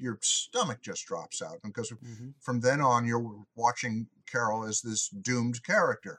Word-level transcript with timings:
your 0.00 0.18
stomach 0.22 0.80
just 0.82 1.06
drops 1.06 1.42
out 1.42 1.60
because 1.62 1.90
Mhm. 1.90 2.34
from 2.40 2.60
then 2.60 2.80
on 2.80 3.04
you're 3.06 3.44
watching 3.54 4.08
Carol 4.26 4.64
as 4.64 4.80
this 4.80 5.08
doomed 5.08 5.62
character. 5.62 6.16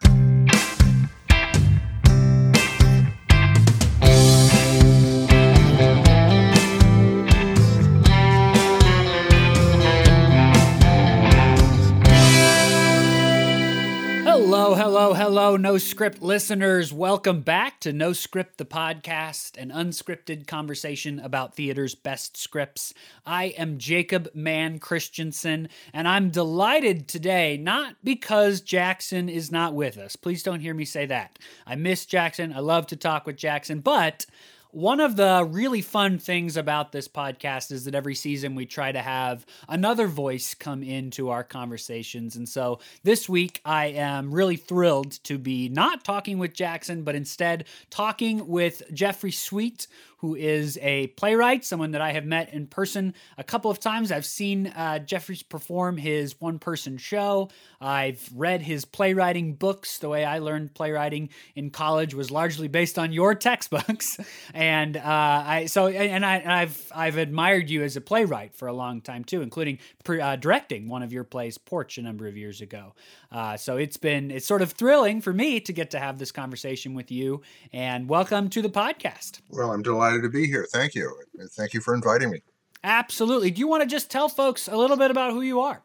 Hello, 14.71 14.83
hello, 14.83 15.13
hello, 15.13 15.57
No 15.57 15.77
Script 15.77 16.21
listeners. 16.21 16.93
Welcome 16.93 17.41
back 17.41 17.81
to 17.81 17.91
No 17.91 18.13
Script, 18.13 18.57
the 18.57 18.63
podcast, 18.63 19.57
an 19.57 19.69
unscripted 19.69 20.47
conversation 20.47 21.19
about 21.19 21.55
theater's 21.55 21.93
best 21.93 22.37
scripts. 22.37 22.93
I 23.25 23.47
am 23.57 23.79
Jacob 23.79 24.29
Mann 24.33 24.79
Christensen, 24.79 25.67
and 25.91 26.07
I'm 26.07 26.29
delighted 26.29 27.09
today, 27.09 27.57
not 27.57 27.97
because 28.01 28.61
Jackson 28.61 29.27
is 29.27 29.51
not 29.51 29.73
with 29.73 29.97
us. 29.97 30.15
Please 30.15 30.41
don't 30.41 30.61
hear 30.61 30.73
me 30.73 30.85
say 30.85 31.05
that. 31.05 31.37
I 31.67 31.75
miss 31.75 32.05
Jackson. 32.05 32.53
I 32.53 32.59
love 32.59 32.87
to 32.87 32.95
talk 32.95 33.25
with 33.25 33.35
Jackson, 33.35 33.81
but 33.81 34.25
one 34.71 34.99
of 34.99 35.15
the 35.15 35.47
really 35.49 35.81
fun 35.81 36.17
things 36.17 36.55
about 36.55 36.91
this 36.91 37.07
podcast 37.07 37.71
is 37.71 37.85
that 37.85 37.95
every 37.95 38.15
season 38.15 38.55
we 38.55 38.65
try 38.65 38.91
to 38.91 39.01
have 39.01 39.45
another 39.67 40.07
voice 40.07 40.53
come 40.53 40.81
into 40.81 41.29
our 41.29 41.43
conversations. 41.43 42.35
And 42.35 42.47
so 42.47 42.79
this 43.03 43.27
week 43.27 43.61
I 43.65 43.87
am 43.87 44.33
really 44.33 44.55
thrilled 44.55 45.11
to 45.25 45.37
be 45.37 45.69
not 45.69 46.03
talking 46.03 46.37
with 46.37 46.53
Jackson, 46.53 47.03
but 47.03 47.15
instead 47.15 47.65
talking 47.89 48.47
with 48.47 48.83
Jeffrey 48.93 49.31
Sweet, 49.31 49.87
who 50.21 50.35
is 50.35 50.77
a 50.83 51.07
playwright, 51.07 51.65
someone 51.65 51.91
that 51.91 52.01
I 52.01 52.11
have 52.11 52.25
met 52.25 52.53
in 52.53 52.67
person 52.67 53.15
a 53.39 53.43
couple 53.43 53.71
of 53.71 53.79
times. 53.79 54.11
I've 54.11 54.25
seen 54.25 54.67
uh, 54.67 54.99
Jeffrey 54.99 55.39
perform 55.49 55.97
his 55.97 56.39
one 56.39 56.59
person 56.59 56.99
show. 56.99 57.49
I've 57.81 58.29
read 58.35 58.61
his 58.61 58.85
playwriting 58.85 59.55
books. 59.55 59.97
The 59.97 60.09
way 60.09 60.23
I 60.23 60.37
learned 60.37 60.75
playwriting 60.75 61.29
in 61.55 61.71
college 61.71 62.13
was 62.13 62.29
largely 62.29 62.67
based 62.67 62.99
on 62.99 63.11
your 63.11 63.33
textbooks. 63.49 64.19
And 64.53 64.95
uh, 64.95 65.01
I 65.03 65.65
so 65.65 65.87
and 65.87 66.23
I 66.23 66.61
I've 66.61 66.91
I've 66.95 67.17
admired 67.17 67.71
you 67.71 67.81
as 67.81 67.95
a 67.95 68.01
playwright 68.01 68.53
for 68.53 68.67
a 68.67 68.73
long 68.73 69.01
time 69.01 69.23
too, 69.23 69.41
including 69.41 69.79
pre, 70.03 70.21
uh, 70.21 70.35
directing 70.35 70.87
one 70.87 71.01
of 71.01 71.11
your 71.11 71.23
plays, 71.23 71.57
Porch, 71.57 71.97
a 71.97 72.03
number 72.03 72.27
of 72.27 72.37
years 72.37 72.61
ago. 72.61 72.93
Uh, 73.31 73.57
so 73.57 73.77
it's 73.77 73.97
been 73.97 74.29
it's 74.29 74.45
sort 74.45 74.61
of 74.61 74.73
thrilling 74.73 75.19
for 75.19 75.33
me 75.33 75.59
to 75.61 75.73
get 75.73 75.89
to 75.91 75.99
have 75.99 76.19
this 76.19 76.31
conversation 76.31 76.93
with 76.93 77.09
you. 77.09 77.41
And 77.73 78.07
welcome 78.07 78.49
to 78.49 78.61
the 78.61 78.69
podcast. 78.69 79.41
Well, 79.49 79.71
I'm 79.71 79.81
delighted 79.81 80.10
to 80.19 80.29
be 80.29 80.47
here. 80.47 80.67
Thank 80.71 80.95
you. 80.95 81.15
Thank 81.55 81.73
you 81.73 81.81
for 81.81 81.93
inviting 81.93 82.31
me. 82.31 82.41
Absolutely. 82.83 83.51
Do 83.51 83.59
you 83.59 83.67
want 83.67 83.83
to 83.83 83.87
just 83.87 84.09
tell 84.09 84.27
folks 84.27 84.67
a 84.67 84.75
little 84.75 84.97
bit 84.97 85.11
about 85.11 85.31
who 85.31 85.41
you 85.41 85.61
are? 85.61 85.83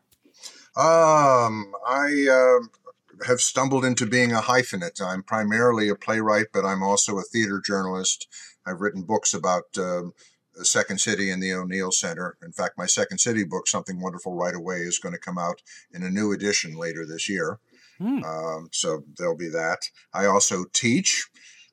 Um, 0.76 1.72
I 1.86 2.26
uh, 2.30 3.24
have 3.26 3.40
stumbled 3.40 3.84
into 3.84 4.06
being 4.06 4.32
a 4.32 4.40
hyphenate. 4.40 5.00
I'm 5.00 5.22
primarily 5.22 5.88
a 5.88 5.94
playwright, 5.94 6.46
but 6.52 6.64
I'm 6.64 6.82
also 6.82 7.18
a 7.18 7.22
theater 7.22 7.62
journalist. 7.64 8.28
I've 8.66 8.80
written 8.80 9.02
books 9.02 9.32
about 9.32 9.64
um, 9.78 10.12
the 10.54 10.64
Second 10.64 10.98
City 11.00 11.30
and 11.30 11.42
the 11.42 11.52
O'Neill 11.52 11.92
Center. 11.92 12.36
In 12.42 12.52
fact, 12.52 12.78
my 12.78 12.86
Second 12.86 13.18
City 13.18 13.44
book, 13.44 13.68
Something 13.68 14.00
Wonderful 14.00 14.34
Right 14.34 14.54
Away, 14.54 14.78
is 14.78 14.98
going 14.98 15.14
to 15.14 15.20
come 15.20 15.38
out 15.38 15.62
in 15.92 16.02
a 16.02 16.10
new 16.10 16.32
edition 16.32 16.76
later 16.76 17.06
this 17.06 17.28
year. 17.28 17.58
Hmm. 17.98 18.22
Um, 18.24 18.68
so 18.72 19.04
there'll 19.16 19.36
be 19.36 19.48
that. 19.48 19.90
I 20.12 20.26
also 20.26 20.64
teach. 20.72 21.28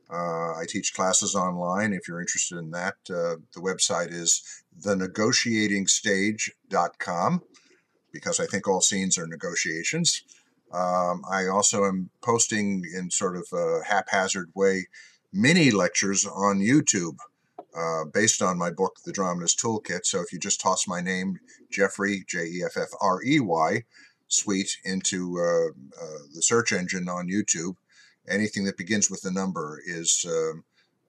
Uh, 0.10 0.56
I 0.56 0.66
teach 0.68 0.94
classes 0.94 1.36
online. 1.36 1.94
If 1.94 2.08
you're 2.08 2.22
interested 2.22 2.58
in 2.58 2.72
that, 2.72 2.96
uh, 3.10 3.36
the 3.54 3.62
website 3.62 4.12
is 4.12 4.44
thenegotiatingstage.com 4.82 7.42
because 8.12 8.40
I 8.40 8.46
think 8.46 8.68
all 8.68 8.82
scenes 8.82 9.18
are 9.18 9.28
negotiations. 9.28 10.24
Um, 10.72 11.24
I 11.30 11.48
also 11.48 11.86
am 11.86 12.10
posting 12.22 12.84
in 12.96 13.12
sort 13.12 13.38
of 13.38 13.48
a 13.54 13.84
haphazard 13.86 14.52
way 14.56 14.88
mini 15.32 15.72
lectures 15.72 16.26
on 16.26 16.60
YouTube 16.60 17.18
uh, 17.76 18.06
based 18.06 18.42
on 18.42 18.58
my 18.58 18.70
book, 18.70 18.98
The 19.06 19.12
Dramatist 19.12 19.60
Toolkit. 19.60 20.06
So 20.06 20.22
if 20.22 20.32
you 20.32 20.40
just 20.40 20.62
toss 20.62 20.88
my 20.88 21.02
name, 21.02 21.40
Jeffrey, 21.72 22.24
J 22.28 22.46
E 22.46 22.64
F 22.66 22.78
F 22.78 22.90
R 23.02 23.24
E 23.24 23.40
Y, 23.40 23.84
Sweet, 24.28 24.78
into 24.84 25.40
uh, 25.40 26.02
uh, 26.02 26.20
the 26.34 26.42
search 26.42 26.72
engine 26.72 27.08
on 27.08 27.28
YouTube, 27.28 27.76
anything 28.28 28.66
that 28.66 28.78
begins 28.78 29.10
with 29.10 29.22
the 29.22 29.32
number 29.32 29.80
is 29.86 30.26
um 30.28 30.64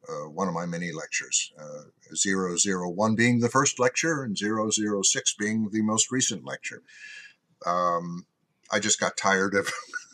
uh, 0.09 0.29
one 0.29 0.49
of 0.49 0.55
my 0.55 0.67
many 0.67 0.93
lectures. 0.93 1.53
Uh, 1.59 1.85
001 2.15 3.15
being 3.15 3.41
the 3.41 3.49
first 3.49 3.79
lecture 3.79 4.23
and 4.23 4.37
006 4.37 5.35
being 5.39 5.71
the 5.71 5.83
most 5.83 6.11
recent 6.11 6.45
lecture. 6.45 6.83
Um, 7.67 8.27
I 8.71 8.79
just 8.81 9.01
got 9.01 9.17
tired 9.17 9.55
of 9.55 9.71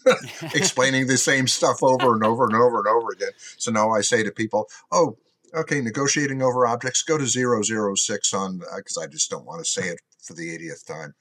explaining 0.54 1.06
the 1.06 1.16
same 1.16 1.46
stuff 1.46 1.82
over 1.82 2.14
and 2.14 2.24
over 2.24 2.44
and 2.44 2.54
over 2.54 2.78
and 2.78 2.86
over 2.86 3.10
again. 3.10 3.32
So 3.56 3.70
now 3.70 3.90
I 3.90 4.00
say 4.00 4.22
to 4.22 4.30
people, 4.30 4.68
oh, 4.92 5.18
okay, 5.54 5.80
negotiating 5.80 6.42
over 6.42 6.66
objects, 6.66 7.02
go 7.02 7.18
to 7.18 7.26
006 7.26 8.34
on, 8.34 8.60
because 8.76 8.96
I 8.96 9.06
just 9.06 9.30
don't 9.30 9.46
want 9.46 9.64
to 9.64 9.70
say 9.70 9.88
it 9.88 10.00
for 10.22 10.34
the 10.34 10.56
80th 10.56 10.86
time. 10.86 11.14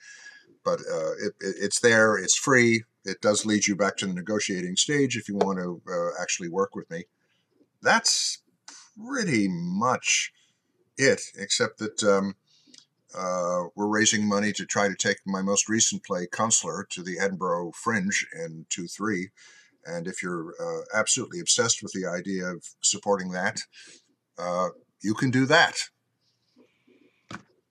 But 0.64 0.80
uh, 0.82 1.14
it, 1.14 1.34
it, 1.40 1.56
it's 1.60 1.80
there, 1.80 2.18
it's 2.18 2.36
free. 2.38 2.84
It 3.06 3.22
does 3.22 3.46
lead 3.46 3.68
you 3.68 3.76
back 3.76 3.98
to 3.98 4.06
the 4.06 4.14
negotiating 4.14 4.76
stage 4.76 5.16
if 5.16 5.30
you 5.30 5.36
want 5.36 5.60
to 5.60 5.82
uh, 5.92 6.22
actually 6.22 6.50
work 6.50 6.76
with 6.76 6.90
me. 6.90 7.06
That's 7.82 8.42
pretty 8.98 9.48
much 9.50 10.32
it, 10.98 11.22
except 11.38 11.80
that 11.80 12.04
um, 12.04 12.36
uh, 13.18 13.64
we're 13.76 13.88
raising 13.88 14.28
money 14.28 14.52
to 14.54 14.66
try 14.66 14.88
to 14.88 14.96
take 14.96 15.18
my 15.26 15.42
most 15.42 15.70
recent 15.70 16.04
play, 16.04 16.28
Counselor, 16.32 16.86
to 16.92 17.02
the 17.02 17.18
Edinburgh 17.20 17.72
Fringe 17.76 18.26
in 18.34 18.66
2 18.70 18.88
3. 18.88 19.30
And 19.86 20.08
if 20.08 20.22
you're 20.22 20.54
uh, 20.62 20.84
absolutely 20.94 21.40
obsessed 21.40 21.82
with 21.82 21.94
the 21.94 22.06
idea 22.06 22.46
of 22.46 22.64
supporting 22.82 23.32
that, 23.32 23.62
uh, 24.38 24.70
you 25.02 25.14
can 25.14 25.32
do 25.32 25.46
that. 25.46 25.78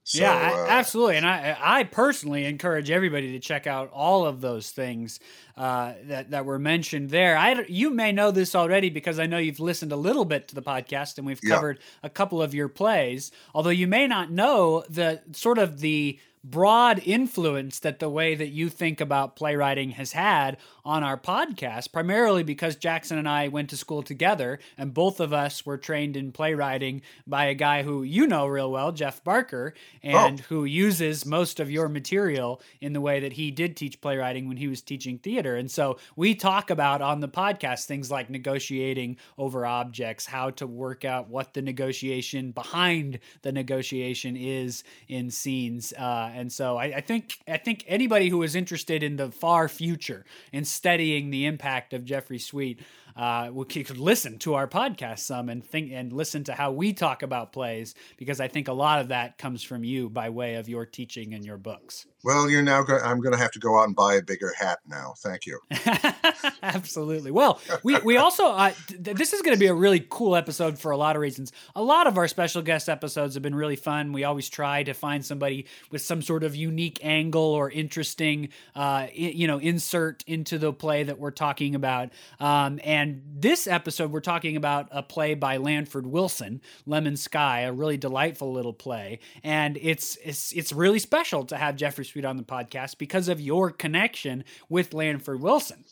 So, 0.08 0.22
yeah, 0.22 0.52
uh, 0.54 0.66
absolutely. 0.70 1.18
And 1.18 1.26
I, 1.26 1.54
I 1.60 1.84
personally 1.84 2.46
encourage 2.46 2.90
everybody 2.90 3.32
to 3.32 3.38
check 3.40 3.66
out 3.66 3.90
all 3.92 4.24
of 4.24 4.40
those 4.40 4.70
things 4.70 5.20
uh, 5.58 5.92
that 6.04 6.30
that 6.30 6.44
were 6.44 6.58
mentioned 6.58 7.10
there. 7.10 7.36
I, 7.36 7.64
you 7.68 7.90
may 7.90 8.12
know 8.12 8.30
this 8.30 8.54
already 8.54 8.88
because 8.90 9.18
I 9.18 9.26
know 9.26 9.38
you've 9.38 9.60
listened 9.60 9.92
a 9.92 9.96
little 9.96 10.24
bit 10.24 10.48
to 10.48 10.54
the 10.54 10.62
podcast, 10.62 11.18
and 11.18 11.26
we've 11.26 11.40
Yeah. 11.42 11.56
covered 11.56 11.80
a 12.02 12.08
couple 12.08 12.40
of 12.40 12.54
your 12.54 12.68
plays. 12.68 13.30
Although 13.54 13.70
you 13.70 13.86
may 13.88 14.06
not 14.06 14.30
know 14.30 14.84
the 14.88 15.20
sort 15.32 15.58
of 15.58 15.80
the 15.80 16.18
broad 16.44 17.02
influence 17.04 17.80
that 17.80 17.98
the 17.98 18.08
way 18.08 18.34
that 18.36 18.46
you 18.48 18.68
think 18.68 19.00
about 19.00 19.34
playwriting 19.34 19.90
has 19.90 20.12
had 20.12 20.56
on 20.84 21.02
our 21.02 21.18
podcast, 21.18 21.92
primarily 21.92 22.44
because 22.44 22.76
Jackson 22.76 23.18
and 23.18 23.28
I 23.28 23.48
went 23.48 23.68
to 23.70 23.76
school 23.76 24.02
together, 24.04 24.60
and 24.78 24.94
both 24.94 25.18
of 25.18 25.32
us 25.32 25.66
were 25.66 25.76
trained 25.76 26.16
in 26.16 26.30
playwriting 26.30 27.02
by 27.26 27.46
a 27.46 27.54
guy 27.54 27.82
who 27.82 28.04
you 28.04 28.26
know 28.26 28.46
real 28.46 28.70
well, 28.70 28.92
Jeff 28.92 29.22
Barker, 29.24 29.74
and 30.02 30.38
who 30.40 30.64
uses 30.64 31.26
most 31.26 31.58
of 31.58 31.70
your 31.72 31.88
material 31.88 32.62
in 32.80 32.92
the 32.92 33.00
way 33.00 33.18
that 33.20 33.32
he 33.34 33.50
did 33.50 33.76
teach 33.76 34.00
playwriting 34.00 34.46
when 34.46 34.56
he 34.56 34.68
was 34.68 34.80
teaching 34.80 35.18
theater. 35.18 35.47
And 35.56 35.70
so 35.70 35.98
we 36.16 36.34
talk 36.34 36.70
about 36.70 37.02
on 37.02 37.20
the 37.20 37.28
podcast 37.28 37.86
things 37.86 38.10
like 38.10 38.30
negotiating 38.30 39.16
over 39.36 39.66
objects, 39.66 40.26
how 40.26 40.50
to 40.50 40.66
work 40.66 41.04
out 41.04 41.28
what 41.28 41.54
the 41.54 41.62
negotiation 41.62 42.52
behind 42.52 43.18
the 43.42 43.52
negotiation 43.52 44.36
is 44.36 44.84
in 45.08 45.30
scenes. 45.30 45.92
Uh, 45.92 46.30
and 46.34 46.52
so 46.52 46.76
I, 46.76 46.96
I 46.96 47.00
think 47.00 47.38
I 47.48 47.56
think 47.56 47.84
anybody 47.86 48.28
who 48.28 48.42
is 48.42 48.54
interested 48.54 49.02
in 49.02 49.16
the 49.16 49.30
far 49.30 49.68
future 49.68 50.24
and 50.52 50.66
studying 50.66 51.30
the 51.30 51.46
impact 51.46 51.92
of 51.92 52.04
Jeffrey 52.04 52.38
Sweet 52.38 52.80
uh, 53.18 53.50
could 53.64 53.86
could 53.86 53.98
listen 53.98 54.38
to 54.38 54.54
our 54.54 54.66
podcast 54.66 55.18
some 55.18 55.50
and 55.50 55.62
think 55.62 55.92
and 55.92 56.12
listen 56.12 56.44
to 56.44 56.54
how 56.54 56.72
we 56.72 56.94
talk 56.94 57.22
about 57.22 57.52
plays 57.52 57.94
because 58.16 58.40
I 58.40 58.48
think 58.48 58.68
a 58.68 58.72
lot 58.72 59.00
of 59.00 59.08
that 59.08 59.36
comes 59.36 59.62
from 59.62 59.84
you 59.84 60.08
by 60.08 60.30
way 60.30 60.54
of 60.54 60.68
your 60.68 60.86
teaching 60.86 61.34
and 61.34 61.44
your 61.44 61.58
books. 61.58 62.06
Well, 62.24 62.50
you're 62.50 62.62
now. 62.62 62.82
Go- 62.82 62.98
I'm 62.98 63.20
going 63.20 63.32
to 63.32 63.38
have 63.38 63.52
to 63.52 63.60
go 63.60 63.78
out 63.78 63.84
and 63.86 63.94
buy 63.94 64.14
a 64.16 64.22
bigger 64.22 64.52
hat 64.58 64.80
now. 64.88 65.14
Thank 65.18 65.46
you. 65.46 65.60
Absolutely. 66.62 67.30
Well, 67.30 67.60
we 67.82 67.96
we 68.00 68.16
also 68.16 68.46
uh, 68.48 68.72
th- 68.88 69.16
this 69.16 69.32
is 69.32 69.42
going 69.42 69.54
to 69.54 69.58
be 69.60 69.66
a 69.66 69.74
really 69.74 70.04
cool 70.10 70.34
episode 70.36 70.78
for 70.78 70.90
a 70.90 70.96
lot 70.96 71.16
of 71.16 71.22
reasons. 71.22 71.52
A 71.76 71.82
lot 71.82 72.06
of 72.06 72.18
our 72.18 72.26
special 72.28 72.62
guest 72.62 72.88
episodes 72.88 73.34
have 73.34 73.42
been 73.42 73.54
really 73.54 73.76
fun. 73.76 74.12
We 74.12 74.24
always 74.24 74.48
try 74.48 74.82
to 74.82 74.94
find 74.94 75.24
somebody 75.24 75.66
with 75.90 76.02
some 76.02 76.20
sort 76.22 76.42
of 76.42 76.56
unique 76.56 76.98
angle 77.04 77.40
or 77.42 77.70
interesting, 77.70 78.48
uh, 78.74 79.06
i- 79.06 79.10
you 79.14 79.46
know, 79.46 79.58
insert 79.58 80.24
into 80.26 80.58
the 80.58 80.72
play 80.72 81.04
that 81.04 81.18
we're 81.18 81.30
talking 81.30 81.74
about. 81.74 82.10
Um, 82.40 82.80
and 82.82 83.07
this 83.14 83.66
episode, 83.66 84.10
we're 84.10 84.20
talking 84.20 84.56
about 84.56 84.88
a 84.90 85.02
play 85.02 85.34
by 85.34 85.58
Lanford 85.58 86.06
Wilson, 86.06 86.60
Lemon 86.86 87.16
Sky, 87.16 87.60
a 87.60 87.72
really 87.72 87.96
delightful 87.96 88.52
little 88.52 88.72
play. 88.72 89.20
And 89.42 89.78
it's 89.80 90.16
it's 90.24 90.52
it's 90.52 90.72
really 90.72 90.98
special 90.98 91.44
to 91.46 91.56
have 91.56 91.76
Jeffrey 91.76 92.04
Sweet 92.04 92.24
on 92.24 92.36
the 92.36 92.42
podcast 92.42 92.98
because 92.98 93.28
of 93.28 93.40
your 93.40 93.70
connection 93.70 94.44
with 94.68 94.94
Lanford 94.94 95.40
Wilson. 95.40 95.84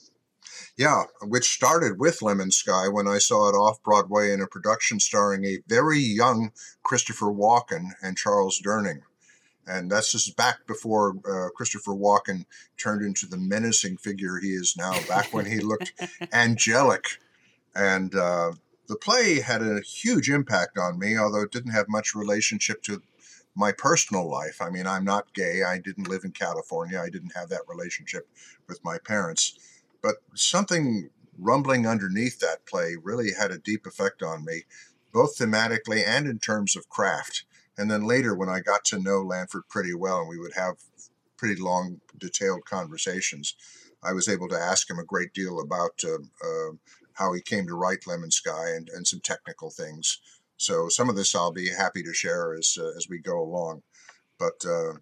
Yeah, 0.76 1.04
which 1.22 1.44
started 1.44 1.98
with 1.98 2.22
Lemon 2.22 2.50
Sky 2.50 2.88
when 2.88 3.08
I 3.08 3.18
saw 3.18 3.48
it 3.48 3.54
off 3.54 3.82
Broadway 3.82 4.32
in 4.32 4.40
a 4.40 4.46
production 4.46 5.00
starring 5.00 5.44
a 5.44 5.58
very 5.66 5.98
young 5.98 6.52
Christopher 6.82 7.26
Walken 7.26 7.90
and 8.02 8.16
Charles 8.16 8.60
Durning. 8.64 9.00
And 9.66 9.90
that's 9.90 10.12
just 10.12 10.36
back 10.36 10.66
before 10.66 11.16
uh, 11.28 11.48
Christopher 11.54 11.92
Walken 11.92 12.44
turned 12.76 13.04
into 13.04 13.26
the 13.26 13.36
menacing 13.36 13.96
figure 13.96 14.38
he 14.38 14.50
is 14.50 14.76
now. 14.76 14.92
Back 15.08 15.32
when 15.32 15.46
he 15.46 15.60
looked 15.60 15.92
angelic, 16.32 17.18
and 17.74 18.14
uh, 18.14 18.52
the 18.88 18.96
play 18.96 19.40
had 19.40 19.62
a 19.62 19.80
huge 19.80 20.30
impact 20.30 20.78
on 20.78 20.98
me, 20.98 21.18
although 21.18 21.42
it 21.42 21.52
didn't 21.52 21.72
have 21.72 21.88
much 21.88 22.14
relationship 22.14 22.82
to 22.82 23.02
my 23.56 23.72
personal 23.72 24.30
life. 24.30 24.60
I 24.60 24.70
mean, 24.70 24.86
I'm 24.86 25.04
not 25.04 25.32
gay. 25.32 25.62
I 25.62 25.78
didn't 25.78 26.08
live 26.08 26.24
in 26.24 26.32
California. 26.32 27.00
I 27.00 27.08
didn't 27.08 27.34
have 27.34 27.48
that 27.48 27.62
relationship 27.68 28.28
with 28.68 28.84
my 28.84 28.98
parents. 28.98 29.58
But 30.02 30.16
something 30.34 31.10
rumbling 31.38 31.86
underneath 31.86 32.38
that 32.40 32.66
play 32.66 32.96
really 33.02 33.32
had 33.32 33.50
a 33.50 33.58
deep 33.58 33.86
effect 33.86 34.22
on 34.22 34.44
me, 34.44 34.64
both 35.12 35.38
thematically 35.38 36.06
and 36.06 36.26
in 36.26 36.38
terms 36.38 36.76
of 36.76 36.88
craft. 36.88 37.44
And 37.78 37.90
then 37.90 38.04
later, 38.04 38.34
when 38.34 38.48
I 38.48 38.60
got 38.60 38.84
to 38.86 38.98
know 38.98 39.22
Lanford 39.22 39.68
pretty 39.68 39.94
well, 39.94 40.20
and 40.20 40.28
we 40.28 40.38
would 40.38 40.54
have 40.54 40.76
pretty 41.36 41.60
long, 41.60 42.00
detailed 42.18 42.64
conversations, 42.64 43.54
I 44.02 44.12
was 44.12 44.28
able 44.28 44.48
to 44.48 44.58
ask 44.58 44.88
him 44.88 44.98
a 44.98 45.04
great 45.04 45.32
deal 45.32 45.60
about 45.60 46.02
uh, 46.04 46.18
uh, 46.44 46.72
how 47.14 47.32
he 47.32 47.40
came 47.40 47.66
to 47.66 47.74
write 47.74 48.06
Lemon 48.06 48.30
Sky 48.30 48.70
and, 48.74 48.88
and 48.88 49.06
some 49.06 49.20
technical 49.20 49.70
things. 49.70 50.20
So 50.58 50.88
some 50.88 51.10
of 51.10 51.16
this 51.16 51.34
I'll 51.34 51.52
be 51.52 51.68
happy 51.68 52.02
to 52.02 52.14
share 52.14 52.54
as 52.54 52.78
uh, 52.80 52.92
as 52.96 53.08
we 53.08 53.18
go 53.18 53.40
along. 53.40 53.82
But 54.38 54.64
uh, 54.66 54.94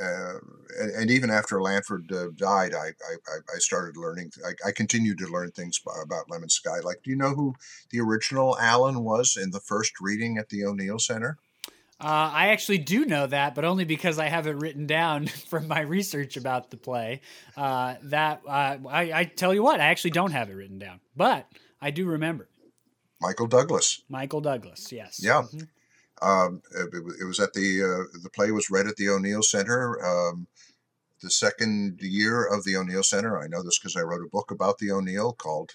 uh, 0.00 0.38
and, 0.78 0.90
and, 0.90 1.10
even 1.10 1.30
after 1.30 1.60
Lanford 1.60 2.12
uh, 2.12 2.28
died, 2.36 2.74
I, 2.74 2.88
I, 2.88 3.54
I 3.54 3.58
started 3.58 3.96
learning. 3.96 4.30
I, 4.44 4.68
I, 4.68 4.72
continued 4.72 5.16
to 5.18 5.26
learn 5.26 5.52
things 5.52 5.80
about 6.02 6.28
Lemon 6.28 6.50
Sky. 6.50 6.80
Like, 6.84 7.02
do 7.02 7.08
you 7.08 7.16
know 7.16 7.34
who 7.34 7.54
the 7.90 8.00
original 8.00 8.58
Alan 8.58 9.02
was 9.02 9.38
in 9.42 9.52
the 9.52 9.60
first 9.60 9.94
reading 10.00 10.36
at 10.36 10.50
the 10.50 10.66
O'Neill 10.66 10.98
Center? 10.98 11.38
Uh, 11.98 12.30
I 12.32 12.48
actually 12.48 12.78
do 12.78 13.06
know 13.06 13.26
that, 13.26 13.54
but 13.54 13.64
only 13.64 13.84
because 13.84 14.18
I 14.18 14.26
have 14.26 14.46
it 14.46 14.56
written 14.56 14.86
down 14.86 15.26
from 15.48 15.66
my 15.66 15.80
research 15.80 16.36
about 16.36 16.70
the 16.70 16.76
play. 16.76 17.22
Uh, 17.56 17.94
that 18.02 18.42
uh, 18.46 18.76
I, 18.88 19.12
I, 19.12 19.24
tell 19.24 19.54
you 19.54 19.62
what, 19.62 19.80
I 19.80 19.84
actually 19.84 20.10
don't 20.10 20.32
have 20.32 20.50
it 20.50 20.54
written 20.54 20.78
down, 20.78 21.00
but 21.16 21.46
I 21.80 21.90
do 21.90 22.06
remember. 22.06 22.48
Michael 23.20 23.46
Douglas. 23.46 24.02
Michael 24.10 24.42
Douglas, 24.42 24.92
yes. 24.92 25.20
Yeah. 25.22 25.42
Mm-hmm. 25.42 26.26
Um, 26.26 26.62
it, 26.74 26.88
it, 27.20 27.24
was 27.24 27.40
at 27.40 27.52
the 27.52 27.82
uh, 27.82 28.18
the 28.22 28.30
play 28.30 28.50
was 28.50 28.70
read 28.70 28.86
at 28.86 28.96
the 28.96 29.08
O'Neill 29.08 29.42
Center. 29.42 30.02
Um, 30.04 30.46
the 31.22 31.30
second 31.30 32.00
year 32.00 32.44
of 32.44 32.64
the 32.64 32.76
O'Neill 32.76 33.02
Center. 33.02 33.38
I 33.38 33.48
know 33.48 33.62
this 33.62 33.78
because 33.78 33.96
I 33.96 34.02
wrote 34.02 34.24
a 34.24 34.30
book 34.30 34.50
about 34.50 34.78
the 34.78 34.90
O'Neill 34.92 35.32
called 35.32 35.72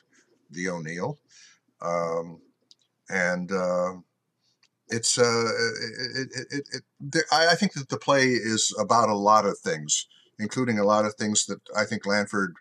The 0.50 0.70
O'Neill, 0.70 1.20
um, 1.82 2.42
and 3.10 3.52
uh, 3.52 3.94
it's 4.92 5.18
uh, 5.18 5.24
it, 5.24 6.30
it, 6.36 6.48
it, 6.52 6.84
it, 7.14 7.24
I 7.32 7.56
think 7.56 7.74
that 7.74 7.90
the 7.90 7.98
play 7.98 8.26
is 8.28 8.76
about 8.80 9.10
a 9.10 9.16
lot 9.16 9.46
of 9.46 9.58
things, 9.58 10.08
including 10.38 10.78
a 10.78 10.86
lot 10.86 11.06
of 11.06 11.16
things 11.16 11.46
that 11.46 11.60
I 11.76 11.86
think 11.86 12.06
Lanford 12.06 12.54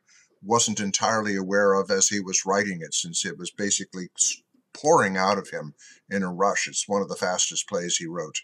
wasn't 0.42 0.80
entirely 0.80 1.36
aware 1.36 1.74
of 1.74 1.90
as 1.90 2.08
he 2.08 2.20
was 2.20 2.46
writing 2.46 2.80
it, 2.80 2.94
since 2.94 3.24
it 3.26 3.36
was 3.36 3.50
basically 3.50 4.08
pouring 4.72 5.16
out 5.16 5.38
of 5.38 5.50
him 5.50 5.74
in 6.08 6.22
a 6.22 6.32
rush. 6.32 6.68
It's 6.68 6.88
one 6.88 7.02
of 7.02 7.08
the 7.08 7.16
fastest 7.16 7.68
plays 7.68 7.96
he 7.96 8.06
wrote. 8.06 8.40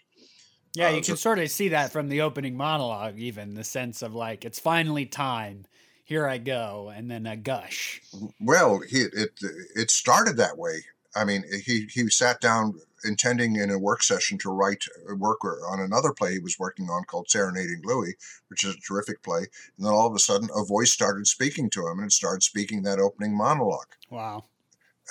Yeah, 0.75 0.89
you 0.89 0.97
uh, 0.97 1.01
can 1.01 1.15
so, 1.15 1.15
sort 1.15 1.39
of 1.39 1.49
see 1.49 1.69
that 1.69 1.91
from 1.91 2.09
the 2.09 2.21
opening 2.21 2.55
monologue, 2.55 3.17
even 3.17 3.55
the 3.55 3.63
sense 3.63 4.01
of 4.01 4.13
like 4.13 4.45
it's 4.45 4.59
finally 4.59 5.05
time. 5.05 5.65
Here 6.03 6.27
I 6.27 6.37
go, 6.37 6.91
and 6.95 7.11
then 7.11 7.25
a 7.25 7.35
gush. 7.35 8.01
Well, 8.39 8.79
he, 8.87 9.01
it 9.01 9.31
it 9.75 9.91
started 9.91 10.37
that 10.37 10.57
way. 10.57 10.83
I 11.15 11.25
mean, 11.25 11.43
he 11.65 11.87
he 11.91 12.09
sat 12.09 12.39
down 12.39 12.79
intending 13.03 13.55
in 13.55 13.69
a 13.69 13.79
work 13.79 14.03
session 14.03 14.37
to 14.39 14.49
write 14.49 14.83
a 15.09 15.15
work 15.15 15.43
on 15.43 15.79
another 15.79 16.13
play 16.13 16.33
he 16.33 16.39
was 16.39 16.59
working 16.59 16.89
on 16.89 17.03
called 17.03 17.29
Serenading 17.29 17.81
Louis, 17.83 18.15
which 18.47 18.63
is 18.63 18.75
a 18.75 18.79
terrific 18.79 19.23
play. 19.23 19.45
And 19.77 19.85
then 19.85 19.93
all 19.93 20.07
of 20.07 20.15
a 20.15 20.19
sudden, 20.19 20.49
a 20.55 20.63
voice 20.65 20.91
started 20.91 21.27
speaking 21.27 21.69
to 21.71 21.87
him, 21.87 21.99
and 21.99 22.07
it 22.07 22.13
started 22.13 22.43
speaking 22.43 22.81
that 22.83 22.99
opening 22.99 23.35
monologue. 23.35 23.95
Wow! 24.09 24.45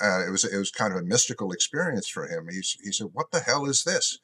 Uh, 0.01 0.25
it 0.27 0.31
was 0.31 0.43
it 0.43 0.57
was 0.57 0.71
kind 0.71 0.93
of 0.93 0.99
a 0.99 1.05
mystical 1.05 1.51
experience 1.51 2.07
for 2.07 2.27
him. 2.27 2.47
He 2.49 2.61
he 2.83 2.91
said, 2.91 3.07
"What 3.13 3.31
the 3.31 3.39
hell 3.39 3.65
is 3.65 3.83
this?" 3.83 4.19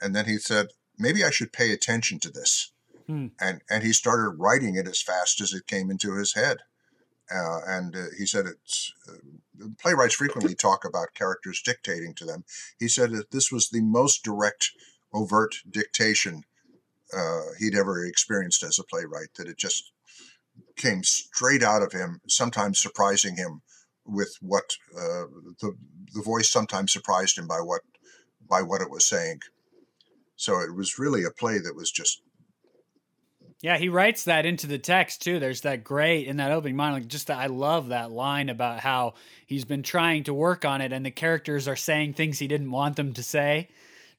And 0.00 0.14
then 0.14 0.26
he 0.26 0.38
said, 0.38 0.68
"Maybe 0.98 1.24
I 1.24 1.30
should 1.30 1.52
pay 1.52 1.72
attention 1.72 2.20
to 2.20 2.30
this." 2.30 2.72
Hmm. 3.06 3.28
And 3.40 3.62
and 3.68 3.82
he 3.82 3.92
started 3.92 4.38
writing 4.38 4.76
it 4.76 4.86
as 4.86 5.02
fast 5.02 5.40
as 5.40 5.52
it 5.52 5.66
came 5.66 5.90
into 5.90 6.14
his 6.14 6.34
head. 6.34 6.58
Uh, 7.32 7.60
and 7.66 7.94
uh, 7.94 8.04
he 8.18 8.26
said 8.26 8.46
it's 8.46 8.92
uh, 9.08 9.66
playwrights 9.78 10.14
frequently 10.14 10.54
talk 10.54 10.84
about 10.84 11.14
characters 11.14 11.62
dictating 11.62 12.14
to 12.14 12.24
them. 12.24 12.44
He 12.78 12.88
said 12.88 13.12
that 13.12 13.30
this 13.30 13.52
was 13.52 13.68
the 13.68 13.82
most 13.82 14.24
direct, 14.24 14.72
overt 15.12 15.56
dictation 15.68 16.44
uh, 17.16 17.42
he'd 17.58 17.74
ever 17.74 18.04
experienced 18.04 18.62
as 18.62 18.78
a 18.78 18.84
playwright. 18.84 19.34
That 19.36 19.48
it 19.48 19.58
just 19.58 19.92
came 20.76 21.02
straight 21.04 21.62
out 21.62 21.82
of 21.82 21.92
him, 21.92 22.20
sometimes 22.28 22.78
surprising 22.80 23.36
him 23.36 23.62
with 24.04 24.36
what 24.40 24.76
uh, 24.96 25.26
the 25.60 25.76
the 26.12 26.22
voice 26.22 26.50
sometimes 26.50 26.92
surprised 26.92 27.38
him 27.38 27.46
by 27.46 27.60
what 27.60 27.82
by 28.48 28.62
what 28.62 28.80
it 28.80 28.90
was 28.90 29.06
saying. 29.06 29.40
So 30.36 30.60
it 30.60 30.74
was 30.74 30.98
really 30.98 31.24
a 31.24 31.30
play 31.30 31.58
that 31.58 31.76
was 31.76 31.90
just 31.90 32.22
yeah, 33.62 33.76
he 33.76 33.88
writes 33.88 34.24
that 34.24 34.46
into 34.46 34.66
the 34.66 34.78
text 34.78 35.22
too. 35.22 35.38
There's 35.38 35.60
that 35.62 35.84
great 35.84 36.26
in 36.26 36.38
that 36.38 36.50
opening 36.50 36.76
monologue. 36.76 37.08
Just 37.08 37.26
that 37.26 37.38
I 37.38 37.46
love 37.46 37.88
that 37.88 38.10
line 38.10 38.48
about 38.48 38.80
how 38.80 39.14
he's 39.46 39.66
been 39.66 39.82
trying 39.82 40.24
to 40.24 40.34
work 40.34 40.64
on 40.64 40.80
it, 40.80 40.92
and 40.92 41.04
the 41.04 41.10
characters 41.10 41.68
are 41.68 41.76
saying 41.76 42.14
things 42.14 42.38
he 42.38 42.48
didn't 42.48 42.70
want 42.70 42.96
them 42.96 43.12
to 43.12 43.22
say, 43.22 43.68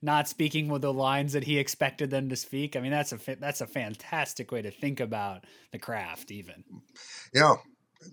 not 0.01 0.27
speaking 0.27 0.67
with 0.67 0.83
the 0.83 0.93
lines 0.93 1.33
that 1.33 1.45
he 1.45 1.57
expected 1.57 2.11
them 2.11 2.29
to 2.29 2.35
speak. 2.35 2.75
I 2.75 2.81
mean, 2.81 2.91
that's 2.91 3.13
a 3.13 3.19
that's 3.39 3.61
a 3.61 3.67
fantastic 3.67 4.51
way 4.51 4.61
to 4.61 4.71
think 4.71 4.99
about 4.99 5.45
the 5.71 5.79
craft, 5.79 6.29
even. 6.29 6.63
Yeah. 7.33 7.55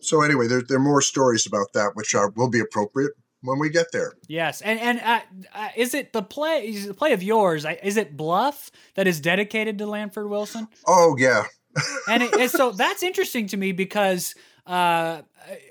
So 0.00 0.22
anyway, 0.22 0.46
there 0.46 0.62
there 0.62 0.78
are 0.78 0.81
more 0.81 1.02
stories 1.02 1.46
about 1.46 1.74
that, 1.74 1.90
which 1.94 2.14
are 2.14 2.31
will 2.31 2.50
be 2.50 2.60
appropriate 2.60 3.12
when 3.43 3.58
we 3.58 3.70
get 3.70 3.93
there. 3.93 4.14
Yes, 4.26 4.61
and 4.61 4.81
and 4.81 5.00
uh, 5.00 5.20
uh, 5.55 5.69
is 5.76 5.94
it 5.94 6.12
the 6.12 6.23
play? 6.23 6.69
Is 6.69 6.87
the 6.87 6.94
play 6.94 7.12
of 7.12 7.23
yours? 7.23 7.64
Is 7.82 7.96
it 7.96 8.17
Bluff 8.17 8.70
that 8.94 9.06
is 9.06 9.20
dedicated 9.20 9.79
to 9.79 9.87
Lanford 9.87 10.29
Wilson? 10.29 10.69
Oh 10.87 11.17
yeah. 11.19 11.44
and, 12.08 12.23
it, 12.25 12.35
and 12.35 12.50
so 12.50 12.73
that's 12.73 13.02
interesting 13.02 13.46
to 13.46 13.56
me 13.56 13.73
because 13.73 14.35
uh, 14.67 15.23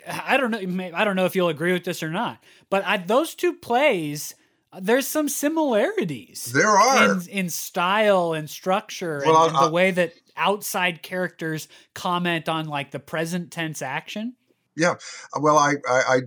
I 0.07 0.37
don't 0.37 0.51
know. 0.51 0.91
I 0.93 1.03
don't 1.03 1.15
know 1.15 1.25
if 1.25 1.35
you'll 1.35 1.49
agree 1.49 1.73
with 1.73 1.83
this 1.83 2.01
or 2.01 2.09
not, 2.09 2.43
but 2.69 2.85
I, 2.85 2.97
those 2.97 3.35
two 3.35 3.53
plays. 3.53 4.35
There's 4.79 5.07
some 5.07 5.29
similarities. 5.29 6.51
There 6.53 6.67
are 6.67 7.11
in, 7.11 7.21
in 7.29 7.49
style 7.49 8.33
and 8.33 8.49
structure 8.49 9.23
well, 9.25 9.47
and, 9.47 9.55
and 9.55 9.65
the 9.65 9.71
way 9.71 9.91
that 9.91 10.13
outside 10.35 11.01
characters 11.01 11.67
comment 11.95 12.49
on 12.49 12.65
like 12.65 12.91
the 12.91 12.99
present 12.99 13.49
tense 13.49 13.81
action. 13.81 14.35
Yeah, 14.75 14.95
well, 15.39 15.57
I, 15.57 15.75
I, 15.89 16.01
I 16.07 16.19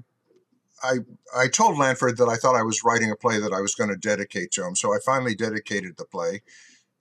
I 0.83 0.99
I 1.37 1.49
told 1.49 1.79
Lanford 1.79 2.17
that 2.17 2.29
I 2.29 2.37
thought 2.37 2.57
I 2.57 2.63
was 2.63 2.83
writing 2.85 3.11
a 3.11 3.17
play 3.17 3.39
that 3.41 3.53
I 3.53 3.61
was 3.61 3.75
going 3.75 3.91
to 3.91 3.97
dedicate 3.97 4.51
to 4.53 4.67
him. 4.67 4.75
So 4.77 4.93
I 4.93 4.99
finally 5.05 5.35
dedicated 5.35 5.97
the 5.97 6.05
play. 6.05 6.43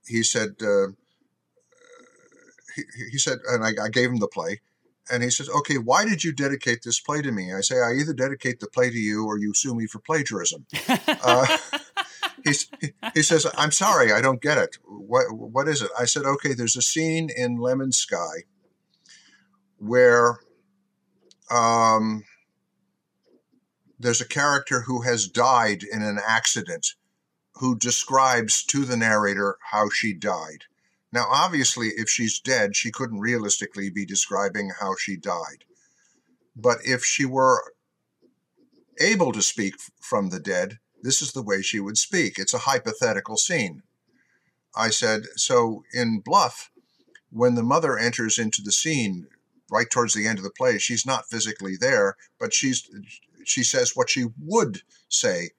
He 0.05 0.23
said 0.23 0.55
uh, 0.61 0.87
he, 2.75 2.83
he 3.11 3.17
said, 3.17 3.39
and 3.49 3.63
I, 3.63 3.73
I 3.83 3.89
gave 3.89 4.09
him 4.09 4.19
the 4.19 4.27
play, 4.27 4.61
and 5.11 5.23
he 5.23 5.29
says, 5.29 5.49
"Okay, 5.49 5.77
why 5.77 6.05
did 6.05 6.23
you 6.23 6.33
dedicate 6.33 6.83
this 6.83 6.99
play 6.99 7.21
to 7.21 7.31
me?" 7.31 7.53
I 7.53 7.61
say, 7.61 7.75
"I 7.77 7.93
either 7.99 8.13
dedicate 8.13 8.59
the 8.59 8.67
play 8.67 8.89
to 8.89 8.97
you 8.97 9.25
or 9.25 9.37
you 9.37 9.53
sue 9.53 9.75
me 9.75 9.87
for 9.87 9.99
plagiarism." 9.99 10.65
uh, 11.23 11.57
he, 12.43 12.53
he 13.13 13.23
says, 13.23 13.47
"I'm 13.57 13.71
sorry, 13.71 14.11
I 14.11 14.21
don't 14.21 14.41
get 14.41 14.57
it. 14.57 14.77
What 14.85 15.31
what 15.31 15.67
is 15.67 15.81
it?" 15.81 15.91
I 15.97 16.05
said, 16.05 16.25
"Okay, 16.25 16.53
there's 16.53 16.75
a 16.75 16.81
scene 16.81 17.29
in 17.35 17.57
Lemon 17.57 17.91
Sky 17.91 18.43
where." 19.77 20.39
Um, 21.51 22.25
there's 23.99 24.21
a 24.21 24.27
character 24.27 24.81
who 24.81 25.01
has 25.01 25.27
died 25.27 25.83
in 25.83 26.01
an 26.01 26.19
accident 26.25 26.95
who 27.55 27.77
describes 27.77 28.63
to 28.63 28.85
the 28.85 28.95
narrator 28.95 29.57
how 29.71 29.89
she 29.89 30.13
died. 30.13 30.63
Now, 31.11 31.25
obviously, 31.29 31.89
if 31.89 32.07
she's 32.07 32.39
dead, 32.39 32.75
she 32.75 32.91
couldn't 32.91 33.19
realistically 33.19 33.89
be 33.89 34.05
describing 34.05 34.71
how 34.79 34.95
she 34.97 35.17
died. 35.17 35.65
But 36.55 36.77
if 36.85 37.03
she 37.03 37.25
were 37.25 37.73
able 38.99 39.31
to 39.33 39.41
speak 39.41 39.75
from 39.99 40.29
the 40.29 40.39
dead, 40.39 40.79
this 41.01 41.21
is 41.21 41.33
the 41.33 41.43
way 41.43 41.61
she 41.61 41.79
would 41.79 41.97
speak. 41.97 42.37
It's 42.37 42.53
a 42.53 42.59
hypothetical 42.59 43.37
scene. 43.37 43.83
I 44.75 44.89
said, 44.89 45.23
so 45.35 45.83
in 45.93 46.19
Bluff, 46.19 46.69
when 47.31 47.55
the 47.55 47.63
mother 47.63 47.97
enters 47.97 48.37
into 48.37 48.61
the 48.61 48.71
scene 48.71 49.27
right 49.71 49.89
towards 49.89 50.13
the 50.13 50.27
end 50.27 50.37
of 50.37 50.43
the 50.43 50.51
play, 50.51 50.77
she's 50.77 51.05
not 51.05 51.29
physically 51.29 51.75
there, 51.75 52.15
but 52.39 52.53
she's 52.53 52.89
she 53.45 53.63
says 53.63 53.93
what 53.95 54.09
she 54.09 54.25
would 54.43 54.81
say 55.07 55.49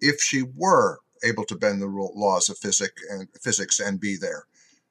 if 0.00 0.20
she 0.20 0.42
were 0.42 1.00
able 1.24 1.44
to 1.44 1.56
bend 1.56 1.80
the 1.80 1.86
laws 1.86 2.48
of 2.48 2.58
physics 2.58 3.02
and 3.10 3.28
physics 3.40 3.80
and 3.80 4.00
be 4.00 4.16
there. 4.16 4.44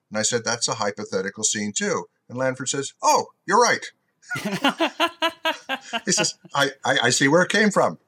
And 0.10 0.18
I 0.18 0.24
said, 0.24 0.44
that's 0.44 0.68
a 0.68 0.76
hypothetical 0.76 1.44
scene 1.44 1.74
too. 1.74 2.06
And 2.30 2.38
Lanford 2.38 2.70
says, 2.70 2.94
oh, 3.02 3.28
you're 3.46 3.62
right. 3.62 3.86
he 6.06 6.12
says, 6.12 6.36
I, 6.56 6.72
I, 6.86 6.98
I, 7.04 7.10
see 7.10 7.28
where 7.28 7.44
it 7.44 7.52
came 7.52 7.72
from. 7.72 8.00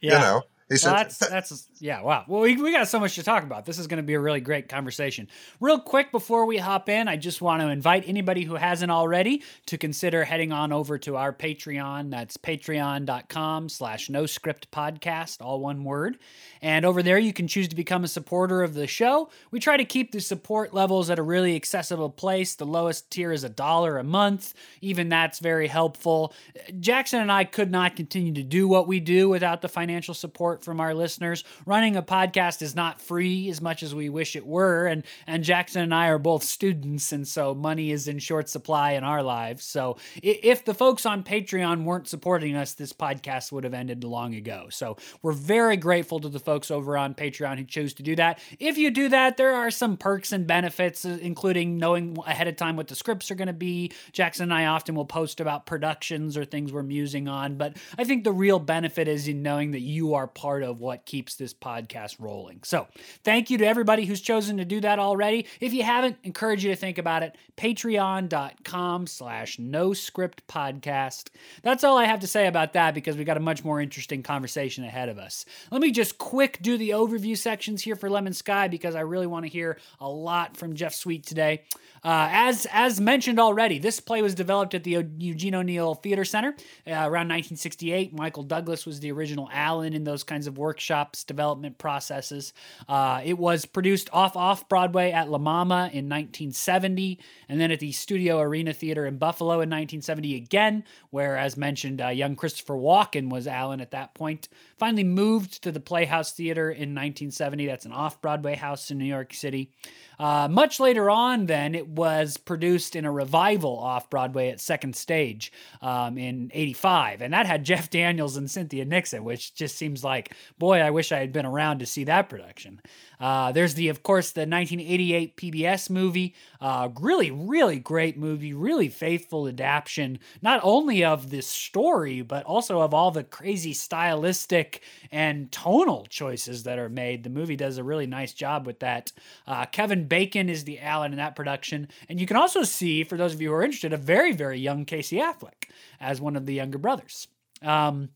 Yeah. 0.00 0.12
You 0.12 0.18
know, 0.18 0.42
They 0.68 0.76
said 0.76 0.92
Well, 0.92 0.96
that's 0.96 1.18
that's 1.18 1.68
yeah. 1.80 2.02
Wow. 2.02 2.24
Well, 2.26 2.42
we, 2.42 2.60
we 2.60 2.72
got 2.72 2.88
so 2.88 3.00
much 3.00 3.14
to 3.14 3.22
talk 3.22 3.42
about. 3.42 3.64
This 3.64 3.78
is 3.78 3.86
going 3.86 3.98
to 3.98 4.02
be 4.02 4.14
a 4.14 4.20
really 4.20 4.40
great 4.40 4.68
conversation. 4.68 5.28
Real 5.60 5.80
quick 5.80 6.12
before 6.12 6.44
we 6.44 6.58
hop 6.58 6.90
in, 6.90 7.08
I 7.08 7.16
just 7.16 7.40
want 7.40 7.62
to 7.62 7.68
invite 7.68 8.06
anybody 8.06 8.44
who 8.44 8.56
hasn't 8.56 8.90
already 8.90 9.42
to 9.66 9.78
consider 9.78 10.24
heading 10.24 10.52
on 10.52 10.70
over 10.72 10.98
to 10.98 11.16
our 11.16 11.32
Patreon. 11.32 12.10
That's 12.10 12.36
patreon.com/slash 12.36 14.10
no 14.10 14.26
script 14.26 14.70
podcast, 14.70 15.40
all 15.40 15.60
one 15.60 15.84
word. 15.84 16.18
And 16.60 16.84
over 16.84 17.02
there, 17.02 17.18
you 17.18 17.32
can 17.32 17.48
choose 17.48 17.68
to 17.68 17.76
become 17.76 18.04
a 18.04 18.08
supporter 18.08 18.62
of 18.62 18.74
the 18.74 18.86
show. 18.86 19.30
We 19.50 19.60
try 19.60 19.78
to 19.78 19.84
keep 19.86 20.12
the 20.12 20.20
support 20.20 20.74
levels 20.74 21.08
at 21.08 21.18
a 21.18 21.22
really 21.22 21.56
accessible 21.56 22.10
place. 22.10 22.54
The 22.54 22.66
lowest 22.66 23.10
tier 23.10 23.32
is 23.32 23.42
a 23.44 23.48
dollar 23.48 23.96
a 23.96 24.04
month. 24.04 24.52
Even 24.82 25.08
that's 25.08 25.38
very 25.38 25.68
helpful. 25.68 26.34
Jackson 26.78 27.20
and 27.20 27.32
I 27.32 27.44
could 27.44 27.70
not 27.70 27.96
continue 27.96 28.34
to 28.34 28.42
do 28.42 28.68
what 28.68 28.86
we 28.86 29.00
do 29.00 29.30
without 29.30 29.62
the 29.62 29.68
financial 29.68 30.12
support 30.12 30.57
from 30.62 30.80
our 30.80 30.94
listeners. 30.94 31.44
Running 31.66 31.96
a 31.96 32.02
podcast 32.02 32.62
is 32.62 32.74
not 32.74 33.00
free 33.00 33.48
as 33.48 33.60
much 33.60 33.82
as 33.82 33.94
we 33.94 34.08
wish 34.08 34.36
it 34.36 34.46
were, 34.46 34.86
and 34.86 35.04
and 35.26 35.44
Jackson 35.44 35.82
and 35.82 35.94
I 35.94 36.08
are 36.08 36.18
both 36.18 36.42
students, 36.42 37.12
and 37.12 37.26
so 37.26 37.54
money 37.54 37.90
is 37.90 38.08
in 38.08 38.18
short 38.18 38.48
supply 38.48 38.92
in 38.92 39.04
our 39.04 39.22
lives. 39.22 39.64
So 39.64 39.96
if 40.22 40.64
the 40.64 40.74
folks 40.74 41.06
on 41.06 41.22
Patreon 41.22 41.84
weren't 41.84 42.08
supporting 42.08 42.56
us, 42.56 42.74
this 42.74 42.92
podcast 42.92 43.52
would 43.52 43.64
have 43.64 43.74
ended 43.74 44.04
long 44.04 44.34
ago. 44.34 44.66
So 44.70 44.96
we're 45.22 45.32
very 45.32 45.76
grateful 45.76 46.20
to 46.20 46.28
the 46.28 46.38
folks 46.38 46.70
over 46.70 46.96
on 46.96 47.14
Patreon 47.14 47.58
who 47.58 47.64
chose 47.64 47.94
to 47.94 48.02
do 48.02 48.16
that. 48.16 48.40
If 48.58 48.78
you 48.78 48.90
do 48.90 49.08
that, 49.10 49.36
there 49.36 49.54
are 49.54 49.70
some 49.70 49.96
perks 49.96 50.32
and 50.32 50.46
benefits, 50.46 51.04
uh, 51.04 51.18
including 51.20 51.78
knowing 51.78 52.16
ahead 52.26 52.48
of 52.48 52.56
time 52.56 52.76
what 52.76 52.88
the 52.88 52.94
scripts 52.94 53.30
are 53.30 53.34
going 53.34 53.48
to 53.48 53.52
be. 53.52 53.92
Jackson 54.12 54.44
and 54.44 54.54
I 54.54 54.66
often 54.66 54.94
will 54.94 55.04
post 55.04 55.40
about 55.40 55.66
productions 55.66 56.36
or 56.36 56.44
things 56.44 56.72
we're 56.72 56.82
musing 56.82 57.28
on, 57.28 57.56
but 57.56 57.76
I 57.96 58.04
think 58.04 58.24
the 58.24 58.32
real 58.32 58.58
benefit 58.58 59.08
is 59.08 59.28
in 59.28 59.42
knowing 59.42 59.72
that 59.72 59.80
you 59.80 60.14
are 60.14 60.26
part 60.26 60.47
of 60.56 60.80
what 60.80 61.04
keeps 61.04 61.36
this 61.36 61.52
podcast 61.52 62.16
rolling. 62.18 62.60
So 62.64 62.86
thank 63.24 63.50
you 63.50 63.58
to 63.58 63.66
everybody 63.66 64.06
who's 64.06 64.20
chosen 64.20 64.56
to 64.56 64.64
do 64.64 64.80
that 64.80 64.98
already. 64.98 65.46
If 65.60 65.72
you 65.72 65.82
haven't, 65.82 66.16
encourage 66.24 66.64
you 66.64 66.70
to 66.70 66.76
think 66.76 66.98
about 66.98 67.22
it. 67.22 67.36
Patreon.com 67.56 69.06
slash 69.06 69.58
no 69.58 69.92
script 69.92 70.46
podcast. 70.48 71.28
That's 71.62 71.84
all 71.84 71.98
I 71.98 72.04
have 72.04 72.20
to 72.20 72.26
say 72.26 72.46
about 72.46 72.72
that 72.72 72.94
because 72.94 73.16
we 73.16 73.24
got 73.24 73.36
a 73.36 73.40
much 73.40 73.64
more 73.64 73.80
interesting 73.80 74.22
conversation 74.22 74.84
ahead 74.84 75.08
of 75.08 75.18
us. 75.18 75.44
Let 75.70 75.82
me 75.82 75.90
just 75.90 76.18
quick 76.18 76.58
do 76.62 76.78
the 76.78 76.90
overview 76.90 77.36
sections 77.36 77.82
here 77.82 77.96
for 77.96 78.08
Lemon 78.08 78.32
Sky 78.32 78.68
because 78.68 78.94
I 78.94 79.00
really 79.00 79.26
want 79.26 79.44
to 79.44 79.50
hear 79.50 79.78
a 80.00 80.08
lot 80.08 80.56
from 80.56 80.74
Jeff 80.74 80.94
Sweet 80.94 81.26
today. 81.26 81.62
Uh, 82.04 82.28
as 82.30 82.66
as 82.72 83.00
mentioned 83.00 83.38
already, 83.38 83.78
this 83.78 84.00
play 84.00 84.22
was 84.22 84.34
developed 84.34 84.74
at 84.74 84.84
the 84.84 85.04
Eugene 85.18 85.54
O'Neill 85.54 85.94
Theater 85.94 86.24
Center 86.24 86.50
uh, 86.86 86.90
around 86.90 87.28
1968. 87.28 88.12
Michael 88.12 88.42
Douglas 88.42 88.86
was 88.86 89.00
the 89.00 89.12
original 89.12 89.48
Alan 89.52 89.92
in 89.92 90.04
those 90.04 90.22
kinds 90.22 90.46
of 90.46 90.58
workshops, 90.58 91.24
development 91.24 91.78
processes. 91.78 92.52
Uh, 92.88 93.20
it 93.24 93.38
was 93.38 93.64
produced 93.64 94.08
off 94.12 94.36
off 94.36 94.68
Broadway 94.68 95.10
at 95.12 95.30
La 95.30 95.38
Mama 95.38 95.90
in 95.92 96.08
1970, 96.08 97.18
and 97.48 97.60
then 97.60 97.70
at 97.70 97.80
the 97.80 97.92
Studio 97.92 98.40
Arena 98.40 98.72
Theater 98.72 99.06
in 99.06 99.18
Buffalo 99.18 99.54
in 99.54 99.70
1970 99.70 100.36
again, 100.36 100.84
where, 101.10 101.36
as 101.36 101.56
mentioned, 101.56 102.00
uh, 102.00 102.08
young 102.08 102.36
Christopher 102.36 102.74
Walken 102.74 103.30
was 103.30 103.46
Alan 103.46 103.80
at 103.80 103.90
that 103.90 104.14
point. 104.14 104.48
Finally 104.78 105.04
moved 105.04 105.62
to 105.62 105.72
the 105.72 105.80
Playhouse 105.80 106.32
Theater 106.32 106.70
in 106.70 106.94
1970. 106.94 107.66
That's 107.66 107.84
an 107.84 107.92
off 107.92 108.20
Broadway 108.20 108.54
house 108.54 108.90
in 108.90 108.98
New 108.98 109.04
York 109.04 109.34
City. 109.34 109.72
Uh, 110.18 110.48
much 110.50 110.80
later 110.80 111.10
on, 111.10 111.46
then, 111.46 111.74
it 111.74 111.88
was 111.88 112.36
produced 112.36 112.96
in 112.96 113.04
a 113.04 113.12
revival 113.12 113.78
off 113.78 114.10
Broadway 114.10 114.50
at 114.50 114.60
Second 114.60 114.96
Stage 114.96 115.52
um, 115.80 116.18
in 116.18 116.50
85. 116.52 117.22
And 117.22 117.32
that 117.32 117.46
had 117.46 117.64
Jeff 117.64 117.90
Daniels 117.98 118.36
and 118.36 118.50
Cynthia 118.50 118.84
Nixon, 118.84 119.24
which 119.24 119.54
just 119.54 119.76
seems 119.76 120.02
like, 120.02 120.34
boy, 120.58 120.78
I 120.80 120.90
wish 120.90 121.12
I 121.12 121.18
had 121.18 121.32
been 121.32 121.46
around 121.46 121.78
to 121.80 121.86
see 121.86 122.04
that 122.04 122.28
production. 122.28 122.80
Uh, 123.20 123.52
there's 123.52 123.74
the, 123.74 123.88
of 123.88 124.02
course, 124.02 124.30
the 124.30 124.40
1988 124.40 125.36
PBS 125.36 125.90
movie. 125.90 126.34
Uh, 126.60 126.88
really, 127.00 127.30
really 127.30 127.78
great 127.78 128.16
movie, 128.16 128.52
really 128.52 128.88
faithful 128.88 129.46
adaptation, 129.46 130.18
not 130.42 130.60
only 130.62 131.04
of 131.04 131.30
this 131.30 131.46
story, 131.46 132.20
but 132.20 132.44
also 132.44 132.80
of 132.80 132.92
all 132.92 133.10
the 133.10 133.22
crazy 133.22 133.72
stylistic 133.72 134.82
and 135.12 135.52
tonal 135.52 136.06
choices 136.06 136.64
that 136.64 136.78
are 136.78 136.88
made. 136.88 137.22
The 137.22 137.30
movie 137.30 137.56
does 137.56 137.78
a 137.78 137.84
really 137.84 138.06
nice 138.06 138.32
job 138.32 138.66
with 138.66 138.80
that. 138.80 139.12
Uh, 139.46 139.66
Kevin 139.66 140.08
Bacon 140.08 140.48
is 140.48 140.64
the 140.64 140.80
Alan 140.80 141.12
in 141.12 141.18
that 141.18 141.36
production. 141.36 141.88
And 142.08 142.20
you 142.20 142.26
can 142.26 142.36
also 142.36 142.62
see, 142.62 143.04
for 143.04 143.16
those 143.16 143.34
of 143.34 143.40
you 143.40 143.48
who 143.48 143.54
are 143.54 143.62
interested, 143.62 143.92
a 143.92 143.96
very, 143.96 144.32
very 144.32 144.58
young 144.58 144.84
Casey 144.84 145.18
Affleck 145.18 145.70
as 146.00 146.20
one 146.20 146.36
of 146.36 146.46
the 146.46 146.54
younger 146.54 146.78
brothers. 146.78 147.28
Um, 147.62 148.10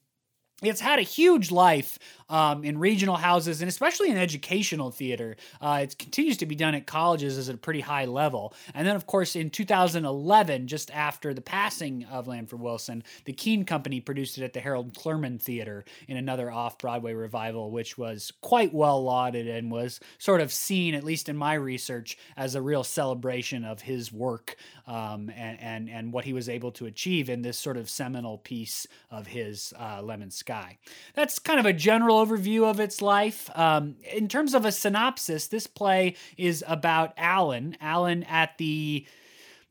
it's 0.63 0.81
had 0.81 1.01
a 1.01 1.03
huge 1.03 1.51
life 1.51 1.99
um, 2.33 2.65
in 2.65 2.79
regional 2.79 3.17
houses 3.17 3.61
and 3.61 3.69
especially 3.69 4.11
in 4.11 4.17
educational 4.17 4.91
theater. 4.91 5.37
Uh, 5.61 5.81
it 5.83 5.99
continues 5.99 6.39
to 6.39 6.47
be 6.47 6.55
done 6.55 6.75
at 6.75 6.87
colleges 6.87 7.37
as 7.37 7.49
at 7.51 7.55
a 7.55 7.59
pretty 7.59 7.81
high 7.81 8.07
level. 8.07 8.55
And 8.75 8.89
then, 8.89 8.97
of 8.97 9.07
course, 9.07 9.37
in 9.37 9.51
2011, 9.51 10.67
just 10.67 10.91
after 10.91 11.35
the 11.35 11.43
passing 11.43 12.05
of 12.11 12.27
Lanford 12.27 12.61
Wilson, 12.61 13.05
the 13.27 13.35
Keen 13.35 13.65
Company 13.65 14.01
produced 14.01 14.39
it 14.39 14.45
at 14.45 14.55
the 14.55 14.61
Harold 14.61 14.95
Clurman 14.95 15.41
Theater 15.41 15.85
in 16.09 16.17
another 16.17 16.51
off 16.51 16.79
Broadway 16.79 17.13
revival, 17.13 17.71
which 17.71 17.99
was 17.99 18.33
quite 18.41 18.73
well 18.73 19.05
lauded 19.05 19.47
and 19.47 19.71
was 19.71 20.01
sort 20.19 20.41
of 20.41 20.51
seen, 20.51 20.95
at 20.95 21.05
least 21.05 21.29
in 21.29 21.37
my 21.37 21.55
research, 21.55 22.17
as 22.37 22.55
a 22.55 22.63
real 22.63 22.83
celebration 22.83 23.63
of 23.65 23.83
his 23.83 24.11
work 24.11 24.57
um, 24.87 25.31
and, 25.37 25.61
and, 25.61 25.91
and 25.91 26.13
what 26.13 26.25
he 26.25 26.33
was 26.33 26.49
able 26.49 26.73
to 26.73 26.87
achieve 26.87 27.29
in 27.29 27.43
this 27.43 27.59
sort 27.59 27.77
of 27.77 27.91
seminal 27.91 28.39
piece 28.39 28.87
of 29.11 29.27
his 29.27 29.75
uh, 29.79 30.01
Lemon 30.03 30.31
Sky. 30.31 30.79
That's 31.15 31.39
kind 31.39 31.61
of 31.61 31.67
a 31.67 31.75
general 31.75 32.22
overview 32.25 32.65
of 32.65 32.81
its 32.81 33.03
life. 33.03 33.51
Um, 33.55 33.97
in 34.13 34.29
terms 34.29 34.55
of 34.55 34.65
a 34.65 34.73
synopsis, 34.73 35.49
this 35.49 35.67
play 35.67 36.17
is 36.37 36.65
about 36.67 37.13
Alan. 37.17 37.77
Alan 37.81 38.23
at 38.25 38.59
the 38.59 39.07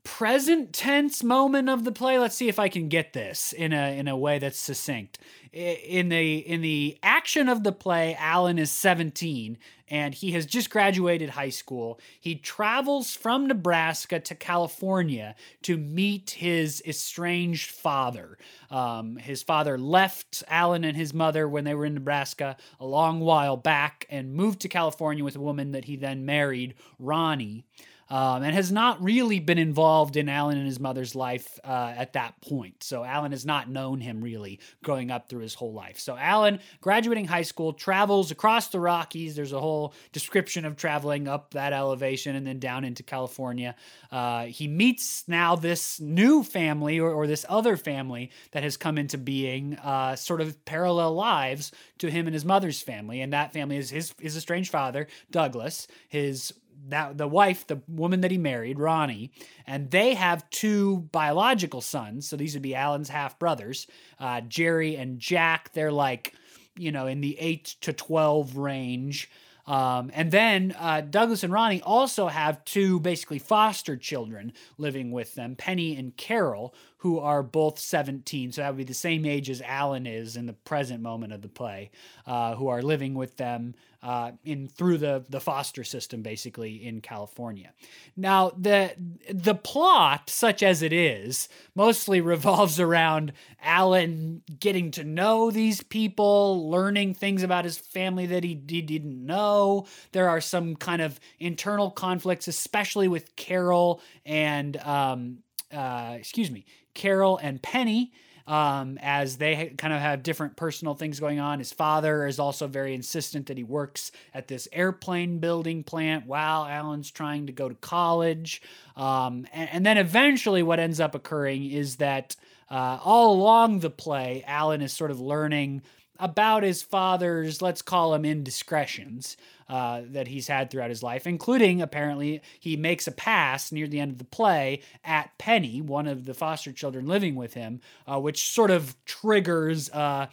present 0.04 0.74
tense 0.74 1.24
moment 1.24 1.70
of 1.70 1.84
the 1.84 1.92
play. 1.92 2.18
Let's 2.18 2.36
see 2.36 2.50
if 2.50 2.60
I 2.60 2.70
can 2.70 2.90
get 2.90 3.14
this 3.14 3.54
in 3.54 3.74
a 3.74 3.98
in 3.98 4.08
a 4.08 4.18
way 4.18 4.40
that's 4.40 4.60
succinct. 4.60 5.20
In 5.54 6.10
the 6.10 6.38
in 6.38 6.62
the 6.62 6.98
action 7.04 7.50
of 7.50 7.64
the 7.64 7.72
play, 7.72 8.16
Alan 8.16 8.58
is 8.58 8.72
17 8.72 9.58
and 9.90 10.14
he 10.14 10.32
has 10.32 10.46
just 10.46 10.70
graduated 10.70 11.32
high 11.32 11.50
school. 11.50 12.00
He 12.20 12.36
travels 12.36 13.14
from 13.14 13.48
Nebraska 13.48 14.22
to 14.22 14.34
California 14.34 15.36
to 15.64 15.76
meet 15.78 16.32
his 16.32 16.82
estranged 16.88 17.70
father. 17.70 18.38
Um, 18.70 19.18
his 19.18 19.44
father 19.44 19.78
left 19.78 20.44
Alan 20.48 20.86
and 20.86 20.96
his 20.96 21.14
mother 21.14 21.48
when 21.48 21.66
they 21.66 21.76
were 21.76 21.86
in 21.86 21.94
Nebraska 21.94 22.56
a 22.80 22.86
long 22.86 23.20
while 23.20 23.58
back 23.58 24.06
and 24.10 24.34
moved 24.34 24.62
to 24.62 24.70
California 24.70 25.26
with 25.26 25.36
a 25.36 25.42
woman 25.42 25.74
that 25.74 25.86
he 25.86 25.98
then 25.98 26.26
married, 26.26 26.76
Ronnie 26.98 27.66
um, 28.12 28.44
and 28.44 28.54
has 28.54 28.74
not 28.74 29.02
really 29.02 29.40
been 29.40 29.58
involved 29.58 30.18
in 30.18 30.28
Alan 30.28 30.58
and 30.58 30.66
his 30.66 30.82
mother's 30.82 31.16
life 31.16 31.58
uh, 31.64 31.94
at 31.96 32.12
that 32.14 32.40
point. 32.42 32.84
So 32.84 33.06
Alan 33.06 33.32
has 33.32 33.46
not 33.46 33.70
known 33.70 34.02
him 34.02 34.22
really 34.22 34.60
growing 34.84 35.10
up 35.10 35.30
through 35.30 35.40
his 35.40 35.54
whole 35.54 35.72
life. 35.72 35.98
So 35.98 36.18
Alan, 36.18 36.60
graduating 36.82 37.26
high 37.26 37.44
school, 37.44 37.72
travels 37.72 38.30
across 38.30 38.68
the 38.68 38.82
Rockies. 38.82 39.38
There's 39.38 39.54
a 39.54 39.62
whole 39.62 39.94
description 40.12 40.66
of 40.66 40.76
traveling 40.76 41.30
up 41.30 41.54
that 41.54 41.72
elevation 41.72 42.36
and 42.36 42.46
then 42.46 42.60
down 42.60 42.84
into 42.84 43.02
California. 43.02 43.76
Uh, 44.12 44.48
he 44.48 44.68
meets 44.68 45.24
now 45.30 45.56
this 45.56 46.02
new 46.02 46.44
family 46.44 47.00
or, 47.00 47.12
or, 47.14 47.28
this 47.28 47.46
other 47.48 47.78
family 47.78 48.30
that 48.52 48.62
has 48.62 48.76
come 48.76 48.98
into 48.98 49.18
being, 49.18 49.78
uh, 49.78 50.18
sort 50.18 50.42
of 50.42 50.66
parallel 50.66 51.14
lives 51.14 51.72
to 51.98 52.12
him 52.12 52.28
and 52.28 52.34
his 52.34 52.44
mother's 52.44 52.82
family. 52.82 53.22
And 53.22 53.32
that 53.32 53.54
family 53.54 53.78
is 53.78 53.90
his, 53.90 54.14
his 54.20 54.36
estranged 54.36 54.70
father, 54.70 55.08
Douglas, 55.32 55.88
his 56.10 56.54
that 56.90 57.18
the 57.18 57.28
wife, 57.28 57.68
the 57.68 57.82
woman 57.88 58.22
that 58.22 58.32
he 58.32 58.38
married, 58.38 58.80
Ronnie, 58.80 59.32
and 59.68 59.92
they 59.92 60.14
have 60.16 60.50
two 60.50 61.08
biological 61.12 61.82
sons. 61.82 62.28
So 62.28 62.36
these 62.36 62.54
would 62.54 62.64
be 62.64 62.76
Alan's 62.76 63.10
half 63.10 63.38
brothers, 63.38 63.88
uh, 64.20 64.42
Jerry 64.42 64.96
and 64.96 65.20
Jack. 65.20 65.74
They're 65.74 65.92
like, 65.92 66.34
you 66.76 66.92
know, 66.92 67.08
in 67.08 67.22
the 67.22 67.38
eight 67.40 67.76
to 67.82 67.94
twelve 67.94 68.58
range. 68.58 69.30
Um, 69.68 70.12
and 70.16 70.32
then 70.32 70.76
uh, 70.78 71.02
Douglas 71.02 71.44
and 71.44 71.54
Ronnie 71.54 71.84
also 71.84 72.28
have 72.28 72.66
two 72.66 73.00
basically 73.00 73.38
foster 73.40 73.96
children 73.96 74.54
living 74.78 75.12
with 75.12 75.36
them, 75.36 75.56
Penny 75.56 75.96
and 75.96 76.18
Carol, 76.18 76.74
who 77.02 77.18
are 77.18 77.42
both 77.42 77.80
17. 77.80 78.52
So 78.52 78.62
that 78.62 78.70
would 78.70 78.78
be 78.78 78.84
the 78.84 78.94
same 78.94 79.26
age 79.26 79.50
as 79.50 79.60
Alan 79.64 80.06
is 80.06 80.38
in 80.38 80.46
the 80.46 80.54
present 80.54 81.02
moment 81.02 81.34
of 81.34 81.42
the 81.42 81.50
play, 81.50 81.90
uh, 82.28 82.54
who 82.54 82.68
are 82.68 82.84
living 82.84 83.16
with 83.16 83.38
them 83.38 83.74
uh, 84.04 84.34
in 84.44 84.68
through 84.68 85.00
the 85.00 85.26
the 85.28 85.40
foster 85.40 85.84
system, 85.84 86.22
basically 86.22 86.86
in 86.86 87.02
California. 87.02 87.74
Now 88.16 88.52
the 88.56 88.92
the 89.32 89.56
plot, 89.56 90.30
such 90.30 90.62
as 90.62 90.84
it 90.84 90.94
is, 90.94 91.50
mostly 91.74 92.22
revolves 92.22 92.80
around 92.80 93.34
Alan 93.64 94.44
getting 94.60 94.92
to 94.92 95.04
know 95.04 95.50
these 95.50 95.82
people, 95.82 96.70
learning 96.70 97.16
things 97.16 97.42
about 97.42 97.66
his 97.66 97.80
family 97.80 98.28
that 98.28 98.44
he, 98.44 98.62
he 98.68 98.84
didn't 98.84 99.26
know. 99.26 99.88
There 100.12 100.30
are 100.30 100.42
some 100.42 100.76
kind 100.76 101.02
of 101.02 101.20
internal 101.40 101.90
conflicts, 101.90 102.48
especially 102.48 103.08
with 103.08 103.36
Carol 103.36 104.02
and 104.24 104.78
um, 104.78 105.40
uh, 105.72 106.16
excuse 106.18 106.52
me, 106.52 106.66
Carol 106.94 107.38
and 107.38 107.62
Penny. 107.62 108.12
um, 108.48 108.98
as 109.02 109.38
they 109.38 109.74
kind 109.78 109.94
of 109.94 110.02
have 110.02 110.24
different 110.24 110.56
personal 110.56 110.96
things 110.96 111.20
going 111.20 111.40
on. 111.40 111.60
His 111.60 111.72
father 111.72 112.26
is 112.26 112.40
also 112.40 112.68
very 112.68 112.94
insistent 112.94 113.46
that 113.46 113.58
he 113.58 113.64
works 113.64 114.12
at 114.34 114.48
this 114.48 114.68
airplane 114.74 115.38
building 115.38 115.84
plant 115.84 116.26
while 116.26 116.66
Alan's 116.66 117.12
trying 117.12 117.46
to 117.46 117.54
go 117.54 117.70
to 117.70 117.76
college. 117.76 118.62
Um, 118.96 119.46
and, 119.54 119.70
and, 119.72 119.86
then 119.86 119.98
eventually, 119.98 120.64
what 120.64 120.80
ends 120.80 121.00
up 121.00 121.16
occurring 121.16 121.70
is 121.70 121.98
that 121.98 122.36
uh, 122.70 123.00
all 123.04 123.34
along 123.34 123.80
the 123.80 123.90
play, 123.90 124.44
Alan 124.48 124.82
is 124.82 124.92
sort 124.92 125.12
of 125.12 125.20
learning 125.22 125.84
about 126.20 126.64
his 126.64 126.84
father's, 126.84 127.62
let's 127.62 127.82
call 127.82 128.12
them 128.12 128.26
indiscretions 128.26 129.38
uh, 129.72 130.02
that 130.08 130.28
he's 130.28 130.50
had 130.50 130.70
throughout 130.70 130.90
his 130.90 131.02
life, 131.02 131.26
including 131.26 131.82
apparently 131.82 132.42
he 132.60 132.76
makes 132.76 133.08
a 133.08 133.12
pass 133.12 133.72
near 133.72 133.88
the 133.88 134.02
end 134.02 134.12
of 134.12 134.18
the 134.18 134.26
play 134.26 134.82
at 135.06 135.32
Penny, 135.38 135.80
one 135.80 136.08
of 136.08 136.26
the 136.26 136.34
foster 136.34 136.74
children 136.74 137.06
living 137.06 137.36
with 137.36 137.54
him, 137.54 137.80
uh, 138.06 138.20
which 138.20 138.50
sort 138.50 138.70
of 138.70 138.98
triggers 139.06 139.88
a 139.92 140.28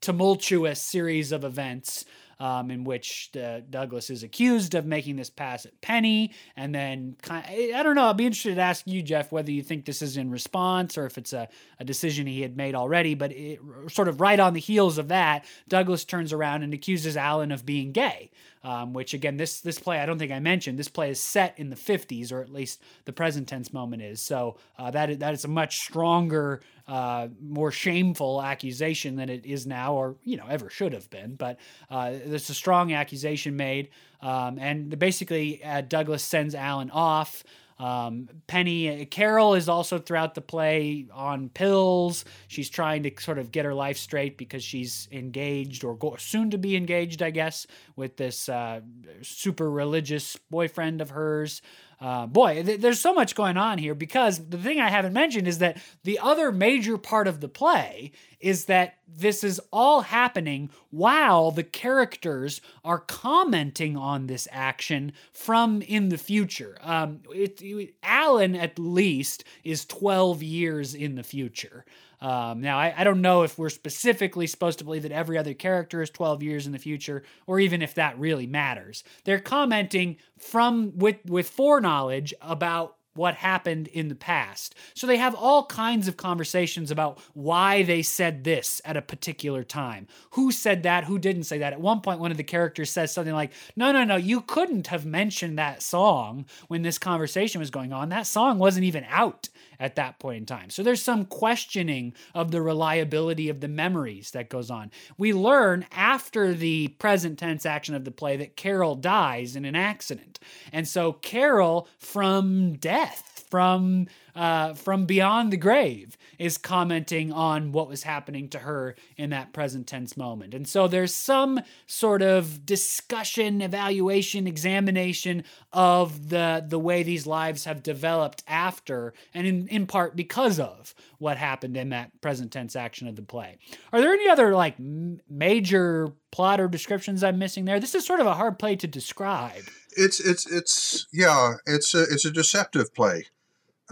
tumultuous 0.00 0.82
series 0.82 1.30
of 1.30 1.44
events 1.44 2.04
um, 2.40 2.70
in 2.70 2.84
which 2.84 3.30
uh, 3.36 3.60
Douglas 3.68 4.08
is 4.08 4.22
accused 4.22 4.74
of 4.74 4.86
making 4.86 5.16
this 5.16 5.28
pass 5.28 5.66
at 5.66 5.78
Penny. 5.82 6.32
And 6.56 6.74
then, 6.74 7.16
kind 7.20 7.44
of, 7.44 7.52
I 7.52 7.82
don't 7.82 7.94
know, 7.94 8.08
I'd 8.08 8.16
be 8.16 8.24
interested 8.24 8.54
to 8.54 8.62
ask 8.62 8.86
you, 8.86 9.02
Jeff, 9.02 9.30
whether 9.30 9.52
you 9.52 9.62
think 9.62 9.84
this 9.84 10.00
is 10.00 10.16
in 10.16 10.30
response 10.30 10.96
or 10.96 11.04
if 11.04 11.18
it's 11.18 11.34
a, 11.34 11.48
a 11.78 11.84
decision 11.84 12.26
he 12.26 12.40
had 12.40 12.56
made 12.56 12.74
already. 12.74 13.14
But 13.14 13.32
it, 13.32 13.60
sort 13.88 14.08
of 14.08 14.22
right 14.22 14.40
on 14.40 14.54
the 14.54 14.60
heels 14.60 14.96
of 14.96 15.08
that, 15.08 15.44
Douglas 15.68 16.06
turns 16.06 16.32
around 16.32 16.62
and 16.62 16.72
accuses 16.72 17.16
Alan 17.16 17.52
of 17.52 17.66
being 17.66 17.92
gay. 17.92 18.30
Um, 18.62 18.92
which 18.92 19.14
again, 19.14 19.38
this 19.38 19.60
this 19.62 19.78
play 19.78 20.00
I 20.00 20.06
don't 20.06 20.18
think 20.18 20.32
I 20.32 20.38
mentioned. 20.38 20.78
This 20.78 20.88
play 20.88 21.10
is 21.10 21.18
set 21.18 21.58
in 21.58 21.70
the 21.70 21.76
50s, 21.76 22.30
or 22.30 22.42
at 22.42 22.52
least 22.52 22.82
the 23.06 23.12
present 23.12 23.48
tense 23.48 23.72
moment 23.72 24.02
is. 24.02 24.20
So 24.20 24.58
uh, 24.78 24.90
that 24.90 25.08
is, 25.08 25.18
that 25.18 25.32
is 25.32 25.46
a 25.46 25.48
much 25.48 25.78
stronger 25.78 26.60
uh, 26.90 27.28
more 27.40 27.70
shameful 27.70 28.42
accusation 28.42 29.14
than 29.14 29.28
it 29.28 29.46
is 29.46 29.66
now, 29.66 29.94
or 29.94 30.16
you 30.24 30.36
know 30.36 30.46
ever 30.48 30.68
should 30.68 30.92
have 30.92 31.08
been. 31.08 31.36
But 31.36 31.58
uh, 31.88 32.10
there's 32.26 32.50
a 32.50 32.54
strong 32.54 32.92
accusation 32.92 33.56
made, 33.56 33.90
um, 34.20 34.58
and 34.58 34.98
basically 34.98 35.62
uh, 35.62 35.82
Douglas 35.82 36.22
sends 36.22 36.54
Alan 36.54 36.90
off. 36.90 37.44
Um, 37.80 38.28
Penny 38.46 39.06
Carol 39.06 39.54
is 39.54 39.66
also 39.66 39.98
throughout 39.98 40.34
the 40.34 40.42
play 40.42 41.06
on 41.14 41.48
pills. 41.48 42.26
She's 42.46 42.68
trying 42.68 43.04
to 43.04 43.12
sort 43.18 43.38
of 43.38 43.50
get 43.50 43.64
her 43.64 43.72
life 43.72 43.96
straight 43.96 44.36
because 44.36 44.62
she's 44.62 45.08
engaged 45.10 45.82
or 45.82 45.94
go, 45.96 46.14
soon 46.16 46.50
to 46.50 46.58
be 46.58 46.76
engaged, 46.76 47.22
I 47.22 47.30
guess, 47.30 47.66
with 47.96 48.18
this 48.18 48.50
uh, 48.50 48.80
super 49.22 49.70
religious 49.70 50.36
boyfriend 50.50 51.00
of 51.00 51.08
hers. 51.10 51.62
Uh, 52.00 52.26
boy, 52.26 52.62
th- 52.62 52.80
there's 52.80 53.00
so 53.00 53.12
much 53.12 53.34
going 53.34 53.58
on 53.58 53.76
here 53.76 53.94
because 53.94 54.48
the 54.48 54.56
thing 54.56 54.80
I 54.80 54.88
haven't 54.88 55.12
mentioned 55.12 55.46
is 55.46 55.58
that 55.58 55.76
the 56.02 56.18
other 56.18 56.50
major 56.50 56.96
part 56.96 57.28
of 57.28 57.40
the 57.40 57.48
play 57.48 58.12
is 58.40 58.64
that 58.66 58.94
this 59.06 59.44
is 59.44 59.60
all 59.70 60.00
happening 60.00 60.70
while 60.90 61.50
the 61.50 61.62
characters 61.62 62.62
are 62.84 63.00
commenting 63.00 63.98
on 63.98 64.26
this 64.26 64.48
action 64.50 65.12
from 65.32 65.82
in 65.82 66.08
the 66.08 66.16
future. 66.16 66.78
Um, 66.80 67.20
it, 67.34 67.60
it, 67.60 67.94
Alan, 68.02 68.56
at 68.56 68.78
least, 68.78 69.44
is 69.62 69.84
12 69.84 70.42
years 70.42 70.94
in 70.94 71.16
the 71.16 71.22
future. 71.22 71.84
Um, 72.20 72.60
now, 72.60 72.78
I, 72.78 72.92
I, 72.98 73.04
don't 73.04 73.22
know 73.22 73.44
if 73.44 73.58
we're 73.58 73.70
specifically 73.70 74.46
supposed 74.46 74.78
to 74.80 74.84
believe 74.84 75.04
that 75.04 75.12
every 75.12 75.38
other 75.38 75.54
character 75.54 76.02
is 76.02 76.10
12 76.10 76.42
years 76.42 76.66
in 76.66 76.72
the 76.72 76.78
future, 76.78 77.22
or 77.46 77.58
even 77.58 77.80
if 77.80 77.94
that 77.94 78.18
really 78.18 78.46
matters. 78.46 79.02
They're 79.24 79.40
commenting 79.40 80.18
from 80.38 80.92
with 80.98 81.16
with 81.24 81.48
foreknowledge 81.48 82.34
about 82.42 82.96
what 83.14 83.34
happened 83.34 83.88
in 83.88 84.08
the 84.08 84.14
past. 84.14 84.74
So 84.94 85.06
they 85.06 85.16
have 85.16 85.34
all 85.34 85.66
kinds 85.66 86.06
of 86.08 86.16
conversations 86.16 86.90
about 86.90 87.20
why 87.34 87.82
they 87.82 88.02
said 88.02 88.44
this 88.44 88.80
at 88.84 88.96
a 88.96 89.02
particular 89.02 89.64
time. 89.64 90.06
Who 90.32 90.52
said 90.52 90.84
that? 90.84 91.04
Who 91.04 91.18
didn't 91.18 91.44
say 91.44 91.58
that? 91.58 91.72
At 91.72 91.80
one 91.80 92.00
point, 92.02 92.20
one 92.20 92.30
of 92.30 92.36
the 92.36 92.44
characters 92.44 92.90
says 92.90 93.12
something 93.12 93.34
like, 93.34 93.52
No, 93.76 93.92
no, 93.92 94.04
no, 94.04 94.16
you 94.16 94.42
couldn't 94.42 94.86
have 94.88 95.04
mentioned 95.04 95.58
that 95.58 95.82
song 95.82 96.46
when 96.68 96.82
this 96.82 96.98
conversation 96.98 97.58
was 97.58 97.70
going 97.70 97.92
on. 97.92 98.10
That 98.10 98.26
song 98.26 98.58
wasn't 98.58 98.84
even 98.84 99.04
out 99.08 99.48
at 99.80 99.96
that 99.96 100.18
point 100.18 100.36
in 100.36 100.46
time. 100.46 100.70
So 100.70 100.82
there's 100.82 101.02
some 101.02 101.24
questioning 101.24 102.14
of 102.34 102.52
the 102.52 102.62
reliability 102.62 103.48
of 103.48 103.60
the 103.60 103.68
memories 103.68 104.30
that 104.32 104.50
goes 104.50 104.70
on. 104.70 104.92
We 105.18 105.32
learn 105.32 105.86
after 105.90 106.54
the 106.54 106.88
present 106.88 107.38
tense 107.38 107.66
action 107.66 107.94
of 107.94 108.04
the 108.04 108.10
play 108.12 108.36
that 108.36 108.56
Carol 108.56 108.94
dies 108.94 109.56
in 109.56 109.64
an 109.64 109.74
accident. 109.74 110.38
And 110.72 110.86
so 110.86 111.14
Carol, 111.14 111.88
from 111.98 112.74
death, 112.74 113.46
from 113.50 114.06
uh, 114.36 114.74
from 114.74 115.06
beyond 115.06 115.52
the 115.52 115.56
grave 115.56 116.16
is 116.40 116.56
commenting 116.56 117.30
on 117.30 117.70
what 117.70 117.86
was 117.86 118.02
happening 118.02 118.48
to 118.48 118.58
her 118.60 118.96
in 119.18 119.28
that 119.28 119.52
present 119.52 119.86
tense 119.86 120.16
moment. 120.16 120.54
And 120.54 120.66
so 120.66 120.88
there's 120.88 121.12
some 121.12 121.60
sort 121.86 122.22
of 122.22 122.64
discussion, 122.64 123.60
evaluation, 123.60 124.46
examination 124.46 125.44
of 125.70 126.30
the 126.30 126.64
the 126.66 126.78
way 126.78 127.02
these 127.02 127.26
lives 127.26 127.66
have 127.66 127.82
developed 127.82 128.42
after 128.48 129.12
and 129.34 129.46
in, 129.46 129.68
in 129.68 129.86
part 129.86 130.16
because 130.16 130.58
of 130.58 130.94
what 131.18 131.36
happened 131.36 131.76
in 131.76 131.90
that 131.90 132.18
present 132.22 132.50
tense 132.50 132.74
action 132.74 133.06
of 133.06 133.16
the 133.16 133.22
play. 133.22 133.58
Are 133.92 134.00
there 134.00 134.14
any 134.14 134.26
other 134.26 134.54
like 134.54 134.80
m- 134.80 135.20
major 135.28 136.08
plot 136.30 136.58
or 136.58 136.68
descriptions 136.68 137.22
I'm 137.22 137.38
missing 137.38 137.66
there? 137.66 137.78
This 137.78 137.94
is 137.94 138.06
sort 138.06 138.20
of 138.20 138.26
a 138.26 138.34
hard 138.34 138.58
play 138.58 138.76
to 138.76 138.86
describe. 138.86 139.64
It's 139.94 140.20
it's 140.20 140.50
it's 140.50 141.06
yeah, 141.12 141.56
it's 141.66 141.94
a 141.94 142.04
it's 142.04 142.24
a 142.24 142.30
deceptive 142.30 142.94
play 142.94 143.26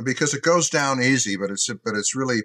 because 0.05 0.35
it 0.35 0.43
goes 0.43 0.71
down 0.71 1.03
easy, 1.03 1.37
but 1.37 1.51
it's 1.51 1.69
but 1.69 1.95
it's 1.95 2.15
really 2.15 2.43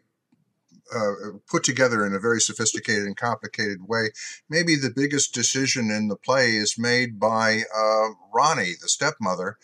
uh, 0.93 1.13
put 1.49 1.63
together 1.63 2.05
in 2.05 2.13
a 2.13 2.19
very 2.19 2.39
sophisticated 2.39 3.05
and 3.05 3.17
complicated 3.17 3.87
way. 3.87 4.09
Maybe 4.49 4.75
the 4.75 4.93
biggest 4.95 5.33
decision 5.33 5.89
in 5.89 6.07
the 6.07 6.15
play 6.15 6.55
is 6.55 6.77
made 6.77 7.19
by 7.19 7.63
uh, 7.75 8.09
Ronnie, 8.33 8.73
the 8.79 8.87
stepmother, 8.87 9.57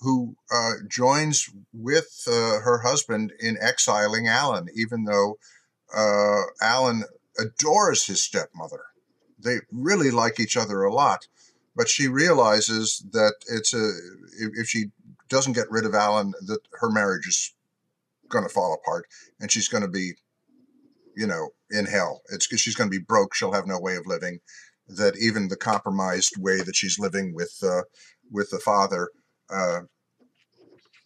who 0.00 0.36
uh, 0.52 0.72
joins 0.88 1.48
with 1.72 2.24
uh, 2.28 2.60
her 2.60 2.82
husband 2.82 3.32
in 3.40 3.56
exiling 3.60 4.28
Alan, 4.28 4.68
even 4.74 5.04
though 5.04 5.38
uh, 5.96 6.42
Alan 6.60 7.04
adores 7.38 8.06
his 8.06 8.22
stepmother. 8.22 8.84
They 9.38 9.58
really 9.70 10.10
like 10.10 10.40
each 10.40 10.56
other 10.56 10.82
a 10.82 10.92
lot, 10.92 11.26
but 11.74 11.88
she 11.88 12.08
realizes 12.08 13.04
that 13.12 13.34
it's 13.48 13.74
a 13.74 13.92
if 14.38 14.68
she 14.68 14.86
doesn't 15.28 15.54
get 15.54 15.70
rid 15.70 15.84
of 15.84 15.94
Alan, 15.94 16.32
that 16.46 16.60
her 16.80 16.90
marriage 16.90 17.26
is 17.26 17.54
going 18.28 18.44
to 18.44 18.52
fall 18.52 18.74
apart, 18.74 19.06
and 19.40 19.50
she's 19.50 19.68
going 19.68 19.82
to 19.82 19.88
be, 19.88 20.12
you 21.16 21.26
know, 21.26 21.50
in 21.70 21.86
hell. 21.86 22.22
It's 22.30 22.46
she's 22.58 22.74
going 22.74 22.90
to 22.90 22.98
be 22.98 23.04
broke. 23.04 23.34
She'll 23.34 23.52
have 23.52 23.66
no 23.66 23.78
way 23.78 23.96
of 23.96 24.06
living. 24.06 24.40
That 24.88 25.16
even 25.18 25.48
the 25.48 25.56
compromised 25.56 26.34
way 26.38 26.58
that 26.58 26.76
she's 26.76 26.98
living 26.98 27.34
with 27.34 27.58
uh, 27.62 27.82
with 28.30 28.50
the 28.50 28.60
father, 28.60 29.10
uh, 29.50 29.80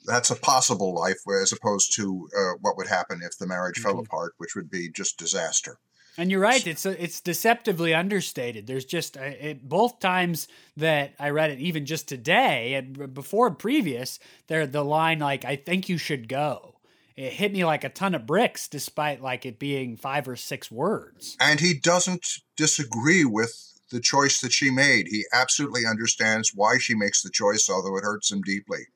that's 0.05 0.31
a 0.31 0.37
possible 0.37 0.95
life, 0.95 1.19
as 1.41 1.53
opposed 1.53 1.95
to 1.97 2.29
uh, 2.37 2.53
what 2.61 2.77
would 2.77 2.89
happen 2.89 3.21
if 3.23 3.39
the 3.39 3.47
marriage 3.47 3.77
mm-hmm. 3.77 3.91
fell 3.91 3.99
apart, 3.99 4.33
which 4.37 4.55
would 4.55 4.71
be 4.71 4.91
just 4.91 5.19
disaster. 5.19 5.79
And 6.19 6.31
you're 6.31 6.41
right; 6.41 6.67
it's 6.67 6.85
it's 6.85 7.21
deceptively 7.21 7.95
understated. 7.95 8.67
There's 8.67 8.85
just 8.85 9.17
uh, 9.17 9.23
it, 9.23 9.69
both 9.69 10.01
times 10.01 10.49
that 10.77 11.15
I 11.19 11.31
read 11.31 11.51
it, 11.51 11.61
even 11.61 11.87
just 11.87 12.09
today 12.09 12.75
and 12.75 13.15
before 13.15 13.51
previous, 13.51 14.19
there 14.49 14.67
the 14.67 14.85
line 14.85 15.21
like 15.21 15.45
"I 15.45 15.57
think 15.57 15.89
you 15.89 15.99
should 15.99 16.29
go." 16.29 16.77
It 17.17 17.35
hit 17.35 17.53
me 17.53 17.65
like 17.65 17.85
a 17.85 17.91
ton 17.91 18.15
of 18.15 18.27
bricks, 18.27 18.67
despite 18.67 19.21
like 19.21 19.45
it 19.45 19.59
being 19.59 19.97
five 19.97 20.27
or 20.27 20.37
six 20.37 20.71
words. 20.71 21.37
And 21.39 21.61
he 21.61 21.75
doesn't 21.75 22.27
disagree 22.57 23.25
with 23.25 23.79
the 23.91 24.01
choice 24.01 24.41
that 24.41 24.53
she 24.53 24.71
made. 24.71 25.09
He 25.09 25.25
absolutely 25.33 25.85
understands 25.85 26.53
why 26.55 26.79
she 26.79 26.95
makes 26.95 27.23
the 27.23 27.31
choice, 27.31 27.69
although 27.69 27.97
it 27.97 28.05
hurts 28.05 28.33
him 28.33 28.41
deeply. 28.41 28.87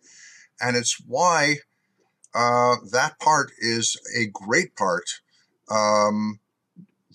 And 0.60 0.76
it's 0.76 0.98
why 1.06 1.56
uh, 2.34 2.76
that 2.92 3.18
part 3.18 3.52
is 3.58 4.00
a 4.16 4.26
great 4.26 4.74
part. 4.76 5.04
Um, 5.70 6.40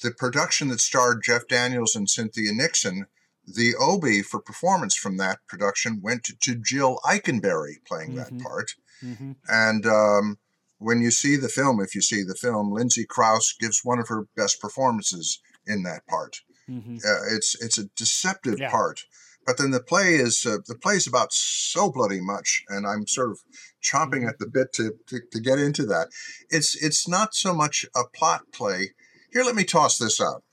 the 0.01 0.11
production 0.11 0.69
that 0.69 0.79
starred 0.79 1.23
Jeff 1.23 1.47
Daniels 1.47 1.95
and 1.95 2.09
Cynthia 2.09 2.51
Nixon, 2.53 3.05
the 3.45 3.73
Obie 3.79 4.21
for 4.21 4.39
performance 4.39 4.95
from 4.95 5.17
that 5.17 5.39
production 5.47 6.01
went 6.01 6.23
to, 6.25 6.37
to 6.41 6.55
Jill 6.55 6.99
Eikenberry 7.05 7.75
playing 7.87 8.11
mm-hmm. 8.11 8.37
that 8.37 8.43
part. 8.43 8.75
Mm-hmm. 9.03 9.31
And 9.47 9.85
um, 9.85 10.37
when 10.77 11.01
you 11.01 11.11
see 11.11 11.35
the 11.35 11.49
film, 11.49 11.81
if 11.81 11.95
you 11.95 12.01
see 12.01 12.23
the 12.23 12.35
film, 12.35 12.71
Lindsay 12.71 13.05
Crouse 13.05 13.53
gives 13.59 13.81
one 13.83 13.99
of 13.99 14.07
her 14.07 14.27
best 14.35 14.61
performances 14.61 15.41
in 15.65 15.83
that 15.83 16.05
part. 16.07 16.41
Mm-hmm. 16.69 16.97
Uh, 16.97 17.35
it's 17.35 17.59
it's 17.61 17.77
a 17.77 17.85
deceptive 17.95 18.59
yeah. 18.59 18.69
part, 18.69 19.05
but 19.45 19.57
then 19.57 19.71
the 19.71 19.81
play 19.81 20.15
is 20.15 20.45
uh, 20.45 20.57
the 20.67 20.75
play 20.75 20.95
is 20.95 21.07
about 21.07 21.33
so 21.33 21.91
bloody 21.91 22.21
much, 22.21 22.63
and 22.69 22.85
I'm 22.85 23.07
sort 23.07 23.31
of 23.31 23.39
chomping 23.81 24.19
mm-hmm. 24.19 24.29
at 24.29 24.37
the 24.37 24.47
bit 24.47 24.71
to, 24.73 24.93
to 25.07 25.19
to 25.31 25.39
get 25.39 25.57
into 25.57 25.85
that. 25.87 26.09
It's 26.51 26.75
it's 26.75 27.07
not 27.07 27.33
so 27.33 27.55
much 27.55 27.87
a 27.95 28.03
plot 28.13 28.43
play 28.53 28.91
here, 29.31 29.43
let 29.43 29.55
me 29.55 29.63
toss 29.63 29.97
this 29.97 30.19
out. 30.21 30.43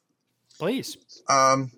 Please. 0.59 0.97
Um, 1.29 1.73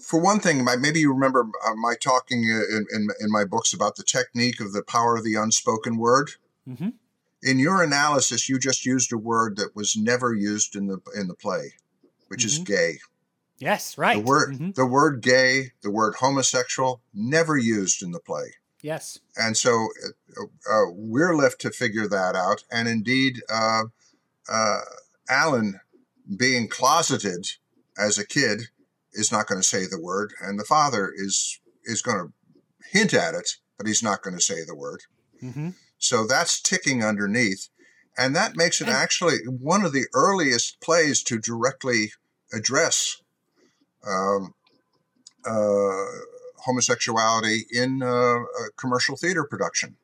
for 0.00 0.20
one 0.20 0.40
thing, 0.40 0.64
maybe 0.80 1.00
you 1.00 1.12
remember 1.12 1.46
uh, 1.66 1.74
my 1.74 1.94
talking 2.00 2.44
in, 2.44 2.86
in, 2.92 3.08
in, 3.20 3.30
my 3.30 3.44
books 3.44 3.72
about 3.72 3.96
the 3.96 4.02
technique 4.02 4.60
of 4.60 4.72
the 4.72 4.82
power 4.82 5.16
of 5.16 5.24
the 5.24 5.34
unspoken 5.34 5.96
word. 5.96 6.30
Mm-hmm. 6.68 6.90
in 7.42 7.58
your 7.58 7.82
analysis, 7.82 8.48
you 8.48 8.58
just 8.58 8.84
used 8.84 9.12
a 9.12 9.18
word 9.18 9.56
that 9.56 9.74
was 9.74 9.96
never 9.96 10.34
used 10.34 10.76
in 10.76 10.88
the 10.88 10.98
in 11.16 11.26
the 11.26 11.34
play, 11.34 11.72
which 12.28 12.44
is 12.44 12.58
Mhm. 12.60 12.66
gay. 12.66 12.98
Yes, 13.58 13.96
right. 13.96 14.16
The 14.16 14.20
word 14.20 14.50
Mhm. 14.50 14.74
the 14.74 14.84
word 14.86 15.22
gay, 15.22 15.72
the 15.82 15.90
word 15.90 16.16
homosexual, 16.16 17.02
never 17.14 17.56
used 17.56 18.02
in 18.02 18.10
the 18.12 18.20
play. 18.20 18.54
Yes. 18.82 19.18
and 19.36 19.56
so 19.56 19.88
uh, 20.36 20.42
uh, 20.70 20.90
we're 20.90 21.34
left 21.36 21.60
to 21.62 21.70
figure 21.70 22.08
that 22.08 22.34
out. 22.34 22.64
And 22.70 22.88
indeed, 22.88 23.42
uh, 23.48 23.84
uh, 24.48 24.80
Alan, 25.28 25.80
being 26.36 26.68
closeted 26.68 27.46
as 27.98 28.18
a 28.18 28.26
kid, 28.26 28.62
is 29.12 29.32
not 29.32 29.46
going 29.46 29.60
to 29.60 29.66
say 29.66 29.86
the 29.86 30.00
word, 30.00 30.32
and 30.40 30.58
the 30.58 30.64
father 30.64 31.12
is 31.14 31.58
is 31.84 32.02
going 32.02 32.18
to 32.18 32.32
hint 32.92 33.12
at 33.14 33.34
it, 33.34 33.56
but 33.78 33.86
he's 33.86 34.02
not 34.02 34.22
going 34.22 34.36
to 34.36 34.42
say 34.42 34.64
the 34.64 34.74
word. 34.76 35.02
hmm 35.40 35.70
So 35.98 36.26
that's 36.26 36.60
ticking 36.60 37.02
underneath, 37.04 37.68
and 38.16 38.34
that 38.36 38.56
makes 38.56 38.80
it 38.80 38.88
And- 38.88 38.96
actually 38.96 39.38
one 39.46 39.84
of 39.84 39.92
the 39.92 40.06
earliest 40.14 40.80
plays 40.80 41.22
to 41.24 41.38
directly 41.38 42.12
address 42.52 43.20
um, 44.06 44.54
uh, 45.44 46.06
homosexuality 46.64 47.66
in 47.70 48.02
uh, 48.02 48.06
a 48.06 48.70
commercial 48.76 49.16
theater 49.16 49.44
production. 49.44 49.96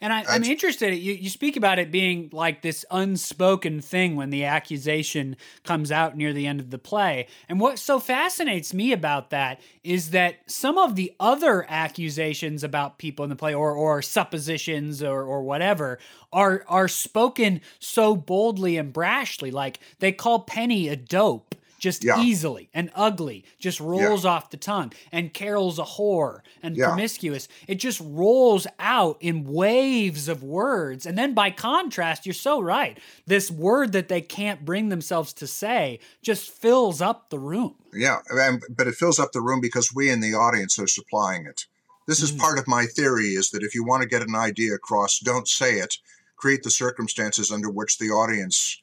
And 0.00 0.12
I, 0.12 0.24
I'm 0.28 0.44
interested. 0.44 0.94
You, 0.94 1.14
you 1.14 1.30
speak 1.30 1.56
about 1.56 1.78
it 1.78 1.90
being 1.90 2.28
like 2.32 2.60
this 2.60 2.84
unspoken 2.90 3.80
thing 3.80 4.14
when 4.14 4.28
the 4.30 4.44
accusation 4.44 5.36
comes 5.64 5.90
out 5.90 6.16
near 6.16 6.32
the 6.32 6.46
end 6.46 6.60
of 6.60 6.70
the 6.70 6.78
play. 6.78 7.26
And 7.48 7.58
what 7.58 7.78
so 7.78 7.98
fascinates 7.98 8.74
me 8.74 8.92
about 8.92 9.30
that 9.30 9.60
is 9.82 10.10
that 10.10 10.36
some 10.46 10.76
of 10.76 10.96
the 10.96 11.14
other 11.18 11.64
accusations 11.68 12.62
about 12.62 12.98
people 12.98 13.24
in 13.24 13.30
the 13.30 13.36
play, 13.36 13.54
or 13.54 13.72
or 13.72 14.02
suppositions, 14.02 15.02
or 15.02 15.22
or 15.22 15.42
whatever, 15.42 15.98
are 16.32 16.64
are 16.68 16.88
spoken 16.88 17.60
so 17.78 18.14
boldly 18.14 18.76
and 18.76 18.92
brashly. 18.92 19.50
Like 19.50 19.80
they 19.98 20.12
call 20.12 20.40
Penny 20.40 20.88
a 20.88 20.96
dope. 20.96 21.54
Just 21.80 22.04
Yeah. 22.04 22.20
easily 22.22 22.68
and 22.72 22.90
ugly, 22.94 23.44
just 23.58 23.80
rolls 23.80 24.24
off 24.24 24.50
the 24.50 24.56
tongue. 24.58 24.92
And 25.10 25.32
Carol's 25.34 25.78
a 25.78 25.84
whore 25.84 26.40
and 26.62 26.76
Yeah. 26.76 26.88
promiscuous. 26.88 27.48
It 27.66 27.76
just 27.76 28.00
rolls 28.04 28.66
out 28.78 29.16
in 29.20 29.44
waves 29.44 30.28
of 30.28 30.42
words. 30.44 31.06
And 31.06 31.16
then 31.18 31.32
by 31.32 31.50
contrast, 31.50 32.26
you're 32.26 32.34
so 32.34 32.60
right. 32.60 32.98
This 33.26 33.50
word 33.50 33.92
that 33.92 34.08
they 34.08 34.20
can't 34.20 34.64
bring 34.64 34.90
themselves 34.90 35.32
to 35.32 35.46
say 35.46 35.98
just 36.22 36.50
fills 36.50 37.00
up 37.00 37.30
the 37.30 37.38
room. 37.38 37.76
Yeah, 37.94 38.18
and, 38.30 38.62
but 38.68 38.86
it 38.86 38.94
fills 38.94 39.18
up 39.18 39.32
the 39.32 39.40
room 39.40 39.60
because 39.60 39.92
we 39.92 40.10
in 40.10 40.20
the 40.20 40.34
audience 40.34 40.78
are 40.78 40.86
supplying 40.86 41.46
it. 41.46 41.64
This 42.06 42.22
is 42.22 42.30
Mm. 42.30 42.38
part 42.38 42.58
of 42.58 42.68
my 42.68 42.84
theory: 42.86 43.28
is 43.34 43.50
that 43.50 43.62
if 43.62 43.74
you 43.74 43.84
want 43.84 44.02
to 44.02 44.08
get 44.08 44.22
an 44.22 44.34
idea 44.34 44.74
across, 44.74 45.18
don't 45.18 45.48
say 45.48 45.78
it. 45.78 45.96
Create 46.36 46.62
the 46.62 46.70
circumstances 46.70 47.50
under 47.50 47.70
which 47.70 47.98
the 47.98 48.10
audience 48.10 48.82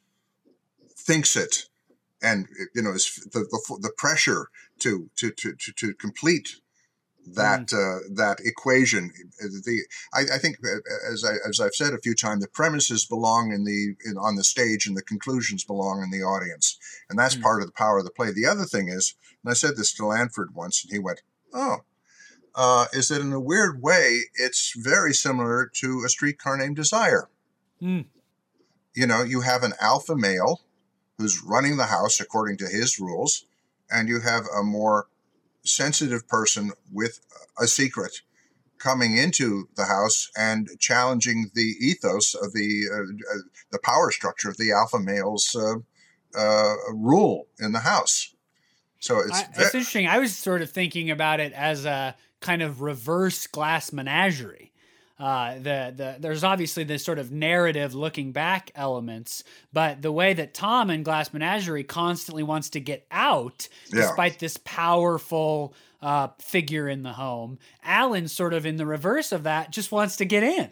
thinks 0.95 1.35
it, 1.35 1.67
and 2.21 2.47
you 2.75 2.81
know, 2.81 2.91
is 2.91 3.15
the 3.31 3.39
the, 3.39 3.79
the 3.81 3.91
pressure 3.97 4.49
to 4.79 5.09
to 5.17 5.31
to 5.31 5.53
to, 5.55 5.71
to 5.73 5.93
complete 5.93 6.57
that 7.35 7.73
uh, 7.73 8.07
that 8.15 8.39
equation. 8.45 9.11
The 9.39 9.85
I, 10.13 10.35
I 10.35 10.37
think 10.37 10.57
uh, 10.63 10.77
as 11.11 11.23
I 11.25 11.35
as 11.47 11.59
I've 11.59 11.75
said 11.75 11.93
a 11.93 11.99
few 11.99 12.15
times, 12.15 12.41
the 12.41 12.47
premises 12.47 13.05
belong 13.05 13.51
in 13.51 13.65
the 13.65 13.95
in, 14.09 14.17
on 14.17 14.35
the 14.35 14.43
stage, 14.43 14.87
and 14.87 14.95
the 14.95 15.01
conclusions 15.01 15.63
belong 15.63 16.01
in 16.01 16.09
the 16.09 16.25
audience, 16.25 16.77
and 17.09 17.19
that's 17.19 17.35
Mm. 17.35 17.41
part 17.41 17.61
of 17.61 17.67
the 17.67 17.73
power 17.73 17.99
of 17.99 18.05
the 18.05 18.11
play. 18.11 18.31
The 18.31 18.45
other 18.45 18.65
thing 18.65 18.87
is, 18.89 19.15
and 19.43 19.51
I 19.51 19.55
said 19.55 19.75
this 19.75 19.93
to 19.95 20.03
Lanford 20.03 20.53
once, 20.53 20.83
and 20.83 20.91
he 20.91 20.99
went, 20.99 21.21
"Oh." 21.53 21.79
Uh, 22.55 22.87
is 22.91 23.09
that 23.09 23.21
in 23.21 23.31
a 23.31 23.39
weird 23.39 23.83
way, 23.83 24.21
it's 24.33 24.73
very 24.75 25.13
similar 25.13 25.69
to 25.75 26.01
a 26.03 26.09
streetcar 26.09 26.57
named 26.57 26.75
Desire. 26.75 27.29
Mm. 27.79 28.05
You 28.95 29.05
know, 29.05 29.21
you 29.21 29.41
have 29.41 29.61
an 29.61 29.73
alpha 29.79 30.15
male 30.15 30.61
who's 31.17 31.43
running 31.43 31.77
the 31.77 31.85
house 31.85 32.19
according 32.19 32.57
to 32.57 32.67
his 32.67 32.99
rules, 32.99 33.45
and 33.89 34.07
you 34.07 34.19
have 34.21 34.43
a 34.57 34.63
more 34.63 35.07
sensitive 35.63 36.27
person 36.27 36.71
with 36.91 37.19
a 37.59 37.67
secret 37.67 38.21
coming 38.77 39.17
into 39.17 39.67
the 39.75 39.85
house 39.85 40.29
and 40.37 40.69
challenging 40.79 41.49
the 41.55 41.75
ethos 41.79 42.35
of 42.35 42.53
the 42.53 42.83
uh, 42.91 43.35
uh, 43.35 43.41
the 43.71 43.79
power 43.79 44.11
structure 44.11 44.49
of 44.49 44.57
the 44.57 44.71
alpha 44.71 44.99
male's 44.99 45.55
uh, 45.55 45.75
uh, 46.37 46.75
rule 46.93 47.47
in 47.59 47.71
the 47.71 47.79
house. 47.79 48.35
So 48.99 49.19
it's 49.19 49.39
I, 49.39 49.43
ve- 49.43 49.63
it's 49.63 49.75
interesting. 49.75 50.07
I 50.07 50.19
was 50.19 50.35
sort 50.35 50.61
of 50.61 50.69
thinking 50.69 51.09
about 51.09 51.39
it 51.39 51.53
as 51.53 51.85
a 51.85 52.15
kind 52.39 52.61
of 52.61 52.81
reverse 52.81 53.47
glass 53.47 53.91
menagerie. 53.91 54.71
Uh, 55.19 55.55
the 55.55 55.93
the 55.95 56.15
there's 56.19 56.43
obviously 56.43 56.83
this 56.83 57.03
sort 57.03 57.17
of 57.17 57.31
narrative 57.31 57.95
looking 57.95 58.31
back 58.31 58.69
elements, 58.75 59.43
but 59.73 60.01
the 60.03 60.11
way 60.11 60.33
that 60.33 60.53
Tom 60.53 60.91
in 60.91 61.01
Glass 61.01 61.33
Menagerie 61.33 61.83
constantly 61.83 62.43
wants 62.43 62.69
to 62.71 62.79
get 62.79 63.07
out, 63.09 63.67
Yeah. 63.91 64.01
despite 64.01 64.37
this 64.39 64.57
powerful 64.57 65.73
uh, 66.03 66.27
figure 66.39 66.87
in 66.87 67.01
the 67.01 67.13
home, 67.13 67.57
Alan 67.83 68.27
sort 68.27 68.53
of 68.53 68.65
in 68.67 68.75
the 68.75 68.85
reverse 68.85 69.31
of 69.31 69.41
that 69.43 69.71
just 69.71 69.91
wants 69.91 70.17
to 70.17 70.25
get 70.25 70.43
in, 70.43 70.69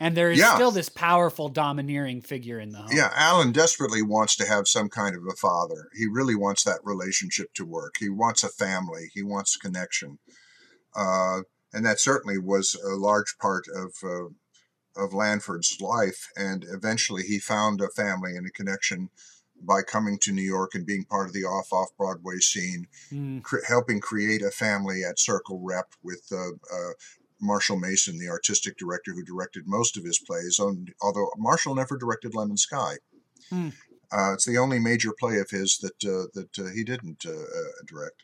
and 0.00 0.16
there 0.16 0.32
is 0.32 0.40
Yeah. 0.40 0.56
still 0.56 0.72
this 0.72 0.88
powerful 0.88 1.48
domineering 1.48 2.20
figure 2.22 2.58
in 2.58 2.70
the 2.70 2.78
home. 2.78 2.90
Yeah, 2.92 3.12
Alan 3.14 3.52
desperately 3.52 4.02
wants 4.02 4.34
to 4.36 4.46
have 4.46 4.66
some 4.66 4.88
kind 4.88 5.14
of 5.14 5.22
a 5.30 5.36
father. 5.36 5.90
He 5.94 6.08
really 6.08 6.34
wants 6.34 6.64
that 6.64 6.80
relationship 6.82 7.54
to 7.54 7.64
work. 7.64 7.94
He 8.00 8.08
wants 8.08 8.42
a 8.42 8.48
family. 8.48 9.10
He 9.14 9.22
wants 9.22 9.56
connection, 9.56 10.18
uh, 10.96 11.42
and 11.76 11.84
that 11.86 12.00
certainly 12.00 12.38
was 12.38 12.74
a 12.74 12.96
large 12.96 13.36
part 13.38 13.64
of 13.84 13.90
uh, 14.02 14.28
of 15.02 15.12
Lanford's 15.12 15.76
life. 15.80 16.20
And 16.36 16.64
eventually, 16.78 17.22
he 17.24 17.38
found 17.38 17.80
a 17.80 17.88
family 17.90 18.32
and 18.36 18.46
a 18.46 18.50
connection 18.50 19.10
by 19.60 19.82
coming 19.82 20.18
to 20.20 20.32
New 20.32 20.42
York 20.56 20.74
and 20.74 20.86
being 20.86 21.04
part 21.04 21.26
of 21.28 21.32
the 21.34 21.44
off 21.44 21.72
off 21.72 21.88
Broadway 21.96 22.38
scene, 22.38 22.86
Mm, 23.12 23.42
helping 23.68 24.00
create 24.00 24.42
a 24.42 24.50
family 24.50 25.02
at 25.04 25.18
Circle 25.18 25.60
Rep 25.62 25.88
with 26.02 26.24
uh, 26.32 26.52
uh, 26.76 26.92
Marshall 27.40 27.78
Mason, 27.78 28.18
the 28.18 28.28
artistic 28.28 28.76
director 28.78 29.12
who 29.12 29.22
directed 29.22 29.64
most 29.66 29.96
of 29.98 30.04
his 30.04 30.18
plays. 30.18 30.58
on- 30.58 30.88
Although 31.02 31.30
Marshall 31.38 31.74
never 31.74 31.96
directed 31.98 32.34
Lemon 32.34 32.56
Sky. 32.56 32.92
Hmm. 33.50 33.68
Uh, 34.12 34.32
it's 34.34 34.44
the 34.46 34.58
only 34.58 34.78
major 34.78 35.12
play 35.18 35.38
of 35.38 35.50
his 35.50 35.78
that 35.78 36.00
uh, 36.04 36.26
that 36.34 36.58
uh, 36.58 36.70
he 36.74 36.84
didn't 36.84 37.24
uh, 37.26 37.32
direct. 37.86 38.22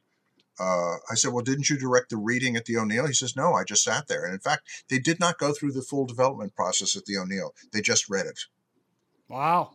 Uh, 0.62 0.98
I 1.10 1.16
said, 1.16 1.32
"Well, 1.32 1.42
didn't 1.42 1.68
you 1.68 1.76
direct 1.76 2.10
the 2.10 2.16
reading 2.16 2.54
at 2.54 2.66
the 2.66 2.76
O'Neill?" 2.76 3.08
He 3.08 3.14
says, 3.14 3.34
"No, 3.34 3.54
I 3.54 3.64
just 3.64 3.82
sat 3.82 4.06
there." 4.06 4.24
And 4.24 4.32
in 4.32 4.38
fact, 4.38 4.68
they 4.88 5.00
did 5.00 5.18
not 5.18 5.38
go 5.38 5.52
through 5.52 5.72
the 5.72 5.82
full 5.82 6.06
development 6.06 6.54
process 6.54 6.94
at 6.96 7.04
the 7.04 7.16
O'Neill. 7.18 7.52
They 7.72 7.80
just 7.80 8.08
read 8.08 8.26
it. 8.26 8.38
wow. 9.28 9.72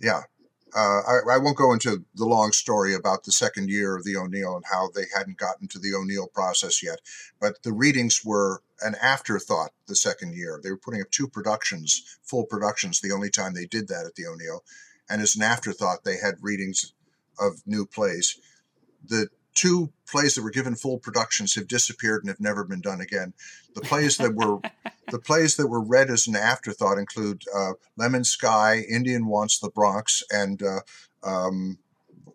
Yeah. 0.00 0.22
Uh, 0.76 1.00
I, 1.06 1.34
I 1.34 1.38
won't 1.38 1.56
go 1.56 1.72
into 1.72 2.04
the 2.14 2.26
long 2.26 2.52
story 2.52 2.94
about 2.94 3.24
the 3.24 3.32
second 3.32 3.70
year 3.70 3.96
of 3.96 4.04
the 4.04 4.16
O'Neill 4.16 4.56
and 4.56 4.64
how 4.70 4.90
they 4.94 5.04
hadn't 5.16 5.38
gotten 5.38 5.68
to 5.68 5.78
the 5.78 5.94
O'Neill 5.94 6.26
process 6.26 6.82
yet, 6.82 6.98
but 7.40 7.62
the 7.62 7.72
readings 7.72 8.22
were 8.24 8.60
an 8.80 8.96
afterthought 9.00 9.70
the 9.86 9.94
second 9.94 10.34
year. 10.34 10.60
They 10.62 10.70
were 10.70 10.76
putting 10.76 11.00
up 11.00 11.10
two 11.12 11.28
productions, 11.28 12.18
full 12.24 12.44
productions, 12.44 13.00
the 13.00 13.12
only 13.12 13.30
time 13.30 13.54
they 13.54 13.66
did 13.66 13.86
that 13.88 14.04
at 14.04 14.16
the 14.16 14.26
O'Neill. 14.26 14.64
And 15.08 15.22
as 15.22 15.36
an 15.36 15.42
afterthought, 15.42 16.02
they 16.04 16.16
had 16.16 16.34
readings 16.40 16.92
of 17.38 17.62
new 17.66 17.86
plays. 17.86 18.36
The 19.06 19.28
two 19.54 19.92
plays 20.10 20.34
that 20.34 20.42
were 20.42 20.50
given 20.50 20.74
full 20.74 20.98
productions 20.98 21.54
have 21.54 21.68
disappeared 21.68 22.22
and 22.22 22.28
have 22.28 22.40
never 22.40 22.64
been 22.64 22.80
done 22.80 23.00
again. 23.00 23.32
The 23.74 23.80
plays 23.80 24.16
that 24.18 24.34
were 24.34 24.58
the 25.10 25.18
plays 25.18 25.56
that 25.56 25.68
were 25.68 25.82
read 25.82 26.10
as 26.10 26.26
an 26.26 26.36
afterthought 26.36 26.98
include 26.98 27.42
uh, 27.54 27.72
Lemon 27.96 28.24
Sky, 28.24 28.84
Indian 28.90 29.26
Wants 29.26 29.58
the 29.58 29.70
Bronx, 29.70 30.22
and 30.30 30.62
uh, 30.62 30.80
um, 31.22 31.78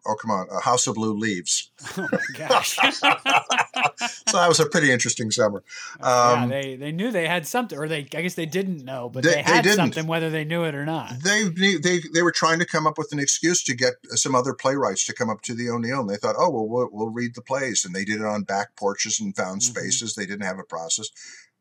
oh 0.06 0.16
come 0.16 0.32
on, 0.32 0.48
A 0.52 0.60
House 0.62 0.88
of 0.88 0.96
Blue 0.96 1.18
Leaves. 1.18 1.72
Oh 1.98 2.08
my 2.12 2.20
gosh. 2.38 2.76
so 4.28 4.38
that 4.38 4.48
was 4.48 4.60
a 4.60 4.66
pretty 4.66 4.92
interesting 4.92 5.32
summer. 5.32 5.64
yeah, 6.00 6.32
Um, 6.44 6.50
they 6.50 6.76
they 6.76 6.92
knew 6.92 7.12
they 7.12 7.28
had 7.28 7.48
something, 7.48 7.78
or 7.78 7.88
they 7.88 8.00
I 8.14 8.22
guess 8.22 8.36
they 8.36 8.46
didn't 8.46 8.84
know, 8.84 9.10
but 9.10 9.24
They- 9.24 9.30
they, 9.30 9.36
they 9.38 9.42
had 9.42 9.64
didn't. 9.64 9.78
something 9.78 10.08
whether 10.08 10.30
they 10.30 10.44
knew 10.46 10.64
it 10.64 10.76
or 10.76 10.86
not. 10.86 11.14
They, 11.24 11.44
they 11.46 12.00
they 12.14 12.22
were 12.22 12.32
trying 12.32 12.60
to 12.60 12.66
come 12.66 12.86
up 12.88 12.98
with 12.98 13.12
an 13.12 13.20
excuse 13.20 13.64
to 13.64 13.74
get 13.76 13.94
some 14.12 14.36
other 14.36 14.54
playwrights 14.54 15.06
to 15.06 15.14
come 15.14 15.30
up 15.30 15.42
to 15.44 15.54
the 15.54 15.70
O'Neill, 15.70 16.02
and 16.02 16.10
they 16.10 16.18
thought, 16.18 16.36
oh 16.38 16.50
well, 16.50 16.68
we'll, 16.68 16.90
we'll 16.92 17.10
read 17.10 17.36
the 17.36 17.42
plays, 17.42 17.84
and 17.86 17.94
they 17.96 18.06
did 18.06 18.20
it 18.22 18.26
on 18.26 18.44
back 18.44 18.76
porches 18.76 19.20
and 19.20 19.36
found 19.36 19.62
Mhm. 19.62 19.64
spaces. 19.66 20.16
They 20.16 20.26
didn't 20.26 20.46
have 20.46 20.60
a 20.60 20.64
process, 20.64 21.10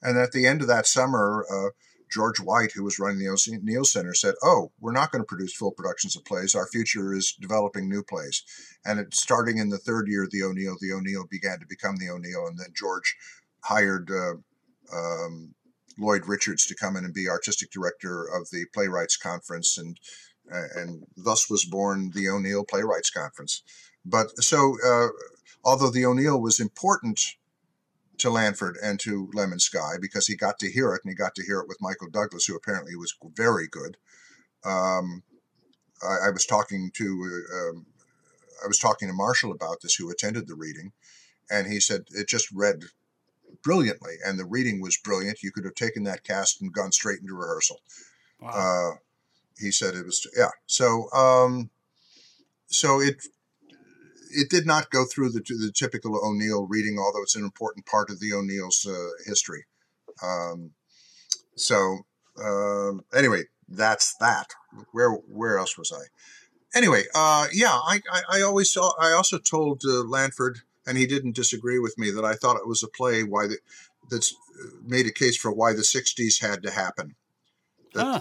and 0.03 0.18
at 0.18 0.33
the 0.33 0.46
end 0.46 0.62
of 0.62 0.68
that 0.68 0.87
summer, 0.87 1.44
uh, 1.51 1.70
George 2.11 2.40
White, 2.40 2.73
who 2.73 2.85
was 2.85 2.99
running 2.99 3.18
the 3.18 3.29
O'Neill 3.29 3.85
Center, 3.85 4.14
said, 4.14 4.35
"Oh, 4.42 4.73
we're 4.81 4.92
not 4.92 5.12
going 5.12 5.23
to 5.23 5.27
produce 5.27 5.55
full 5.55 5.73
productions 5.73 6.16
of 6.16 6.25
plays. 6.25 6.55
Our 6.55 6.66
future 6.66 7.14
is 7.14 7.35
developing 7.40 7.88
new 7.88 8.03
plays." 8.03 8.42
And 8.85 9.01
it, 9.01 9.14
starting 9.14 9.59
in 9.59 9.68
the 9.68 9.79
third 9.79 10.09
year 10.09 10.25
of 10.25 10.31
the 10.31 10.42
O'Neill, 10.42 10.77
the 10.81 10.92
O'Neill 10.92 11.27
began 11.31 11.59
to 11.61 11.66
become 11.68 11.97
the 11.97 12.11
O'Neill, 12.11 12.47
and 12.47 12.59
then 12.59 12.73
George 12.75 13.16
hired 13.62 14.11
uh, 14.11 14.35
um, 14.97 15.55
Lloyd 15.99 16.27
Richards 16.27 16.66
to 16.66 16.75
come 16.75 16.97
in 16.97 17.05
and 17.05 17.14
be 17.14 17.29
artistic 17.29 17.71
director 17.71 18.25
of 18.25 18.49
the 18.51 18.66
Playwrights 18.73 19.16
Conference, 19.16 19.77
and 19.79 19.99
and 20.51 21.05
thus 21.16 21.51
was 21.51 21.64
born 21.64 22.11
the 22.14 22.29
O'Neill 22.29 22.64
Playwrights 22.64 23.11
Conference. 23.11 23.62
But 24.05 24.31
so, 24.42 24.77
uh, 24.85 25.09
although 25.64 25.90
the 25.90 26.07
O'Neill 26.07 26.40
was 26.40 26.61
important 26.61 27.21
to 28.18 28.31
Lanford 28.31 28.76
and 28.83 28.98
to 29.00 29.31
Lemon 29.35 29.59
Sky 29.59 29.94
because 30.00 30.26
he 30.26 30.37
got 30.37 30.59
to 30.59 30.70
hear 30.70 30.92
it 30.94 31.02
and 31.04 31.11
he 31.11 31.14
got 31.14 31.35
to 31.37 31.44
hear 31.44 31.61
it 31.61 31.68
with 31.68 31.81
Michael 31.81 32.11
Douglas, 32.11 32.46
who 32.46 32.57
apparently 32.57 32.96
was 32.96 33.14
very 33.35 33.66
good. 33.68 33.96
Um, 34.64 35.22
I, 36.02 36.28
I, 36.28 36.31
was 36.31 36.44
talking 36.44 36.90
to 36.94 37.44
um, 37.54 37.87
I 38.62 38.66
was 38.66 38.78
talking 38.78 39.09
to 39.09 39.14
Marshall 39.14 39.52
about 39.52 39.81
this, 39.83 39.94
who 39.94 40.11
attended 40.11 40.48
the 40.48 40.54
reading, 40.54 40.92
and 41.50 41.66
he 41.66 41.81
said 41.81 42.07
it 42.11 42.28
just 42.28 42.50
read 42.52 42.85
brilliantly, 43.62 44.14
and 44.24 44.38
the 44.38 44.44
reading 44.44 44.81
was 44.81 44.96
brilliant. 44.96 45.42
You 45.42 45.52
could 45.52 45.64
have 45.64 45.74
taken 45.74 46.02
that 46.04 46.24
cast 46.24 46.61
and 46.61 46.72
gone 46.72 46.92
straight 46.92 47.20
into 47.20 47.35
rehearsal. 47.35 47.81
Wow. 48.40 48.50
Uh, 48.50 48.96
he 49.59 49.70
said 49.70 49.94
it 49.94 50.04
was 50.04 50.26
yeah. 50.37 50.50
So 50.66 51.11
um, 51.12 51.70
so 52.66 53.00
it 53.00 53.26
it 54.31 54.51
did 54.51 54.67
not 54.67 54.91
go 54.91 55.05
through 55.05 55.31
the 55.31 55.41
the 55.41 55.73
typical 55.75 56.19
O'Neill 56.25 56.67
reading, 56.67 56.99
although 56.99 57.23
it's 57.23 57.37
an 57.37 57.45
important 57.45 57.87
part 57.87 58.11
of 58.11 58.21
the 58.21 58.33
O'Neill's 58.33 58.87
uh, 58.87 59.25
history. 59.27 59.64
Um, 60.23 60.73
so 61.57 61.99
um, 62.43 63.05
anyway, 63.14 63.45
that's 63.69 64.17
that. 64.17 64.55
Where 64.93 65.11
where 65.12 65.59
else 65.59 65.77
was 65.77 65.93
I? 65.93 66.07
Anyway, 66.77 67.05
uh, 67.14 67.47
yeah, 67.53 67.73
I, 67.73 68.01
I, 68.12 68.23
I 68.31 68.41
always 68.43 68.71
saw. 68.71 68.93
I 69.01 69.12
also 69.12 69.38
told 69.38 69.83
uh, 69.85 70.05
Lanford, 70.05 70.59
and 70.87 70.99
he 70.99 71.07
didn't 71.07 71.35
disagree 71.35 71.79
with 71.79 71.97
me 71.99 72.11
that 72.11 72.25
I 72.25 72.35
thought 72.35 72.59
it 72.59 72.69
was 72.69 72.83
a 72.83 72.88
play 72.88 73.23
why 73.23 73.47
the, 73.47 73.59
that's 74.11 74.35
uh, 74.62 74.69
made 74.85 75.07
a 75.07 75.12
case 75.12 75.37
for 75.37 75.51
why 75.51 75.73
the 75.73 75.83
'60s 75.83 76.41
had 76.41 76.62
to 76.62 76.71
happen. 76.71 77.14
That, 77.95 78.05
huh. 78.05 78.21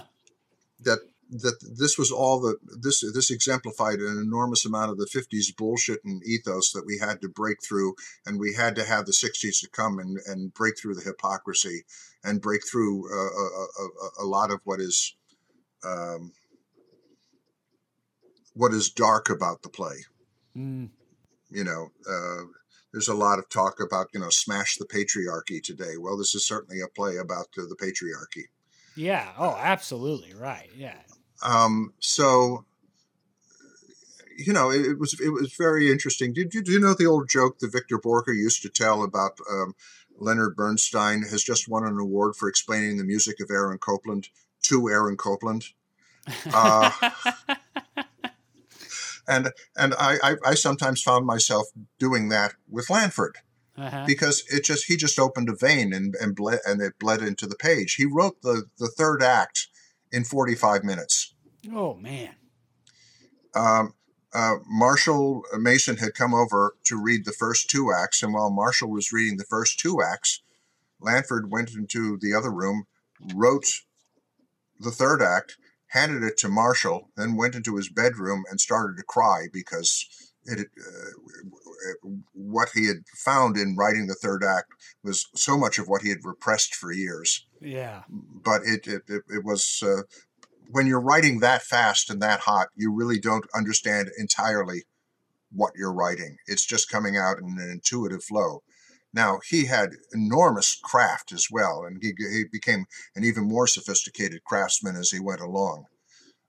that 0.83 0.99
that 1.29 1.57
this 1.77 1.97
was 1.97 2.11
all 2.11 2.39
the 2.39 2.55
this 2.81 3.03
this 3.13 3.29
exemplified 3.29 3.99
an 3.99 4.17
enormous 4.17 4.65
amount 4.65 4.91
of 4.91 4.97
the 4.97 5.05
50s 5.05 5.55
bullshit 5.55 5.99
and 6.05 6.23
ethos 6.25 6.71
that 6.71 6.85
we 6.85 6.97
had 6.99 7.21
to 7.21 7.29
break 7.29 7.57
through 7.67 7.95
and 8.25 8.39
we 8.39 8.53
had 8.53 8.75
to 8.75 8.83
have 8.83 9.05
the 9.05 9.11
60s 9.11 9.59
to 9.59 9.69
come 9.69 9.99
and, 9.99 10.19
and 10.27 10.53
break 10.53 10.79
through 10.79 10.95
the 10.95 11.01
hypocrisy 11.01 11.83
and 12.23 12.41
break 12.41 12.61
through 12.65 13.05
uh, 13.11 13.15
a, 13.15 14.23
a, 14.23 14.25
a, 14.25 14.25
lot 14.25 14.51
of 14.51 14.61
what 14.63 14.79
is 14.79 15.15
um, 15.85 16.31
what 18.53 18.73
is 18.73 18.89
dark 18.89 19.29
about 19.29 19.61
the 19.63 19.69
play 19.69 19.97
mm. 20.55 20.89
you 21.49 21.63
know 21.63 21.89
uh, 22.09 22.43
there's 22.93 23.09
a 23.09 23.13
lot 23.13 23.37
of 23.37 23.49
talk 23.49 23.81
about 23.81 24.07
you 24.13 24.19
know 24.19 24.29
smash 24.29 24.77
the 24.77 24.85
patriarchy 24.85 25.61
today 25.61 25.97
well 25.99 26.17
this 26.17 26.33
is 26.33 26.47
certainly 26.47 26.79
a 26.79 26.87
play 26.95 27.17
about 27.17 27.47
uh, 27.57 27.63
the 27.67 27.75
patriarchy 27.75 28.45
yeah. 28.97 29.27
Oh, 29.37 29.55
absolutely 29.61 30.33
right. 30.33 30.69
Yeah. 30.75 30.97
Um, 31.43 31.93
so, 31.99 32.65
you 34.37 34.53
know, 34.53 34.69
it, 34.69 34.81
it, 34.81 34.99
was 34.99 35.19
it 35.19 35.29
was 35.29 35.53
very 35.57 35.91
interesting. 35.91 36.33
Did 36.33 36.53
you 36.53 36.61
do 36.61 36.71
you 36.71 36.79
know 36.79 36.93
the 36.93 37.05
old 37.05 37.29
joke 37.29 37.59
that 37.59 37.71
Victor 37.71 37.97
Borge 37.97 38.35
used 38.35 38.61
to 38.63 38.69
tell 38.69 39.03
about 39.03 39.39
um, 39.49 39.73
Leonard 40.17 40.55
Bernstein 40.55 41.23
has 41.23 41.43
just 41.43 41.69
won 41.69 41.85
an 41.85 41.99
award 41.99 42.35
for 42.35 42.49
explaining 42.49 42.97
the 42.97 43.03
music 43.03 43.39
of 43.39 43.49
Aaron 43.51 43.77
Copland 43.77 44.29
to 44.63 44.89
Aaron 44.89 45.17
Copland? 45.17 45.65
Uh, 46.51 46.91
and 49.27 49.51
and 49.75 49.93
I, 49.99 50.17
I, 50.23 50.35
I 50.45 50.53
sometimes 50.55 51.01
found 51.01 51.25
myself 51.25 51.67
doing 51.99 52.29
that 52.29 52.53
with 52.69 52.89
Lanford. 52.89 53.35
Uh-huh. 53.77 54.05
Because 54.07 54.43
it 54.49 54.63
just 54.63 54.85
he 54.85 54.97
just 54.97 55.19
opened 55.19 55.49
a 55.49 55.55
vein 55.55 55.93
and 55.93 56.15
and 56.19 56.35
bled 56.35 56.59
and 56.65 56.81
it 56.81 56.97
bled 56.97 57.21
into 57.21 57.45
the 57.45 57.55
page. 57.55 57.93
He 57.93 58.05
wrote 58.05 58.41
the 58.41 58.65
the 58.79 58.87
third 58.87 59.21
act 59.21 59.67
in 60.11 60.23
45 60.23 60.83
minutes. 60.83 61.33
Oh, 61.73 61.95
man. 61.95 62.35
Um, 63.55 63.93
uh, 64.33 64.55
Marshall 64.67 65.43
Mason 65.57 65.97
had 65.97 66.13
come 66.13 66.33
over 66.33 66.75
to 66.85 67.01
read 67.01 67.25
the 67.25 67.31
first 67.31 67.69
two 67.69 67.91
acts, 67.91 68.21
and 68.21 68.33
while 68.33 68.49
Marshall 68.49 68.89
was 68.89 69.11
reading 69.11 69.37
the 69.37 69.45
first 69.45 69.79
two 69.79 70.01
acts, 70.01 70.41
Lanford 70.99 71.51
went 71.51 71.73
into 71.73 72.17
the 72.17 72.33
other 72.33 72.51
room, 72.51 72.85
wrote 73.33 73.65
the 74.79 74.91
third 74.91 75.21
act, 75.21 75.57
handed 75.87 76.23
it 76.23 76.37
to 76.37 76.49
Marshall, 76.49 77.09
then 77.15 77.35
went 77.35 77.55
into 77.55 77.77
his 77.77 77.89
bedroom 77.89 78.43
and 78.49 78.59
started 78.59 78.97
to 78.97 79.03
cry 79.03 79.47
because 79.51 80.05
it, 80.47 80.67
uh, 80.79 82.09
what 82.33 82.69
he 82.73 82.87
had 82.87 83.03
found 83.15 83.57
in 83.57 83.75
writing 83.75 84.07
the 84.07 84.15
third 84.15 84.43
act 84.43 84.71
was 85.03 85.27
so 85.35 85.57
much 85.57 85.77
of 85.77 85.87
what 85.87 86.01
he 86.01 86.09
had 86.09 86.23
repressed 86.23 86.75
for 86.75 86.91
years. 86.91 87.45
Yeah. 87.61 88.03
But 88.09 88.61
it 88.63 88.87
it, 88.87 89.03
it, 89.07 89.23
it 89.29 89.43
was 89.43 89.83
uh, 89.83 90.03
when 90.71 90.87
you're 90.87 91.01
writing 91.01 91.39
that 91.39 91.63
fast 91.63 92.09
and 92.09 92.21
that 92.21 92.41
hot, 92.41 92.67
you 92.75 92.93
really 92.93 93.19
don't 93.19 93.45
understand 93.55 94.09
entirely 94.17 94.83
what 95.51 95.73
you're 95.75 95.93
writing. 95.93 96.37
It's 96.47 96.65
just 96.65 96.89
coming 96.89 97.17
out 97.17 97.37
in 97.39 97.57
an 97.59 97.69
intuitive 97.69 98.23
flow. 98.23 98.63
Now 99.13 99.39
he 99.49 99.65
had 99.65 99.91
enormous 100.13 100.77
craft 100.83 101.31
as 101.31 101.47
well, 101.49 101.85
and 101.85 102.01
he, 102.01 102.13
he 102.17 102.43
became 102.51 102.85
an 103.15 103.23
even 103.23 103.47
more 103.47 103.67
sophisticated 103.67 104.43
craftsman 104.43 104.95
as 104.95 105.11
he 105.11 105.19
went 105.19 105.41
along. 105.41 105.85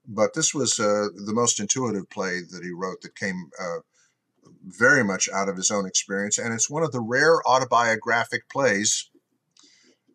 But 0.05 0.33
this 0.33 0.53
was 0.53 0.79
uh, 0.79 1.07
the 1.25 1.33
most 1.33 1.59
intuitive 1.59 2.09
play 2.09 2.41
that 2.51 2.63
he 2.63 2.71
wrote 2.71 3.01
that 3.01 3.15
came 3.15 3.49
uh, 3.59 3.79
very 4.63 5.03
much 5.03 5.29
out 5.29 5.49
of 5.49 5.55
his 5.55 5.71
own 5.71 5.85
experience, 5.85 6.37
and 6.37 6.53
it's 6.53 6.69
one 6.69 6.83
of 6.83 6.91
the 6.91 7.01
rare 7.01 7.41
autobiographic 7.47 8.49
plays 8.49 9.09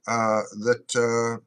uh, 0.07 0.43
that 0.61 0.95
uh, 0.95 1.41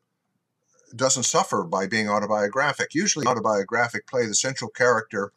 doesn't 0.96 1.24
suffer 1.24 1.64
by 1.64 1.88
being 1.88 2.10
autobiographic. 2.10 2.94
Usually, 2.94 3.26
autobiographic 3.28 4.08
play, 4.08 4.26
the 4.26 4.36
central 4.36 4.70
character 4.70 5.32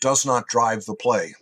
does 0.00 0.24
not 0.24 0.46
drive 0.46 0.84
the 0.84 0.94
play. 0.94 1.34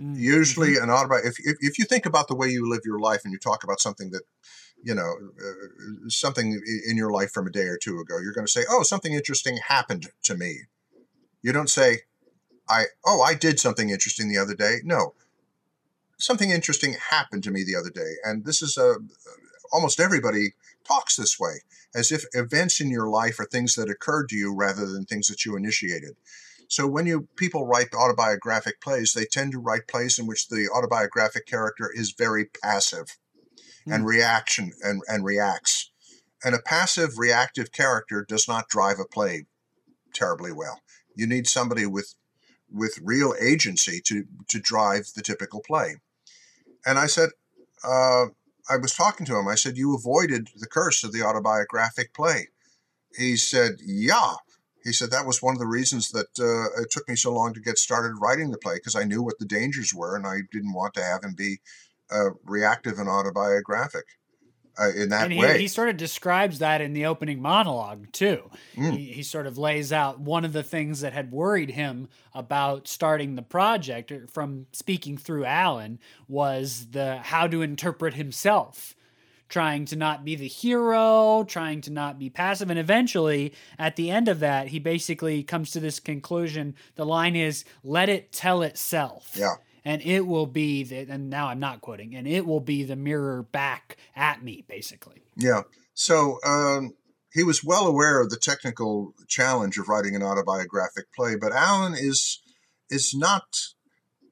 Mm-hmm. 0.00 0.14
Usually, 0.16 0.76
an 0.76 0.88
autobi 0.88 1.24
if, 1.24 1.36
if 1.40 1.56
if 1.60 1.78
you 1.78 1.84
think 1.84 2.06
about 2.06 2.28
the 2.28 2.36
way 2.36 2.48
you 2.48 2.68
live 2.68 2.80
your 2.84 3.00
life 3.00 3.22
and 3.24 3.32
you 3.32 3.38
talk 3.38 3.64
about 3.64 3.80
something 3.80 4.10
that 4.10 4.22
you 4.82 4.94
know 4.94 5.14
uh, 5.44 6.08
something 6.08 6.60
in 6.88 6.96
your 6.96 7.10
life 7.10 7.30
from 7.30 7.46
a 7.46 7.50
day 7.50 7.66
or 7.66 7.78
two 7.78 7.98
ago, 7.98 8.18
you're 8.22 8.32
going 8.32 8.46
to 8.46 8.52
say, 8.52 8.64
"Oh, 8.70 8.82
something 8.82 9.12
interesting 9.12 9.58
happened 9.68 10.08
to 10.24 10.36
me." 10.36 10.62
You 11.42 11.52
don't 11.52 11.68
say, 11.68 12.02
"I 12.72 12.84
oh, 13.04 13.20
I 13.20 13.34
did 13.34 13.60
something 13.60 13.90
interesting 13.90 14.28
the 14.28 14.38
other 14.38 14.54
day." 14.54 14.78
No, 14.84 15.14
something 16.18 16.50
interesting 16.50 16.96
happened 17.10 17.44
to 17.44 17.50
me 17.50 17.64
the 17.64 17.76
other 17.76 17.90
day, 17.90 18.14
and 18.24 18.44
this 18.44 18.62
is 18.62 18.76
a 18.76 18.96
almost 19.72 20.00
everybody 20.00 20.52
talks 20.86 21.16
this 21.16 21.40
way, 21.40 21.62
as 21.94 22.12
if 22.12 22.24
events 22.32 22.80
in 22.80 22.90
your 22.90 23.08
life 23.08 23.40
are 23.40 23.46
things 23.46 23.74
that 23.74 23.90
occurred 23.90 24.28
to 24.28 24.36
you 24.36 24.54
rather 24.54 24.86
than 24.86 25.04
things 25.04 25.28
that 25.28 25.44
you 25.44 25.56
initiated. 25.56 26.16
So 26.68 26.86
when 26.86 27.06
you 27.06 27.28
people 27.36 27.66
write 27.66 27.94
autobiographic 27.94 28.80
plays, 28.80 29.12
they 29.12 29.26
tend 29.26 29.52
to 29.52 29.58
write 29.58 29.88
plays 29.88 30.18
in 30.18 30.26
which 30.26 30.48
the 30.48 30.68
autobiographic 30.74 31.46
character 31.46 31.90
is 31.92 32.14
very 32.16 32.46
passive 32.46 33.18
mm. 33.86 33.94
and 33.94 34.06
reaction 34.06 34.72
and, 34.82 35.02
and 35.06 35.24
reacts. 35.24 35.90
And 36.44 36.54
a 36.54 36.62
passive 36.62 37.18
reactive 37.18 37.72
character 37.72 38.24
does 38.26 38.48
not 38.48 38.68
drive 38.68 38.98
a 38.98 39.04
play 39.04 39.44
terribly 40.14 40.50
well. 40.50 40.80
You 41.14 41.26
need 41.26 41.46
somebody 41.46 41.84
with 41.84 42.14
with 42.72 42.98
real 43.02 43.34
agency 43.40 44.00
to 44.06 44.24
to 44.48 44.60
drive 44.60 45.10
the 45.14 45.22
typical 45.22 45.60
play. 45.60 45.96
And 46.84 46.98
I 46.98 47.06
said, 47.06 47.30
uh, 47.84 48.26
I 48.68 48.76
was 48.76 48.94
talking 48.94 49.26
to 49.26 49.36
him. 49.36 49.48
I 49.48 49.54
said, 49.54 49.76
You 49.76 49.94
avoided 49.94 50.50
the 50.56 50.66
curse 50.66 51.04
of 51.04 51.12
the 51.12 51.22
autobiographic 51.22 52.14
play. 52.14 52.48
He 53.16 53.36
said, 53.36 53.76
Yeah. 53.84 54.34
He 54.84 54.92
said, 54.92 55.10
That 55.10 55.26
was 55.26 55.42
one 55.42 55.54
of 55.54 55.60
the 55.60 55.66
reasons 55.66 56.10
that 56.10 56.38
uh, 56.38 56.80
it 56.82 56.90
took 56.90 57.08
me 57.08 57.16
so 57.16 57.32
long 57.32 57.54
to 57.54 57.60
get 57.60 57.78
started 57.78 58.20
writing 58.20 58.50
the 58.50 58.58
play 58.58 58.74
because 58.74 58.96
I 58.96 59.04
knew 59.04 59.22
what 59.22 59.38
the 59.38 59.46
dangers 59.46 59.94
were 59.94 60.16
and 60.16 60.26
I 60.26 60.40
didn't 60.50 60.72
want 60.72 60.94
to 60.94 61.04
have 61.04 61.22
him 61.22 61.34
be 61.34 61.60
uh, 62.10 62.30
reactive 62.44 62.98
and 62.98 63.08
autobiographic 63.08 64.04
uh, 64.78 64.90
in 64.90 65.10
that 65.10 65.24
and 65.24 65.32
he, 65.32 65.38
way. 65.38 65.58
He 65.58 65.68
sort 65.68 65.88
of 65.88 65.96
describes 65.96 66.58
that 66.60 66.80
in 66.80 66.92
the 66.92 67.06
opening 67.06 67.42
monologue 67.42 68.10
too. 68.12 68.50
Mm. 68.74 68.96
He, 68.96 69.12
he, 69.12 69.22
sort 69.22 69.46
of 69.46 69.58
lays 69.58 69.92
out 69.92 70.20
one 70.20 70.44
of 70.44 70.52
the 70.52 70.62
things 70.62 71.00
that 71.00 71.12
had 71.12 71.30
worried 71.30 71.70
him 71.70 72.08
about 72.34 72.88
starting 72.88 73.34
the 73.34 73.42
project 73.42 74.10
er, 74.10 74.26
from 74.30 74.66
speaking 74.72 75.18
through 75.18 75.44
Alan 75.44 75.98
was 76.26 76.88
the 76.90 77.18
how 77.18 77.46
to 77.46 77.62
interpret 77.62 78.14
himself. 78.14 78.94
Trying 79.48 79.84
to 79.86 79.96
not 79.96 80.24
be 80.24 80.34
the 80.34 80.48
hero, 80.48 81.44
trying 81.46 81.82
to 81.82 81.90
not 81.90 82.18
be 82.18 82.30
passive. 82.30 82.70
And 82.70 82.78
eventually, 82.78 83.52
at 83.78 83.96
the 83.96 84.10
end 84.10 84.26
of 84.28 84.40
that, 84.40 84.68
he 84.68 84.78
basically 84.78 85.42
comes 85.42 85.72
to 85.72 85.80
this 85.80 86.00
conclusion. 86.00 86.74
The 86.94 87.04
line 87.04 87.36
is, 87.36 87.66
let 87.84 88.08
it 88.08 88.32
tell 88.32 88.62
itself. 88.62 89.32
Yeah 89.38 89.56
and 89.84 90.02
it 90.02 90.26
will 90.26 90.46
be 90.46 90.84
the, 90.84 91.06
and 91.08 91.30
now 91.30 91.48
I'm 91.48 91.60
not 91.60 91.80
quoting, 91.80 92.14
and 92.14 92.26
it 92.26 92.46
will 92.46 92.60
be 92.60 92.84
the 92.84 92.96
mirror 92.96 93.42
back 93.42 93.96
at 94.14 94.42
me, 94.42 94.64
basically. 94.68 95.22
Yeah. 95.36 95.62
So 95.94 96.38
um, 96.44 96.94
he 97.32 97.42
was 97.42 97.64
well 97.64 97.86
aware 97.86 98.20
of 98.20 98.30
the 98.30 98.36
technical 98.36 99.14
challenge 99.28 99.78
of 99.78 99.88
writing 99.88 100.14
an 100.14 100.22
autobiographic 100.22 101.12
play, 101.14 101.36
but 101.36 101.52
Alan 101.52 101.94
is 101.94 102.40
is 102.90 103.14
not 103.14 103.44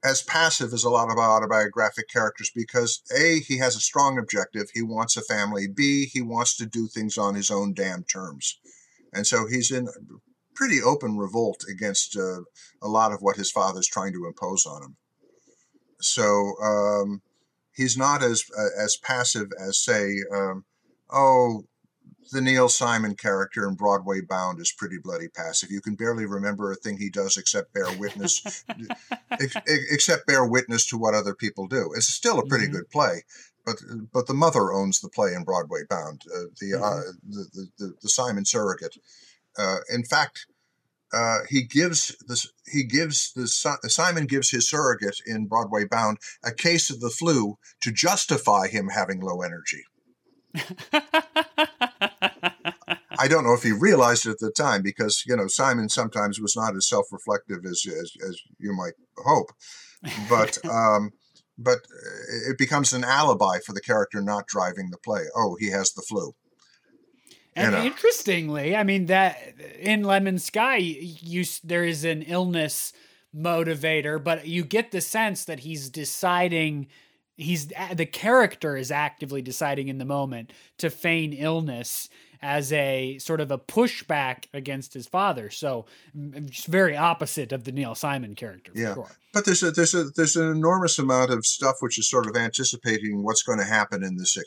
as 0.05 0.23
passive 0.23 0.73
as 0.73 0.85
a 0.85 0.91
lot 0.91 1.11
of 1.11 1.19
autobiographic 1.19 2.09
characters 2.09 2.51
because 2.55 3.03
a 3.17 3.41
he 3.41 3.59
has 3.59 3.77
a 3.77 3.81
strong 3.81 4.19
objective 4.19 4.69
he 4.73 4.83
wants 4.83 5.17
a 5.17 5.23
family 5.23 5.67
b 5.67 6.07
he 6.07 6.23
wants 6.23 6.57
to 6.57 6.67
do 6.67 6.87
things 6.87 7.19
on 7.19 7.35
his 7.35 7.51
own 7.51 7.75
damn 7.75 8.03
terms 8.05 8.59
and 9.13 9.27
so 9.27 9.47
he's 9.47 9.71
in 9.71 9.89
pretty 10.55 10.81
open 10.83 11.17
revolt 11.17 11.65
against 11.71 12.17
uh, 12.17 12.41
a 12.83 12.89
lot 12.89 13.13
of 13.13 13.21
what 13.21 13.37
his 13.37 13.51
father's 13.51 13.87
trying 13.87 14.13
to 14.13 14.27
impose 14.27 14.65
on 14.67 14.83
him 14.83 14.97
so 16.01 16.55
um, 16.63 17.23
he's 17.75 17.97
not 17.97 18.23
as 18.23 18.45
uh, 18.57 18.83
as 18.83 18.97
passive 18.97 19.49
as 19.61 19.79
say, 19.79 20.17
um, 20.33 20.65
oh, 21.11 21.65
the 22.33 22.41
Neil 22.41 22.69
Simon 22.69 23.15
character 23.15 23.69
in 23.69 23.75
Broadway 23.75 24.21
Bound 24.21 24.61
is 24.61 24.73
pretty 24.73 24.99
bloody 25.03 25.29
passive. 25.29 25.71
You 25.71 25.81
can 25.81 25.95
barely 25.95 26.27
remember 26.27 26.71
a 26.71 26.77
thing 26.77 26.99
he 26.99 27.11
does 27.11 27.37
except 27.37 27.73
bear 27.73 27.87
witness, 27.99 28.65
ex- 29.31 29.57
except 29.67 30.27
bear 30.27 30.45
witness 30.45 30.87
to 30.87 30.99
what 30.99 31.15
other 31.15 31.35
people 31.35 31.67
do. 31.67 31.93
It's 31.97 32.07
still 32.07 32.39
a 32.39 32.47
pretty 32.47 32.67
mm-hmm. 32.67 32.77
good 32.77 32.91
play, 32.91 33.25
but 33.65 33.77
but 34.13 34.27
the 34.27 34.35
mother 34.35 34.73
owns 34.73 35.01
the 35.01 35.09
play 35.09 35.35
in 35.35 35.45
Broadway 35.45 35.81
Bound, 35.89 36.23
uh, 36.35 36.45
the, 36.61 36.73
mm-hmm. 36.73 36.83
uh, 36.83 37.13
the, 37.29 37.47
the, 37.53 37.69
the, 37.79 37.95
the 38.03 38.09
Simon 38.09 38.45
surrogate. 38.45 38.97
Uh, 39.59 39.79
in 39.93 40.05
fact, 40.05 40.47
uh, 41.13 41.39
he 41.49 41.63
gives 41.63 42.17
this. 42.27 42.51
He 42.71 42.85
gives 42.85 43.33
the 43.33 43.49
Simon 43.49 44.27
gives 44.27 44.51
his 44.51 44.69
surrogate 44.69 45.21
in 45.27 45.47
Broadway 45.47 45.85
Bound 45.85 46.19
a 46.45 46.53
case 46.53 46.91
of 46.91 47.01
the 47.01 47.11
flu 47.11 47.59
to 47.83 47.91
justify 47.91 48.69
him 48.69 48.89
having 48.89 49.21
low 49.21 49.43
energy. 49.43 49.85
I 53.19 53.29
don't 53.29 53.45
know 53.45 53.55
if 53.55 53.63
he 53.63 53.73
realized 53.73 54.27
it 54.27 54.31
at 54.31 54.39
the 54.39 54.53
time 54.53 54.83
because 54.83 55.25
you 55.27 55.37
know 55.37 55.49
Simon 55.49 55.89
sometimes 55.89 56.41
was 56.41 56.57
not 56.57 56.77
as 56.77 56.89
self-reflective 56.89 57.65
as 57.65 57.85
as, 57.87 58.13
as 58.29 58.41
you 58.59 58.73
might 58.73 58.95
hope, 59.19 59.51
but 60.29 60.59
um, 60.71 61.11
but 61.59 61.81
it 62.49 62.57
becomes 62.57 62.93
an 62.93 63.05
alibi 63.05 63.59
for 63.65 63.73
the 63.73 63.81
character 63.81 64.23
not 64.23 64.47
driving 64.47 64.91
the 64.91 64.99
play. 64.99 65.25
Oh, 65.37 65.57
he 65.59 65.71
has 65.71 65.93
the 65.93 66.03
flu. 66.03 66.35
And 67.61 67.87
interestingly, 67.87 68.77
I 68.77 68.85
mean 68.85 69.07
that 69.07 69.39
in 69.79 70.05
Lemon 70.05 70.39
Sky, 70.39 70.77
you 70.77 71.45
there 71.65 71.85
is 71.85 72.05
an 72.05 72.23
illness 72.23 72.93
motivator, 73.35 74.23
but 74.23 74.47
you 74.47 74.65
get 74.65 74.91
the 74.91 75.01
sense 75.01 75.45
that 75.45 75.61
he's 75.61 75.89
deciding 75.89 76.89
he's 77.37 77.69
the 77.95 78.07
character 78.07 78.77
is 78.77 78.91
actively 78.91 79.43
deciding 79.43 79.89
in 79.89 79.99
the 79.99 80.05
moment 80.05 80.53
to 80.79 80.91
feign 80.91 81.33
illness 81.33 82.09
as 82.43 82.73
a 82.73 83.19
sort 83.19 83.41
of 83.41 83.51
a 83.51 83.59
pushback 83.59 84.45
against 84.55 84.95
his 84.95 85.07
father. 85.07 85.51
So 85.51 85.87
just 86.47 86.67
very 86.67 86.97
opposite 86.97 87.53
of 87.53 87.65
the 87.65 87.73
Neil 87.73 87.95
Simon 87.95 88.35
character. 88.35 88.73
yeah, 88.75 88.95
sure. 88.95 89.11
but 89.33 89.45
there's 89.45 89.63
a 89.63 89.71
there's 89.71 89.95
a 89.95 90.05
there's 90.17 90.37
an 90.37 90.51
enormous 90.51 90.99
amount 90.99 91.31
of 91.31 91.45
stuff 91.45 91.77
which 91.81 91.99
is 91.99 92.09
sort 92.09 92.27
of 92.27 92.37
anticipating 92.37 93.23
what's 93.23 93.43
going 93.43 93.59
to 93.59 93.65
happen 93.65 94.03
in 94.03 94.17
the 94.17 94.27
c 94.27 94.41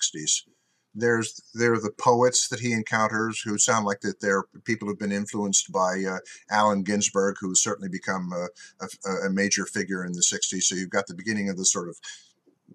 There's 0.96 1.42
there 1.54 1.74
are 1.74 1.80
the 1.80 1.92
poets 1.92 2.48
that 2.50 2.60
he 2.60 2.72
encounters 2.72 3.42
who 3.42 3.58
sound 3.58 3.86
like 3.86 4.02
that 4.02 4.22
they're 4.22 4.44
people 4.64 4.88
who've 4.88 5.00
been 5.00 5.12
influenced 5.12 5.72
by 5.72 6.04
uh, 6.08 6.20
Allen 6.52 6.84
Ginsberg, 6.84 7.38
who 7.40 7.50
has 7.50 7.62
certainly 7.64 7.90
become 7.90 8.32
a, 8.32 8.48
a, 8.86 9.28
a 9.28 9.30
major 9.30 9.66
figure 9.66 10.06
in 10.06 10.14
the 10.14 10.22
'60s. 10.22 10.64
So 10.64 10.76
you've 10.76 10.90
got 10.90 11.08
the 11.08 11.16
beginning 11.16 11.50
of 11.50 11.58
the 11.58 11.66
sort 11.66 11.90
of 11.90 11.98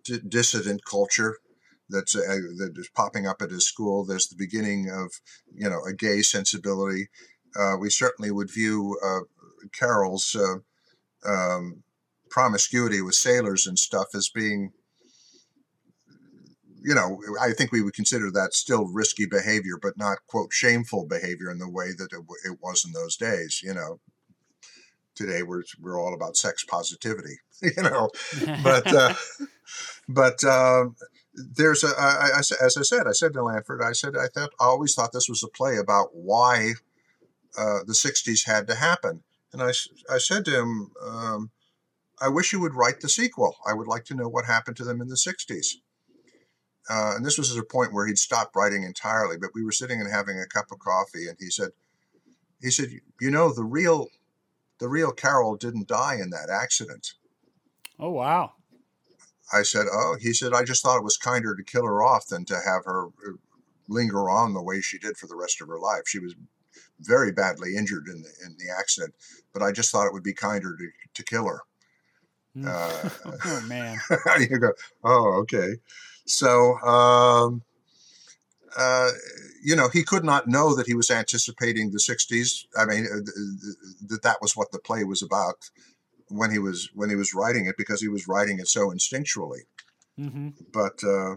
d- 0.04 0.20
dissident 0.28 0.84
culture 0.84 1.36
that's 1.88 2.16
uh, 2.16 2.20
that 2.58 2.74
is 2.76 2.90
popping 2.94 3.26
up 3.26 3.40
at 3.40 3.50
his 3.50 3.66
school. 3.66 4.04
There's 4.04 4.28
the 4.28 4.36
beginning 4.36 4.90
of 4.90 5.12
you 5.54 5.68
know 5.68 5.82
a 5.84 5.92
gay 5.92 6.22
sensibility. 6.22 7.08
Uh, 7.58 7.76
we 7.80 7.90
certainly 7.90 8.30
would 8.30 8.50
view 8.50 8.98
uh, 9.04 9.20
Carol's 9.72 10.36
uh, 10.36 10.58
um, 11.28 11.82
promiscuity 12.30 13.00
with 13.00 13.14
sailors 13.14 13.66
and 13.66 13.78
stuff 13.78 14.08
as 14.14 14.28
being, 14.28 14.72
you 16.82 16.94
know, 16.94 17.20
I 17.40 17.52
think 17.52 17.72
we 17.72 17.82
would 17.82 17.94
consider 17.94 18.30
that 18.30 18.54
still 18.54 18.86
risky 18.86 19.26
behavior, 19.26 19.78
but 19.80 19.96
not 19.96 20.18
quote 20.26 20.52
shameful 20.52 21.06
behavior 21.06 21.50
in 21.50 21.58
the 21.58 21.68
way 21.68 21.92
that 21.96 22.12
it, 22.12 22.20
it 22.44 22.58
was 22.60 22.84
in 22.84 22.92
those 22.92 23.16
days. 23.16 23.60
You 23.62 23.74
know, 23.74 24.00
today 25.14 25.42
we're 25.42 25.64
we're 25.80 26.00
all 26.00 26.14
about 26.14 26.36
sex 26.36 26.64
positivity. 26.64 27.38
You 27.60 27.82
know, 27.82 28.08
but 28.62 28.86
uh, 28.94 29.14
but. 30.08 30.44
Uh, 30.44 30.90
there's 31.34 31.84
a, 31.84 31.88
I, 31.98 32.30
I, 32.34 32.38
as 32.38 32.76
I 32.76 32.82
said, 32.82 33.06
I 33.06 33.12
said 33.12 33.32
to 33.34 33.40
Lanford, 33.40 33.80
I 33.80 33.92
said, 33.92 34.16
I 34.16 34.26
thought, 34.26 34.50
I 34.60 34.64
always 34.64 34.94
thought 34.94 35.12
this 35.12 35.28
was 35.28 35.44
a 35.44 35.48
play 35.48 35.76
about 35.76 36.08
why 36.12 36.72
uh, 37.56 37.80
the 37.86 37.92
60s 37.92 38.46
had 38.46 38.66
to 38.66 38.74
happen. 38.74 39.22
And 39.52 39.62
I, 39.62 39.70
I 40.10 40.18
said 40.18 40.44
to 40.46 40.58
him, 40.58 40.90
um, 41.00 41.50
I 42.20 42.28
wish 42.28 42.52
you 42.52 42.60
would 42.60 42.74
write 42.74 43.00
the 43.00 43.08
sequel. 43.08 43.56
I 43.66 43.74
would 43.74 43.86
like 43.86 44.04
to 44.06 44.14
know 44.14 44.28
what 44.28 44.44
happened 44.44 44.76
to 44.78 44.84
them 44.84 45.00
in 45.00 45.08
the 45.08 45.14
60s. 45.14 45.76
Uh, 46.88 47.14
and 47.16 47.24
this 47.24 47.36
was 47.36 47.54
at 47.54 47.62
a 47.62 47.66
point 47.66 47.92
where 47.92 48.06
he'd 48.06 48.18
stopped 48.18 48.56
writing 48.56 48.82
entirely, 48.82 49.36
but 49.36 49.50
we 49.54 49.64
were 49.64 49.72
sitting 49.72 50.00
and 50.00 50.10
having 50.10 50.38
a 50.38 50.46
cup 50.46 50.72
of 50.72 50.78
coffee, 50.78 51.28
and 51.28 51.36
he 51.38 51.50
said, 51.50 51.70
he 52.60 52.70
said, 52.70 52.88
you 53.20 53.30
know, 53.30 53.52
the 53.52 53.64
real, 53.64 54.08
the 54.80 54.88
real 54.88 55.12
Carol 55.12 55.56
didn't 55.56 55.88
die 55.88 56.14
in 56.14 56.30
that 56.30 56.48
accident. 56.50 57.14
Oh, 58.00 58.10
wow. 58.10 58.52
I 59.52 59.62
said, 59.62 59.86
"Oh," 59.90 60.16
he 60.20 60.32
said, 60.32 60.52
"I 60.52 60.64
just 60.64 60.82
thought 60.82 60.98
it 60.98 61.04
was 61.04 61.16
kinder 61.16 61.54
to 61.54 61.62
kill 61.62 61.84
her 61.84 62.02
off 62.02 62.26
than 62.26 62.44
to 62.46 62.54
have 62.54 62.84
her 62.84 63.06
uh, 63.06 63.32
linger 63.88 64.28
on 64.28 64.52
the 64.52 64.62
way 64.62 64.80
she 64.80 64.98
did 64.98 65.16
for 65.16 65.26
the 65.26 65.36
rest 65.36 65.60
of 65.60 65.68
her 65.68 65.78
life. 65.78 66.02
She 66.06 66.18
was 66.18 66.34
very 67.00 67.32
badly 67.32 67.76
injured 67.76 68.08
in 68.08 68.22
the 68.22 68.30
in 68.44 68.56
the 68.58 68.70
accident, 68.78 69.14
but 69.52 69.62
I 69.62 69.72
just 69.72 69.90
thought 69.90 70.06
it 70.06 70.12
would 70.12 70.22
be 70.22 70.34
kinder 70.34 70.76
to 70.76 70.90
to 71.14 71.22
kill 71.22 71.46
her." 71.46 71.60
Mm. 72.56 72.66
Uh, 72.66 73.30
oh 73.44 73.60
man! 73.62 73.98
you 74.40 74.58
go, 74.58 74.72
"Oh, 75.02 75.32
okay." 75.40 75.76
So, 76.28 76.78
um, 76.80 77.62
uh, 78.76 79.10
you 79.62 79.74
know, 79.74 79.88
he 79.88 80.02
could 80.02 80.24
not 80.24 80.46
know 80.46 80.74
that 80.74 80.86
he 80.86 80.94
was 80.94 81.10
anticipating 81.10 81.90
the 81.90 81.98
'60s. 81.98 82.66
I 82.76 82.84
mean, 82.84 83.06
uh, 83.06 83.20
that 84.08 84.22
that 84.22 84.36
was 84.40 84.56
what 84.56 84.70
the 84.70 84.78
play 84.78 85.04
was 85.04 85.22
about 85.22 85.70
when 86.28 86.50
he 86.50 86.58
was 86.58 86.90
when 86.94 87.10
he 87.10 87.16
was 87.16 87.34
writing 87.34 87.66
it 87.66 87.76
because 87.76 88.00
he 88.00 88.08
was 88.08 88.28
writing 88.28 88.58
it 88.58 88.68
so 88.68 88.90
instinctually. 88.90 89.62
Mm-hmm. 90.20 90.50
But 90.72 91.02
uh, 91.02 91.36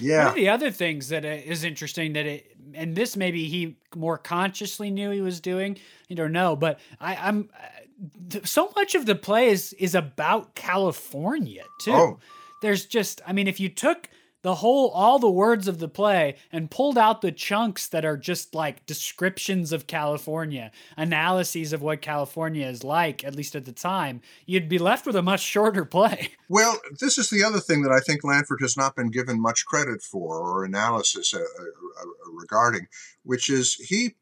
yeah, 0.00 0.24
one 0.24 0.28
of 0.28 0.34
the 0.34 0.48
other 0.48 0.70
things 0.70 1.10
that 1.10 1.24
is 1.24 1.64
interesting 1.64 2.14
that 2.14 2.26
it 2.26 2.56
and 2.74 2.96
this 2.96 3.16
maybe 3.16 3.46
he 3.48 3.76
more 3.94 4.18
consciously 4.18 4.90
knew 4.90 5.10
he 5.10 5.20
was 5.20 5.40
doing. 5.40 5.78
I 6.10 6.14
don't 6.14 6.32
know, 6.32 6.56
but 6.56 6.80
I, 7.00 7.16
I'm 7.16 7.50
uh, 7.54 8.38
so 8.44 8.72
much 8.74 8.94
of 8.94 9.06
the 9.06 9.14
play 9.14 9.48
is 9.48 9.74
is 9.74 9.94
about 9.94 10.54
California 10.54 11.64
too. 11.80 11.92
Oh. 11.92 12.18
There's 12.60 12.86
just, 12.86 13.20
I 13.26 13.32
mean, 13.32 13.46
if 13.46 13.60
you 13.60 13.68
took 13.68 14.08
the 14.42 14.56
whole 14.56 14.90
all 14.90 15.18
the 15.18 15.30
words 15.30 15.66
of 15.66 15.78
the 15.78 15.88
play 15.88 16.36
and 16.52 16.70
pulled 16.70 16.96
out 16.96 17.22
the 17.22 17.32
chunks 17.32 17.88
that 17.88 18.04
are 18.04 18.16
just 18.16 18.54
like 18.54 18.86
descriptions 18.86 19.72
of 19.72 19.86
California, 19.86 20.70
analyses 20.96 21.72
of 21.72 21.82
what 21.82 22.00
California 22.00 22.66
is 22.66 22.84
like 22.84 23.24
at 23.24 23.34
least 23.34 23.56
at 23.56 23.64
the 23.64 23.72
time, 23.72 24.20
you'd 24.46 24.68
be 24.68 24.78
left 24.78 25.06
with 25.06 25.16
a 25.16 25.22
much 25.22 25.40
shorter 25.40 25.84
play. 25.84 26.32
Well, 26.50 26.78
this 26.98 27.18
is 27.18 27.28
the 27.28 27.44
other 27.44 27.60
thing 27.60 27.82
that 27.82 27.92
I 27.92 28.00
think 28.00 28.24
Lanford 28.24 28.62
has 28.62 28.74
not 28.74 28.96
been 28.96 29.10
given 29.10 29.38
much 29.38 29.66
credit 29.66 30.00
for 30.00 30.38
or 30.38 30.64
analysis 30.64 31.34
uh, 31.34 31.40
uh, 31.40 31.42
uh 31.42 32.30
regarding, 32.32 32.86
which 33.22 33.50
is 33.50 33.74
he 33.74 34.14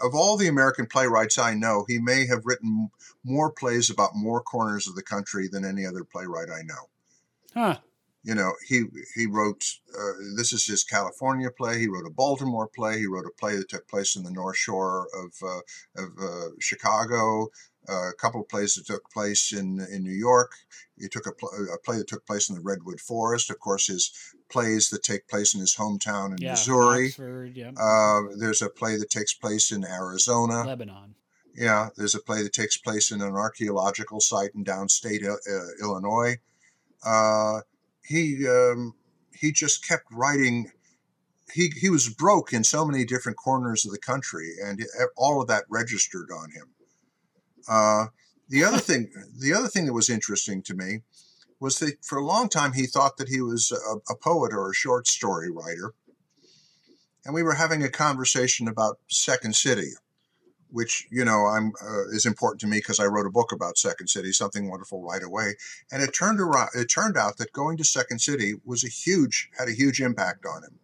of 0.00 0.14
all 0.14 0.36
the 0.36 0.46
American 0.46 0.86
playwrights 0.86 1.36
I 1.36 1.54
know, 1.54 1.84
he 1.88 1.98
may 1.98 2.26
have 2.26 2.46
written 2.46 2.90
more 3.24 3.50
plays 3.50 3.90
about 3.90 4.14
more 4.14 4.40
corners 4.40 4.86
of 4.86 4.94
the 4.94 5.02
country 5.02 5.48
than 5.48 5.64
any 5.64 5.84
other 5.84 6.04
playwright 6.04 6.48
I 6.48 6.62
know. 6.62 6.88
Huh 7.58 7.78
you 8.28 8.34
know, 8.34 8.52
he 8.66 8.84
he 9.14 9.26
wrote. 9.26 9.64
Uh, 9.96 10.12
this 10.36 10.52
is 10.52 10.66
his 10.66 10.84
California 10.84 11.50
play. 11.50 11.78
He 11.78 11.88
wrote 11.88 12.06
a 12.06 12.10
Baltimore 12.10 12.68
play. 12.68 12.98
He 12.98 13.06
wrote 13.06 13.26
a 13.26 13.40
play 13.40 13.56
that 13.56 13.70
took 13.70 13.88
place 13.88 14.16
in 14.16 14.22
the 14.22 14.30
North 14.30 14.56
Shore 14.56 15.08
of 15.14 15.32
uh, 15.42 16.02
of 16.02 16.10
uh, 16.20 16.48
Chicago. 16.60 17.48
a 17.88 18.12
couple 18.20 18.42
of 18.42 18.48
plays 18.48 18.74
that 18.74 18.86
took 18.86 19.08
place 19.10 19.52
in 19.52 19.80
in 19.90 20.02
New 20.02 20.18
York. 20.28 20.52
He 20.98 21.08
took 21.08 21.26
a, 21.26 21.32
pl- 21.32 21.68
a, 21.72 21.78
play 21.78 21.96
that 21.96 22.08
took 22.08 22.26
place 22.26 22.50
in 22.50 22.56
the 22.56 22.60
Redwood 22.60 23.00
Forest. 23.00 23.50
Of 23.50 23.60
course, 23.60 23.86
his 23.86 24.12
plays 24.50 24.90
that 24.90 25.02
take 25.04 25.28
place 25.28 25.54
in 25.54 25.60
his 25.60 25.76
hometown 25.76 26.32
in 26.32 26.38
yeah, 26.38 26.50
Missouri. 26.50 27.06
Oxford, 27.06 27.56
yeah. 27.56 27.70
Uh, 27.80 28.34
there's 28.36 28.60
a 28.60 28.68
play 28.68 28.98
that 28.98 29.10
takes 29.10 29.32
place 29.32 29.70
in 29.72 29.84
Arizona. 29.84 30.64
Lebanon. 30.66 31.14
Yeah, 31.54 31.88
there's 31.96 32.14
a 32.14 32.20
play 32.20 32.42
that 32.42 32.52
takes 32.52 32.76
place 32.76 33.10
in 33.10 33.22
an 33.22 33.34
archaeological 33.34 34.20
site 34.20 34.54
in 34.54 34.64
downstate 34.64 35.24
uh, 35.24 35.84
Illinois. 35.84 36.36
Uh, 37.04 37.60
he 38.04 38.46
um, 38.48 38.94
he 39.32 39.52
just 39.52 39.86
kept 39.86 40.04
writing. 40.10 40.70
He 41.52 41.72
he 41.80 41.90
was 41.90 42.08
broke 42.08 42.52
in 42.52 42.64
so 42.64 42.84
many 42.84 43.04
different 43.04 43.38
corners 43.38 43.84
of 43.84 43.92
the 43.92 43.98
country, 43.98 44.54
and 44.64 44.80
all 45.16 45.40
of 45.40 45.48
that 45.48 45.64
registered 45.68 46.28
on 46.30 46.50
him. 46.50 46.74
Uh, 47.68 48.06
the 48.48 48.64
other 48.64 48.78
thing, 48.78 49.10
the 49.38 49.52
other 49.52 49.68
thing 49.68 49.86
that 49.86 49.92
was 49.92 50.10
interesting 50.10 50.62
to 50.62 50.74
me 50.74 51.00
was 51.60 51.78
that 51.80 52.04
for 52.04 52.18
a 52.18 52.24
long 52.24 52.48
time 52.48 52.72
he 52.72 52.86
thought 52.86 53.16
that 53.16 53.28
he 53.28 53.40
was 53.40 53.72
a, 53.72 54.12
a 54.12 54.16
poet 54.16 54.52
or 54.52 54.70
a 54.70 54.74
short 54.74 55.06
story 55.06 55.50
writer, 55.50 55.94
and 57.24 57.34
we 57.34 57.42
were 57.42 57.54
having 57.54 57.82
a 57.82 57.90
conversation 57.90 58.68
about 58.68 58.98
Second 59.08 59.54
City, 59.54 59.92
which 60.70 61.06
you 61.10 61.24
know 61.24 61.46
I'm 61.46 61.72
uh, 61.82 62.08
is 62.08 62.26
important 62.26 62.60
to 62.60 62.66
me 62.66 62.78
because 62.78 63.00
I 63.00 63.06
wrote 63.06 63.26
a 63.26 63.30
book 63.30 63.52
about 63.52 63.78
Second 63.78 64.08
City, 64.08 64.32
something 64.32 64.68
wonderful 64.68 65.02
right 65.02 65.22
away. 65.22 65.54
And 65.90 66.02
it 66.02 66.12
turned 66.12 66.40
around. 66.40 66.70
It 66.74 66.86
turned 66.86 67.16
out 67.16 67.36
that 67.38 67.52
going 67.52 67.76
to 67.78 67.84
Second 67.84 68.20
City 68.20 68.54
was 68.64 68.84
a 68.84 68.88
huge 68.88 69.50
had 69.58 69.68
a 69.68 69.72
huge 69.72 70.00
impact 70.00 70.44
on 70.46 70.64
him. 70.64 70.78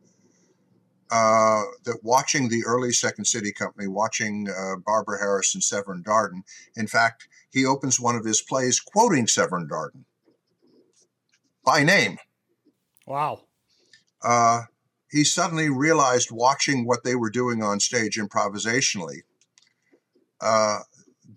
Uh, 1.11 1.63
that 1.85 1.99
watching 2.03 2.49
the 2.49 2.65
early 2.67 2.91
Second 2.91 3.27
City 3.27 3.53
Company, 3.53 3.87
watching 3.87 4.49
uh, 4.49 4.77
Barbara 4.85 5.19
Harris 5.19 5.55
and 5.55 5.63
Severn 5.63 6.03
Darden. 6.03 6.43
In 6.75 6.87
fact, 6.87 7.29
he 7.53 7.65
opens 7.65 8.01
one 8.01 8.17
of 8.17 8.25
his 8.25 8.41
plays 8.43 8.81
quoting 8.81 9.27
Severn 9.27 9.69
Darden 9.69 10.05
by 11.65 11.85
name. 11.85 12.19
Wow. 13.07 13.43
Uh, 14.23 14.63
he 15.11 15.23
suddenly 15.23 15.69
realized 15.69 16.31
watching 16.33 16.87
what 16.87 17.05
they 17.05 17.15
were 17.15 17.31
doing 17.31 17.63
on 17.63 17.79
stage 17.79 18.19
improvisationally 18.19 19.21
uh, 20.45 20.81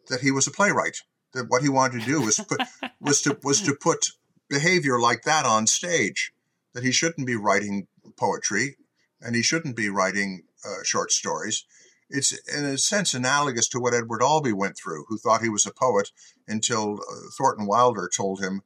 that 0.10 0.22
he 0.22 0.32
was 0.32 0.46
a 0.46 0.52
playwright. 0.52 1.02
That 1.34 1.46
what 1.48 1.62
he 1.62 1.70
wanted 1.70 2.02
to 2.02 2.06
do 2.06 2.22
was 2.22 2.38
put 2.38 2.62
was 3.02 3.22
to 3.24 3.38
was 3.44 3.62
to 3.62 3.74
put 3.74 4.12
behavior 4.50 5.00
like 5.00 5.24
that 5.24 5.46
on 5.46 5.66
stage. 5.66 6.34
That 6.74 6.84
he 6.84 6.92
shouldn't 6.92 7.26
be 7.26 7.36
writing 7.36 7.88
poetry, 8.18 8.78
and 9.22 9.36
he 9.36 9.42
shouldn't 9.42 9.76
be 9.76 9.90
writing 9.90 10.44
uh, 10.66 10.84
short 10.84 11.12
stories. 11.12 11.66
It's 12.10 12.32
in 12.48 12.64
a 12.64 12.78
sense 12.78 13.14
analogous 13.14 13.68
to 13.70 13.80
what 13.80 13.94
Edward 13.94 14.22
Albee 14.22 14.54
went 14.54 14.78
through, 14.78 15.06
who 15.08 15.18
thought 15.18 15.42
he 15.42 15.50
was 15.50 15.66
a 15.66 15.74
poet 15.74 16.12
until 16.48 17.00
uh, 17.00 17.30
Thornton 17.38 17.66
Wilder 17.66 18.10
told 18.14 18.42
him, 18.42 18.62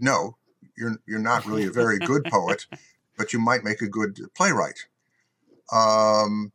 "No, 0.00 0.36
you're 0.76 0.96
you're 1.06 1.18
not 1.18 1.46
really 1.46 1.66
a 1.66 1.70
very 1.70 1.98
good 1.98 2.24
poet, 2.24 2.66
but 3.16 3.32
you 3.32 3.38
might 3.38 3.64
make 3.64 3.80
a 3.80 3.88
good 3.88 4.18
playwright." 4.34 4.86
Um, 5.72 6.52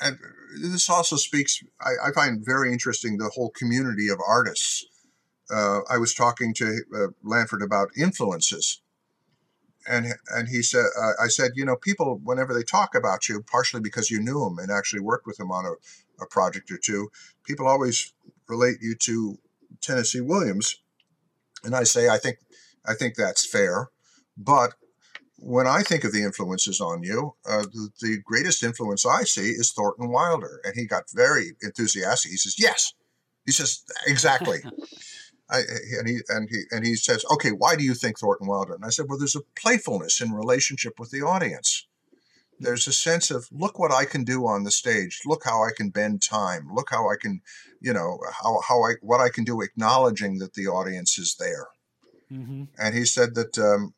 and 0.00 0.18
this 0.60 0.88
also 0.88 1.16
speaks. 1.16 1.62
I, 1.80 2.08
I, 2.08 2.12
find 2.12 2.44
very 2.44 2.72
interesting 2.72 3.16
the 3.16 3.30
whole 3.34 3.50
community 3.50 4.08
of 4.08 4.18
artists. 4.26 4.84
Uh, 5.50 5.80
I 5.90 5.98
was 5.98 6.14
talking 6.14 6.54
to 6.54 6.80
uh, 6.94 7.06
Lanford 7.22 7.62
about 7.62 7.88
influences, 7.96 8.80
and 9.88 10.06
and 10.30 10.48
he 10.48 10.62
said, 10.62 10.84
uh, 10.98 11.12
I 11.22 11.28
said, 11.28 11.52
you 11.54 11.64
know, 11.64 11.76
people 11.76 12.20
whenever 12.22 12.54
they 12.54 12.62
talk 12.62 12.94
about 12.94 13.28
you, 13.28 13.42
partially 13.42 13.80
because 13.80 14.10
you 14.10 14.20
knew 14.20 14.46
him 14.46 14.58
and 14.58 14.70
actually 14.70 15.00
worked 15.00 15.26
with 15.26 15.38
him 15.38 15.50
on 15.50 15.66
a, 15.66 16.22
a 16.22 16.26
project 16.26 16.70
or 16.70 16.78
two, 16.78 17.10
people 17.44 17.66
always 17.66 18.12
relate 18.48 18.78
you 18.80 18.94
to 18.94 19.38
Tennessee 19.80 20.20
Williams, 20.20 20.80
and 21.62 21.74
I 21.74 21.84
say, 21.84 22.08
I 22.08 22.18
think, 22.18 22.38
I 22.86 22.94
think 22.94 23.14
that's 23.14 23.46
fair, 23.46 23.90
but 24.36 24.74
when 25.38 25.66
I 25.66 25.82
think 25.82 26.04
of 26.04 26.12
the 26.12 26.22
influences 26.22 26.80
on 26.80 27.02
you, 27.02 27.34
uh, 27.48 27.62
the, 27.62 27.90
the, 28.00 28.18
greatest 28.24 28.62
influence 28.62 29.04
I 29.04 29.24
see 29.24 29.50
is 29.50 29.72
Thornton 29.72 30.10
Wilder. 30.10 30.60
And 30.64 30.74
he 30.76 30.86
got 30.86 31.04
very 31.12 31.56
enthusiastic. 31.62 32.30
He 32.30 32.36
says, 32.36 32.56
Yes. 32.58 32.94
He 33.44 33.52
says, 33.52 33.82
Exactly. 34.06 34.60
I, 35.50 35.58
and 35.98 36.08
he 36.08 36.20
and 36.28 36.48
he 36.48 36.62
and 36.70 36.86
he 36.86 36.96
says, 36.96 37.24
"Okay, 37.30 37.50
why 37.50 37.76
do 37.76 37.84
you 37.84 37.94
think 37.94 38.18
Thornton 38.18 38.48
Wilder?" 38.48 38.74
And 38.74 38.84
I 38.84 38.88
said, 38.88 39.06
"Well, 39.08 39.18
there's 39.18 39.36
a 39.36 39.42
playfulness 39.60 40.20
in 40.20 40.32
relationship 40.32 40.94
with 40.98 41.10
the 41.10 41.20
audience. 41.20 41.86
There's 42.58 42.86
a 42.86 42.92
sense 42.92 43.30
of 43.30 43.48
look 43.52 43.78
what 43.78 43.92
I 43.92 44.06
can 44.06 44.24
do 44.24 44.46
on 44.46 44.64
the 44.64 44.70
stage. 44.70 45.20
Look 45.26 45.44
how 45.44 45.62
I 45.62 45.70
can 45.76 45.90
bend 45.90 46.22
time. 46.22 46.68
Look 46.72 46.88
how 46.90 47.10
I 47.10 47.16
can, 47.20 47.42
you 47.80 47.92
know, 47.92 48.18
how 48.42 48.60
how 48.66 48.82
I 48.84 48.94
what 49.02 49.20
I 49.20 49.28
can 49.28 49.44
do, 49.44 49.60
acknowledging 49.60 50.38
that 50.38 50.54
the 50.54 50.66
audience 50.66 51.18
is 51.18 51.36
there." 51.38 51.66
Mm-hmm. 52.32 52.64
And 52.78 52.94
he 52.94 53.04
said 53.04 53.34
that 53.34 53.58
um, 53.58 53.92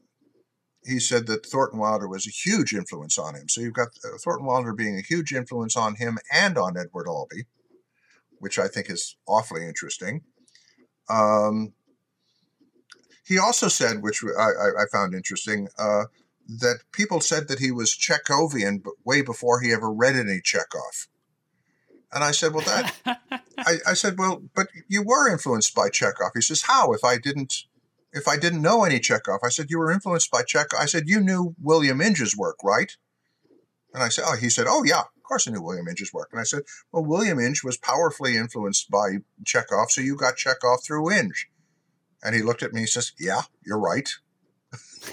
he 0.86 1.00
said 1.00 1.26
that 1.26 1.46
Thornton 1.46 1.78
Wilder 1.78 2.08
was 2.08 2.26
a 2.26 2.30
huge 2.30 2.74
influence 2.74 3.18
on 3.18 3.34
him. 3.34 3.48
So 3.48 3.60
you've 3.60 3.74
got 3.74 3.88
uh, 4.04 4.18
Thornton 4.22 4.46
Wilder 4.46 4.72
being 4.72 4.96
a 4.96 5.02
huge 5.02 5.32
influence 5.32 5.76
on 5.76 5.96
him 5.96 6.18
and 6.32 6.56
on 6.56 6.76
Edward 6.76 7.08
Albee, 7.08 7.46
which 8.38 8.58
I 8.58 8.68
think 8.68 8.90
is 8.90 9.16
awfully 9.26 9.66
interesting. 9.66 10.22
Um, 11.08 11.72
he 13.24 13.38
also 13.38 13.68
said, 13.68 14.02
which 14.02 14.22
I, 14.24 14.82
I 14.82 14.84
found 14.92 15.14
interesting, 15.14 15.68
uh, 15.78 16.04
that 16.48 16.78
people 16.92 17.20
said 17.20 17.48
that 17.48 17.58
he 17.58 17.72
was 17.72 17.96
Chekhovian 17.96 18.84
way 19.04 19.22
before 19.22 19.60
he 19.60 19.72
ever 19.72 19.92
read 19.92 20.14
any 20.14 20.40
Chekhov. 20.40 21.08
And 22.12 22.22
I 22.22 22.30
said, 22.30 22.54
well, 22.54 22.64
that, 22.64 22.94
I, 23.58 23.76
I 23.88 23.94
said, 23.94 24.16
well, 24.18 24.42
but 24.54 24.68
you 24.88 25.02
were 25.02 25.28
influenced 25.28 25.74
by 25.74 25.88
Chekhov. 25.88 26.30
He 26.34 26.40
says, 26.40 26.62
how? 26.62 26.92
If 26.92 27.02
I 27.02 27.18
didn't, 27.18 27.64
if 28.12 28.28
I 28.28 28.36
didn't 28.36 28.62
know 28.62 28.84
any 28.84 28.98
Chekhov, 28.98 29.40
I 29.44 29.48
said, 29.48 29.66
you 29.70 29.78
were 29.78 29.90
influenced 29.90 30.30
by 30.30 30.42
Chekhov. 30.42 30.80
I 30.80 30.86
said, 30.86 31.04
you 31.06 31.20
knew 31.20 31.54
William 31.60 32.00
Inge's 32.00 32.36
work, 32.36 32.56
right? 32.62 32.92
And 33.92 34.02
I 34.02 34.08
said, 34.08 34.24
oh, 34.26 34.36
he 34.36 34.48
said, 34.48 34.66
oh, 34.68 34.84
yeah, 34.84 35.00
of 35.00 35.22
course 35.22 35.48
I 35.48 35.50
knew 35.50 35.62
William 35.62 35.88
Inge's 35.88 36.12
work. 36.12 36.28
And 36.32 36.40
I 36.40 36.44
said, 36.44 36.62
well, 36.92 37.04
William 37.04 37.40
Inge 37.40 37.64
was 37.64 37.76
powerfully 37.76 38.36
influenced 38.36 38.90
by 38.90 39.18
Chekhov, 39.44 39.90
so 39.90 40.00
you 40.00 40.16
got 40.16 40.36
Chekhov 40.36 40.82
through 40.84 41.10
Inge. 41.12 41.48
And 42.22 42.34
he 42.34 42.42
looked 42.42 42.62
at 42.62 42.72
me 42.72 42.80
and 42.80 42.88
says, 42.88 43.12
yeah, 43.18 43.42
you're 43.64 43.78
right. 43.78 44.10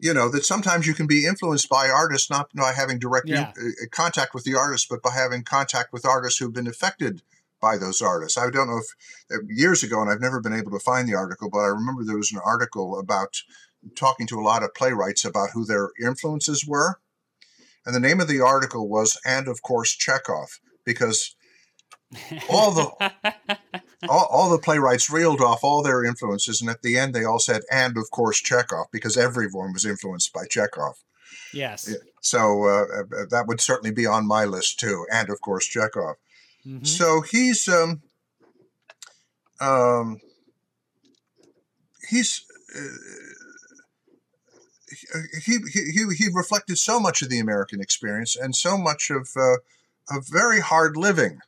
you 0.00 0.14
know 0.14 0.30
that 0.30 0.44
sometimes 0.44 0.86
you 0.86 0.94
can 0.94 1.06
be 1.06 1.26
influenced 1.26 1.68
by 1.68 1.88
artists 1.88 2.30
not 2.30 2.48
by 2.54 2.72
having 2.72 2.98
direct 2.98 3.28
yeah. 3.28 3.52
uh, 3.56 3.86
contact 3.90 4.32
with 4.32 4.44
the 4.44 4.54
artist 4.54 4.86
but 4.88 5.02
by 5.02 5.10
having 5.10 5.42
contact 5.42 5.92
with 5.92 6.06
artists 6.06 6.38
who've 6.38 6.54
been 6.54 6.66
affected 6.66 7.20
by 7.60 7.76
those 7.76 8.00
artists 8.00 8.38
i 8.38 8.48
don't 8.50 8.68
know 8.68 8.78
if 8.78 9.36
uh, 9.36 9.42
years 9.48 9.82
ago 9.82 10.00
and 10.00 10.10
i've 10.10 10.20
never 10.20 10.40
been 10.40 10.52
able 10.52 10.70
to 10.70 10.78
find 10.78 11.08
the 11.08 11.14
article 11.14 11.48
but 11.50 11.58
i 11.58 11.66
remember 11.66 12.04
there 12.04 12.16
was 12.16 12.32
an 12.32 12.40
article 12.44 12.98
about 12.98 13.42
talking 13.94 14.26
to 14.26 14.38
a 14.38 14.42
lot 14.42 14.62
of 14.62 14.74
playwrights 14.74 15.24
about 15.24 15.50
who 15.54 15.64
their 15.64 15.90
influences 16.02 16.66
were. 16.66 17.00
And 17.86 17.94
the 17.94 18.00
name 18.00 18.20
of 18.20 18.28
the 18.28 18.40
article 18.40 18.88
was, 18.88 19.18
and 19.24 19.48
of 19.48 19.62
course, 19.62 19.92
Chekhov, 19.92 20.60
because 20.84 21.34
all 22.50 22.72
the 22.72 23.12
all, 24.08 24.26
all, 24.30 24.50
the 24.50 24.58
playwrights 24.58 25.10
reeled 25.10 25.40
off 25.40 25.60
all 25.62 25.82
their 25.82 26.04
influences, 26.04 26.60
and 26.60 26.70
at 26.70 26.82
the 26.82 26.98
end 26.98 27.14
they 27.14 27.24
all 27.24 27.38
said, 27.38 27.62
and 27.70 27.96
of 27.96 28.10
course, 28.10 28.40
Chekhov, 28.40 28.86
because 28.92 29.16
everyone 29.16 29.72
was 29.72 29.84
influenced 29.84 30.32
by 30.32 30.44
Chekhov. 30.48 30.96
Yes. 31.52 31.94
So 32.20 32.64
uh, 32.64 33.02
uh, 33.02 33.24
that 33.30 33.44
would 33.46 33.60
certainly 33.60 33.92
be 33.92 34.06
on 34.06 34.26
my 34.26 34.44
list 34.44 34.80
too, 34.80 35.06
and 35.12 35.30
of 35.30 35.40
course, 35.40 35.66
Chekhov. 35.66 36.16
Mm-hmm. 36.68 36.84
So 36.84 37.22
he's 37.22 37.66
um, 37.68 38.02
um, 39.60 40.20
he's. 42.08 42.44
Uh, 42.76 42.88
he, 45.44 45.58
he, 45.72 46.06
he 46.16 46.28
reflected 46.32 46.78
so 46.78 46.98
much 46.98 47.22
of 47.22 47.28
the 47.28 47.38
American 47.38 47.80
experience 47.80 48.34
and 48.36 48.56
so 48.56 48.76
much 48.78 49.10
of, 49.10 49.28
uh, 49.36 49.56
of 50.10 50.26
very 50.28 50.60
hard 50.60 50.96
living. 50.96 51.40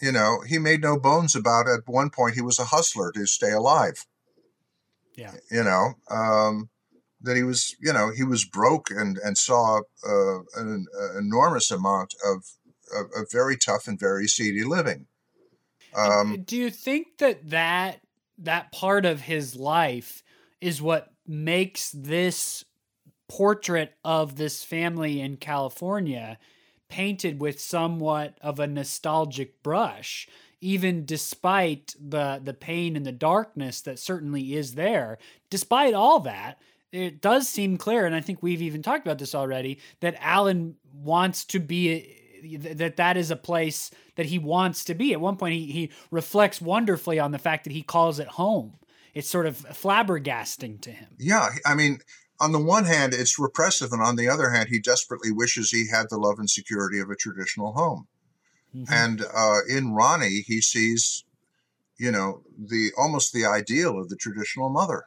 You 0.00 0.12
know, 0.12 0.42
he 0.46 0.58
made 0.58 0.82
no 0.82 0.98
bones 0.98 1.34
about. 1.34 1.68
At 1.68 1.80
one 1.86 2.10
point, 2.10 2.34
he 2.34 2.40
was 2.40 2.58
a 2.58 2.66
hustler 2.66 3.12
to 3.12 3.26
stay 3.26 3.50
alive. 3.50 4.06
Yeah. 5.16 5.32
You 5.50 5.64
know, 5.64 5.94
um, 6.10 6.70
that 7.20 7.36
he 7.36 7.42
was, 7.42 7.76
you 7.80 7.92
know, 7.92 8.10
he 8.10 8.24
was 8.24 8.44
broke 8.44 8.90
and, 8.90 9.18
and 9.18 9.36
saw 9.36 9.80
uh, 10.06 10.38
an, 10.56 10.86
an, 10.94 11.16
enormous 11.18 11.70
amount 11.70 12.14
of, 12.24 12.44
of, 12.96 13.06
of, 13.16 13.30
very 13.30 13.56
tough 13.56 13.86
and 13.86 13.98
very 13.98 14.26
seedy 14.26 14.64
living. 14.64 15.06
Um, 15.96 16.42
Do 16.44 16.56
you 16.56 16.70
think 16.70 17.18
that 17.18 17.50
that 17.50 18.00
that 18.38 18.72
part 18.72 19.04
of 19.04 19.20
his 19.20 19.56
life 19.56 20.22
is 20.60 20.80
what 20.80 21.12
makes 21.26 21.90
this 21.90 22.64
portrait 23.28 23.94
of 24.04 24.36
this 24.36 24.64
family 24.64 25.20
in 25.20 25.36
California 25.36 26.38
painted 26.88 27.40
with 27.40 27.60
somewhat 27.60 28.36
of 28.40 28.58
a 28.58 28.66
nostalgic 28.66 29.62
brush 29.62 30.28
even 30.60 31.04
despite 31.06 31.94
the 31.98 32.40
the 32.42 32.52
pain 32.52 32.96
and 32.96 33.06
the 33.06 33.12
darkness 33.12 33.80
that 33.80 33.98
certainly 33.98 34.54
is 34.54 34.74
there 34.74 35.16
despite 35.48 35.94
all 35.94 36.20
that 36.20 36.60
it 36.92 37.20
does 37.20 37.48
seem 37.48 37.78
clear 37.78 38.04
and 38.04 38.14
i 38.14 38.20
think 38.20 38.42
we've 38.42 38.60
even 38.60 38.82
talked 38.82 39.06
about 39.06 39.18
this 39.18 39.34
already 39.34 39.78
that 40.00 40.16
alan 40.20 40.74
wants 40.92 41.44
to 41.44 41.58
be 41.58 42.19
that 42.42 42.96
that 42.96 43.16
is 43.16 43.30
a 43.30 43.36
place 43.36 43.90
that 44.16 44.26
he 44.26 44.38
wants 44.38 44.84
to 44.84 44.94
be 44.94 45.12
at 45.12 45.20
one 45.20 45.36
point 45.36 45.54
he, 45.54 45.66
he 45.66 45.90
reflects 46.10 46.60
wonderfully 46.60 47.18
on 47.18 47.32
the 47.32 47.38
fact 47.38 47.64
that 47.64 47.72
he 47.72 47.82
calls 47.82 48.18
it 48.18 48.28
home 48.28 48.74
it's 49.14 49.28
sort 49.28 49.46
of 49.46 49.56
flabbergasting 49.56 50.80
to 50.80 50.90
him 50.90 51.08
yeah 51.18 51.50
i 51.66 51.74
mean 51.74 52.00
on 52.40 52.52
the 52.52 52.58
one 52.58 52.86
hand, 52.86 53.12
it's 53.12 53.38
repressive, 53.38 53.92
and 53.92 54.00
on 54.00 54.16
the 54.16 54.28
other 54.28 54.50
hand, 54.50 54.70
he 54.70 54.80
desperately 54.80 55.30
wishes 55.30 55.70
he 55.70 55.88
had 55.88 56.06
the 56.08 56.16
love 56.16 56.38
and 56.38 56.48
security 56.48 56.98
of 56.98 57.10
a 57.10 57.14
traditional 57.16 57.74
home. 57.74 58.08
Mm-hmm. 58.74 58.92
And 58.92 59.24
uh, 59.34 59.58
in 59.68 59.92
Ronnie, 59.92 60.42
he 60.46 60.62
sees, 60.62 61.24
you 61.98 62.10
know, 62.10 62.42
the 62.58 62.92
almost 62.96 63.32
the 63.32 63.44
ideal 63.44 63.98
of 63.98 64.08
the 64.08 64.16
traditional 64.16 64.70
mother. 64.70 65.04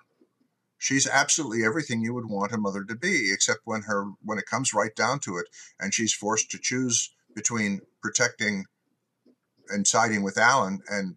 She's 0.78 1.08
absolutely 1.08 1.66
everything 1.66 2.02
you 2.02 2.14
would 2.14 2.30
want 2.30 2.52
a 2.52 2.58
mother 2.58 2.84
to 2.84 2.96
be, 2.96 3.32
except 3.34 3.62
when 3.64 3.84
her 3.84 4.12
when 4.22 4.38
it 4.38 4.46
comes 4.46 4.74
right 4.74 4.96
down 4.96 5.20
to 5.22 5.38
it, 5.38 5.48
and 5.80 5.94
she's 5.94 6.14
forced 6.14 6.52
to 6.52 6.60
choose 6.62 7.14
between 7.36 7.82
protecting 8.02 8.66
and 9.70 9.88
siding 9.88 10.24
with 10.24 10.38
Alan 10.38 10.82
and 10.90 11.16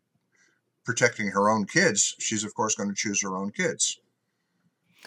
protecting 0.84 1.28
her 1.28 1.50
own 1.50 1.66
kids. 1.66 2.14
She's 2.18 2.44
of 2.44 2.54
course 2.54 2.74
going 2.74 2.88
to 2.88 2.94
choose 2.94 3.22
her 3.22 3.36
own 3.36 3.50
kids. 3.50 3.98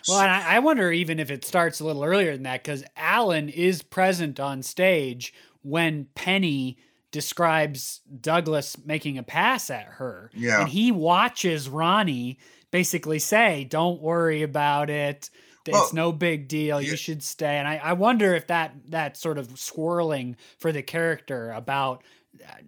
Well, 0.07 0.19
and 0.21 0.31
I, 0.31 0.55
I 0.55 0.59
wonder 0.59 0.91
even 0.91 1.19
if 1.19 1.29
it 1.31 1.43
starts 1.43 1.79
a 1.79 1.85
little 1.85 2.03
earlier 2.03 2.33
than 2.33 2.43
that 2.43 2.63
because 2.63 2.83
Alan 2.95 3.49
is 3.49 3.81
present 3.81 4.39
on 4.39 4.61
stage 4.63 5.33
when 5.61 6.07
Penny 6.15 6.77
describes 7.11 8.01
Douglas 8.21 8.77
making 8.85 9.17
a 9.17 9.23
pass 9.23 9.69
at 9.69 9.85
her. 9.85 10.29
Yeah. 10.33 10.61
And 10.61 10.69
he 10.69 10.91
watches 10.91 11.67
Ronnie 11.67 12.37
basically 12.71 13.19
say, 13.19 13.65
Don't 13.65 14.01
worry 14.01 14.41
about 14.41 14.89
it. 14.89 15.29
It's 15.67 15.93
no 15.93 16.11
big 16.11 16.47
deal. 16.47 16.81
You 16.81 16.95
should 16.95 17.23
stay. 17.23 17.57
And 17.57 17.67
I, 17.67 17.77
I 17.77 17.93
wonder 17.93 18.33
if 18.33 18.47
that 18.47 18.75
that 18.89 19.17
sort 19.17 19.37
of 19.37 19.59
swirling 19.59 20.37
for 20.57 20.71
the 20.71 20.81
character 20.81 21.51
about 21.51 22.03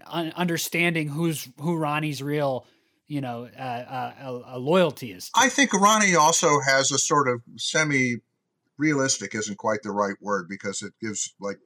uh, 0.05 0.31
understanding 0.35 1.07
who's 1.07 1.47
who 1.59 1.77
Ronnie's 1.77 2.21
real 2.21 2.65
you 3.07 3.21
know 3.21 3.49
uh, 3.57 3.61
uh, 3.61 4.13
a, 4.21 4.57
a, 4.57 4.59
loyalty 4.59 5.11
is. 5.11 5.25
To. 5.25 5.31
I 5.35 5.49
think 5.49 5.73
Ronnie 5.73 6.15
also 6.15 6.59
has 6.59 6.91
a 6.91 6.97
sort 6.97 7.27
of 7.27 7.41
semi 7.57 8.17
realistic 8.77 9.35
isn't 9.35 9.57
quite 9.57 9.83
the 9.83 9.91
right 9.91 10.15
word 10.21 10.47
because 10.49 10.81
it 10.81 10.93
gives 11.01 11.33
like 11.39 11.59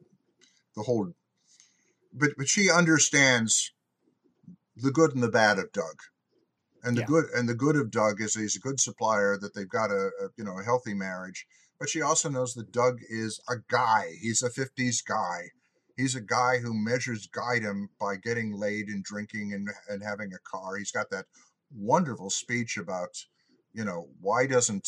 the 0.75 0.83
whole 0.83 1.13
but 2.11 2.31
but 2.37 2.47
she 2.47 2.69
understands 2.69 3.71
the 4.75 4.91
good 4.91 5.13
and 5.13 5.23
the 5.23 5.29
bad 5.29 5.59
of 5.59 5.71
Doug. 5.71 6.01
And 6.85 6.95
the 6.95 7.01
yeah. 7.01 7.07
good 7.07 7.25
and 7.35 7.49
the 7.49 7.55
good 7.55 7.75
of 7.75 7.91
Doug 7.91 8.21
is 8.21 8.35
he's 8.35 8.55
a 8.55 8.59
good 8.59 8.79
supplier 8.79 9.37
that 9.41 9.53
they've 9.53 9.67
got 9.67 9.91
a, 9.91 10.11
a 10.21 10.29
you 10.37 10.43
know 10.43 10.57
a 10.59 10.63
healthy 10.63 10.93
marriage. 10.93 11.45
But 11.79 11.89
she 11.89 12.01
also 12.01 12.29
knows 12.29 12.53
that 12.53 12.71
Doug 12.71 12.99
is 13.09 13.41
a 13.49 13.55
guy. 13.69 14.11
He's 14.21 14.41
a 14.41 14.49
50s 14.49 15.03
guy. 15.05 15.49
He's 15.97 16.15
a 16.15 16.21
guy 16.21 16.59
who 16.59 16.73
measures 16.73 17.27
him 17.61 17.89
by 17.99 18.15
getting 18.15 18.57
laid 18.57 18.87
and 18.87 19.03
drinking 19.03 19.53
and, 19.53 19.67
and 19.89 20.01
having 20.01 20.31
a 20.33 20.49
car. 20.49 20.77
He's 20.77 20.91
got 20.91 21.09
that 21.09 21.25
wonderful 21.73 22.29
speech 22.29 22.77
about, 22.77 23.09
you 23.73 23.83
know, 23.83 24.07
why 24.21 24.45
doesn't 24.45 24.87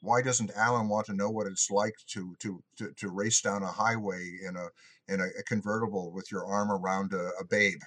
why 0.00 0.22
doesn't 0.22 0.52
Alan 0.56 0.88
want 0.88 1.06
to 1.06 1.14
know 1.14 1.30
what 1.30 1.48
it's 1.48 1.70
like 1.70 1.94
to 2.08 2.36
to 2.40 2.62
to, 2.78 2.92
to 2.98 3.08
race 3.08 3.40
down 3.40 3.62
a 3.64 3.72
highway 3.72 4.38
in 4.46 4.56
a 4.56 4.68
in 5.08 5.20
a, 5.20 5.26
a 5.38 5.42
convertible 5.44 6.12
with 6.12 6.30
your 6.30 6.44
arm 6.44 6.70
around 6.70 7.12
a, 7.12 7.30
a 7.40 7.44
babe, 7.48 7.80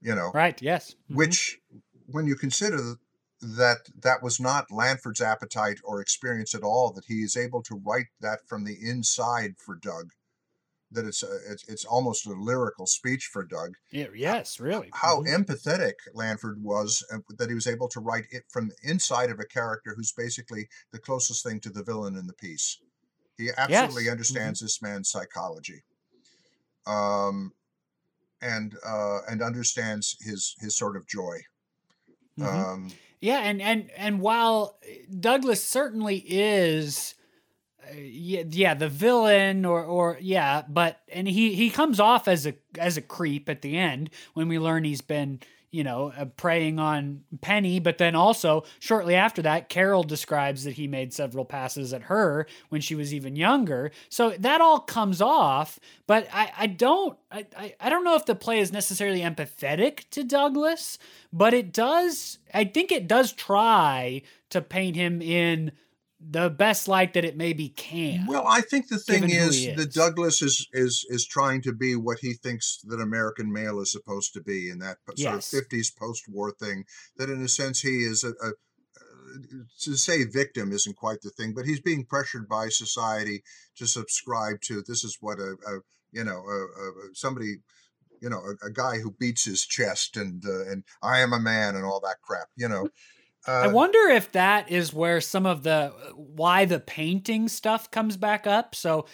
you 0.00 0.14
know? 0.14 0.30
Right. 0.34 0.60
Yes. 0.60 0.94
Mm-hmm. 0.94 1.16
Which, 1.16 1.58
when 2.10 2.26
you 2.26 2.34
consider 2.34 2.96
that 3.40 3.78
that 4.02 4.22
was 4.22 4.40
not 4.40 4.70
Lanford's 4.70 5.20
appetite 5.20 5.78
or 5.84 6.00
experience 6.00 6.54
at 6.54 6.64
all, 6.64 6.92
that 6.92 7.04
he 7.06 7.22
is 7.22 7.36
able 7.36 7.62
to 7.62 7.80
write 7.84 8.06
that 8.20 8.40
from 8.48 8.64
the 8.64 8.76
inside 8.82 9.54
for 9.58 9.76
Doug, 9.76 10.10
that 10.90 11.04
it's 11.04 11.22
a, 11.22 11.38
it's, 11.48 11.68
it's 11.68 11.84
almost 11.84 12.26
a 12.26 12.32
lyrical 12.32 12.86
speech 12.86 13.28
for 13.32 13.44
Doug. 13.44 13.74
Yeah, 13.92 14.06
yes, 14.14 14.58
really. 14.58 14.88
How 14.92 15.20
mm-hmm. 15.20 15.42
empathetic 15.42 15.94
Lanford 16.14 16.60
was 16.62 17.04
that 17.38 17.48
he 17.48 17.54
was 17.54 17.66
able 17.66 17.88
to 17.88 18.00
write 18.00 18.26
it 18.30 18.44
from 18.48 18.68
the 18.68 18.90
inside 18.90 19.30
of 19.30 19.38
a 19.38 19.44
character 19.44 19.94
who's 19.94 20.12
basically 20.12 20.68
the 20.92 20.98
closest 20.98 21.44
thing 21.44 21.60
to 21.60 21.70
the 21.70 21.84
villain 21.84 22.16
in 22.16 22.26
the 22.26 22.32
piece. 22.32 22.78
He 23.36 23.50
absolutely 23.56 23.76
yes. 23.76 23.92
Mm-hmm. 23.92 24.10
understands 24.10 24.58
mm-hmm. 24.58 24.64
this 24.64 24.82
man's 24.82 25.10
psychology. 25.10 25.84
Um, 26.86 27.52
and 28.40 28.74
uh, 28.86 29.18
and 29.28 29.42
understands 29.42 30.16
his 30.20 30.56
his 30.60 30.76
sort 30.76 30.96
of 30.96 31.06
joy. 31.06 31.38
Mm-hmm. 32.38 32.70
Um, 32.70 32.90
yeah, 33.20 33.40
and 33.40 33.60
and 33.60 33.90
and 33.96 34.20
while 34.20 34.78
Douglas 35.18 35.64
certainly 35.64 36.16
is 36.26 37.14
yeah, 37.94 38.42
yeah, 38.48 38.74
the 38.74 38.88
villain 38.88 39.64
or 39.64 39.84
or 39.84 40.18
yeah, 40.20 40.62
but 40.68 41.00
and 41.12 41.26
he 41.26 41.54
he 41.54 41.70
comes 41.70 41.98
off 42.00 42.28
as 42.28 42.46
a 42.46 42.54
as 42.78 42.96
a 42.96 43.02
creep 43.02 43.48
at 43.48 43.62
the 43.62 43.76
end 43.76 44.10
when 44.34 44.48
we 44.48 44.58
learn 44.58 44.84
he's 44.84 45.00
been 45.00 45.40
you 45.70 45.84
know 45.84 46.12
uh, 46.16 46.24
preying 46.24 46.78
on 46.78 47.22
Penny, 47.40 47.80
but 47.80 47.98
then 47.98 48.14
also 48.14 48.64
shortly 48.78 49.14
after 49.14 49.42
that, 49.42 49.68
Carol 49.68 50.02
describes 50.02 50.64
that 50.64 50.74
he 50.74 50.86
made 50.86 51.12
several 51.12 51.44
passes 51.44 51.92
at 51.92 52.02
her 52.02 52.46
when 52.68 52.80
she 52.80 52.94
was 52.94 53.12
even 53.12 53.36
younger. 53.36 53.90
So 54.08 54.30
that 54.38 54.60
all 54.60 54.80
comes 54.80 55.20
off, 55.20 55.78
but 56.06 56.28
I 56.32 56.52
I 56.56 56.66
don't 56.66 57.18
I 57.30 57.46
I, 57.56 57.74
I 57.80 57.90
don't 57.90 58.04
know 58.04 58.16
if 58.16 58.26
the 58.26 58.34
play 58.34 58.60
is 58.60 58.72
necessarily 58.72 59.20
empathetic 59.20 60.08
to 60.10 60.24
Douglas, 60.24 60.98
but 61.32 61.54
it 61.54 61.72
does 61.72 62.38
I 62.54 62.64
think 62.64 62.90
it 62.90 63.06
does 63.08 63.32
try 63.32 64.22
to 64.50 64.60
paint 64.60 64.96
him 64.96 65.20
in 65.20 65.72
the 66.20 66.50
best 66.50 66.88
light 66.88 67.14
that 67.14 67.24
it 67.24 67.36
maybe 67.36 67.68
can. 67.68 68.26
Well, 68.26 68.44
I 68.46 68.60
think 68.60 68.88
the 68.88 68.98
thing 68.98 69.30
is, 69.30 69.64
is, 69.64 69.76
that 69.76 69.92
Douglas 69.92 70.42
is 70.42 70.66
is 70.72 71.06
is 71.08 71.26
trying 71.26 71.62
to 71.62 71.72
be 71.72 71.94
what 71.94 72.18
he 72.20 72.34
thinks 72.34 72.80
that 72.84 73.00
American 73.00 73.52
male 73.52 73.80
is 73.80 73.92
supposed 73.92 74.32
to 74.34 74.42
be 74.42 74.68
in 74.68 74.80
that 74.80 74.98
sort 75.06 75.18
yes. 75.18 75.52
of 75.52 75.68
50s 75.68 75.96
post-war 75.96 76.52
thing. 76.52 76.84
That 77.16 77.30
in 77.30 77.42
a 77.42 77.48
sense 77.48 77.80
he 77.80 78.04
is 78.04 78.24
a, 78.24 78.30
a 78.44 78.52
to 79.80 79.96
say 79.96 80.24
victim 80.24 80.72
isn't 80.72 80.96
quite 80.96 81.20
the 81.22 81.30
thing, 81.30 81.52
but 81.54 81.66
he's 81.66 81.80
being 81.80 82.04
pressured 82.04 82.48
by 82.48 82.68
society 82.68 83.42
to 83.76 83.86
subscribe 83.86 84.60
to 84.62 84.82
this 84.86 85.04
is 85.04 85.18
what 85.20 85.38
a, 85.38 85.56
a 85.66 85.80
you 86.12 86.24
know 86.24 86.42
a, 86.46 86.64
a, 86.64 87.14
somebody 87.14 87.58
you 88.20 88.28
know 88.28 88.42
a, 88.64 88.70
guy 88.70 88.98
who 88.98 89.14
beats 89.18 89.44
his 89.44 89.64
chest 89.64 90.16
and 90.16 90.42
uh, 90.46 90.64
and 90.70 90.84
I 91.02 91.20
am 91.20 91.32
a 91.32 91.40
man 91.40 91.76
and 91.76 91.84
all 91.84 92.00
that 92.00 92.20
crap 92.22 92.48
you 92.56 92.68
know 92.68 92.88
uh, 93.48 93.62
I 93.64 93.66
wonder 93.68 94.10
if 94.10 94.30
that 94.32 94.70
is 94.70 94.92
where 94.92 95.22
some 95.22 95.46
of 95.46 95.62
the 95.62 95.92
why 96.14 96.66
the 96.66 96.78
painting 96.78 97.48
stuff 97.48 97.90
comes 97.90 98.18
back 98.18 98.46
up. 98.46 98.74
So, 98.74 99.06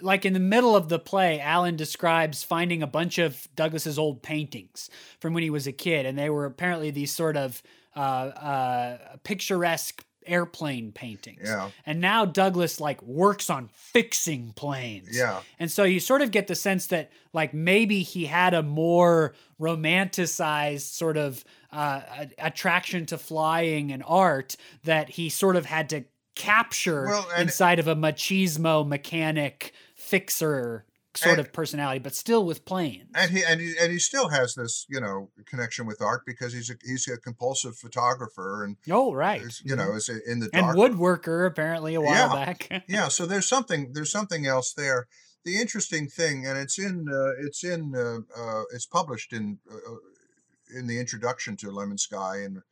like 0.00 0.24
in 0.24 0.32
the 0.32 0.38
middle 0.38 0.76
of 0.76 0.88
the 0.88 1.00
play, 1.00 1.40
Alan 1.40 1.74
describes 1.74 2.44
finding 2.44 2.82
a 2.82 2.86
bunch 2.86 3.18
of 3.18 3.48
Douglas's 3.56 3.98
old 3.98 4.22
paintings 4.22 4.90
from 5.18 5.34
when 5.34 5.42
he 5.42 5.50
was 5.50 5.66
a 5.66 5.72
kid, 5.72 6.06
and 6.06 6.16
they 6.16 6.30
were 6.30 6.46
apparently 6.46 6.92
these 6.92 7.10
sort 7.10 7.36
of 7.36 7.62
uh, 7.96 7.98
uh, 7.98 8.98
picturesque 9.24 10.04
airplane 10.26 10.92
paintings. 10.92 11.42
Yeah. 11.44 11.70
And 11.86 12.00
now 12.00 12.24
Douglas 12.24 12.80
like 12.80 13.02
works 13.02 13.50
on 13.50 13.68
fixing 13.72 14.52
planes. 14.54 15.16
Yeah. 15.16 15.40
And 15.58 15.70
so 15.70 15.84
you 15.84 16.00
sort 16.00 16.22
of 16.22 16.30
get 16.30 16.46
the 16.46 16.54
sense 16.54 16.86
that 16.86 17.10
like 17.32 17.54
maybe 17.54 18.02
he 18.02 18.26
had 18.26 18.54
a 18.54 18.62
more 18.62 19.34
romanticized 19.60 20.92
sort 20.92 21.16
of 21.16 21.44
uh, 21.72 22.02
attraction 22.38 23.06
to 23.06 23.18
flying 23.18 23.92
and 23.92 24.02
art 24.06 24.56
that 24.84 25.10
he 25.10 25.28
sort 25.28 25.56
of 25.56 25.66
had 25.66 25.88
to 25.90 26.04
capture 26.34 27.06
well, 27.06 27.28
inside 27.38 27.78
of 27.78 27.88
a 27.88 27.96
machismo 27.96 28.86
mechanic 28.86 29.72
fixer 29.94 30.84
sort 31.16 31.38
and, 31.38 31.46
of 31.46 31.52
personality, 31.52 31.98
but 31.98 32.14
still 32.14 32.44
with 32.44 32.64
planes. 32.64 33.10
And 33.14 33.30
he 33.30 33.44
and 33.44 33.60
he 33.60 33.74
and 33.80 33.92
he 33.92 33.98
still 33.98 34.28
has 34.28 34.54
this, 34.54 34.86
you 34.88 35.00
know, 35.00 35.30
connection 35.46 35.86
with 35.86 36.00
art 36.00 36.22
because 36.24 36.52
he's 36.52 36.70
a 36.70 36.74
he's 36.84 37.08
a 37.08 37.16
compulsive 37.16 37.76
photographer 37.76 38.64
and 38.64 38.76
oh 38.90 39.12
right, 39.12 39.42
you 39.64 39.76
know, 39.76 39.94
is 39.94 40.08
in 40.08 40.40
the 40.40 40.48
dark. 40.48 40.76
and 40.76 40.78
woodworker 40.78 41.46
apparently 41.46 41.94
a 41.94 42.00
while 42.00 42.36
yeah. 42.36 42.44
back. 42.44 42.84
yeah, 42.88 43.08
so 43.08 43.26
there's 43.26 43.48
something 43.48 43.92
there's 43.92 44.12
something 44.12 44.46
else 44.46 44.72
there. 44.72 45.08
The 45.44 45.58
interesting 45.58 46.06
thing, 46.06 46.46
and 46.46 46.58
it's 46.58 46.78
in 46.78 47.06
uh, 47.08 47.32
it's 47.44 47.64
in 47.64 47.94
uh, 47.96 48.40
uh, 48.40 48.62
it's 48.72 48.86
published 48.86 49.32
in 49.32 49.58
uh, 49.70 49.76
uh, 49.76 50.78
in 50.78 50.86
the 50.86 51.00
introduction 51.00 51.56
to 51.58 51.70
Lemon 51.70 51.98
Sky 51.98 52.38
and 52.38 52.62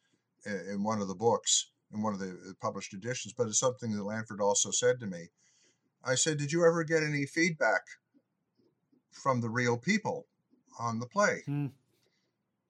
in 0.47 0.82
one 0.82 1.01
of 1.01 1.09
the 1.09 1.14
books 1.14 1.70
in 1.93 2.03
one 2.03 2.12
of 2.12 2.20
the 2.20 2.55
published 2.61 2.93
editions, 2.93 3.32
but 3.36 3.49
it's 3.49 3.59
something 3.59 3.97
that 3.97 4.03
Lanford 4.03 4.41
also 4.41 4.70
said 4.70 5.01
to 5.01 5.07
me. 5.07 5.28
I 6.05 6.14
said, 6.14 6.39
"Did 6.39 6.53
you 6.53 6.64
ever 6.64 6.84
get 6.84 7.03
any 7.03 7.26
feedback 7.26 7.82
from 9.19 9.41
the 9.41 9.51
real 9.51 9.77
people 9.77 10.27
on 10.79 10.99
the 11.01 11.07
play. 11.07 11.43
Mm. 11.49 11.73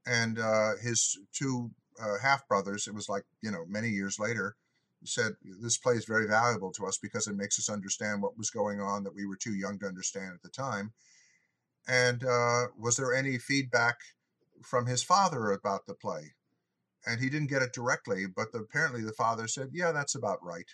And 0.07 0.39
uh, 0.39 0.73
his 0.83 1.19
two 1.33 1.71
uh, 2.01 2.19
half 2.23 2.49
brothers, 2.49 2.87
it 2.87 2.95
was 2.95 3.09
like, 3.09 3.25
you 3.43 3.51
know, 3.51 3.65
many 3.69 3.91
years 3.91 4.19
later, 4.19 4.57
said, 5.05 5.33
This 5.43 5.79
play 5.79 5.95
is 5.95 6.05
very 6.05 6.27
valuable 6.27 6.73
to 6.73 6.87
us 6.87 6.99
because 6.99 7.27
it 7.27 7.37
makes 7.37 7.59
us 7.59 7.69
understand 7.69 8.23
what 8.23 8.39
was 8.39 8.51
going 8.51 8.81
on 8.81 9.05
that 9.05 9.15
we 9.15 9.27
were 9.27 9.37
too 9.37 9.55
young 9.55 9.79
to 9.79 9.87
understand 9.87 10.33
at 10.35 10.43
the 10.43 10.49
time. 10.49 10.93
And 11.87 12.25
uh, 12.25 12.67
was 12.79 12.97
there 12.97 13.15
any 13.15 13.39
feedback 13.39 13.99
from 14.63 14.87
his 14.87 15.03
father 15.03 15.51
about 15.51 15.87
the 15.87 15.95
play? 15.95 16.35
And 17.07 17.21
he 17.21 17.31
didn't 17.31 17.49
get 17.49 17.63
it 17.63 17.73
directly, 17.73 18.27
but 18.27 18.53
the, 18.53 18.59
apparently 18.59 19.03
the 19.03 19.13
father 19.13 19.47
said, 19.47 19.71
Yeah, 19.73 19.93
that's 19.93 20.15
about 20.15 20.43
right. 20.43 20.69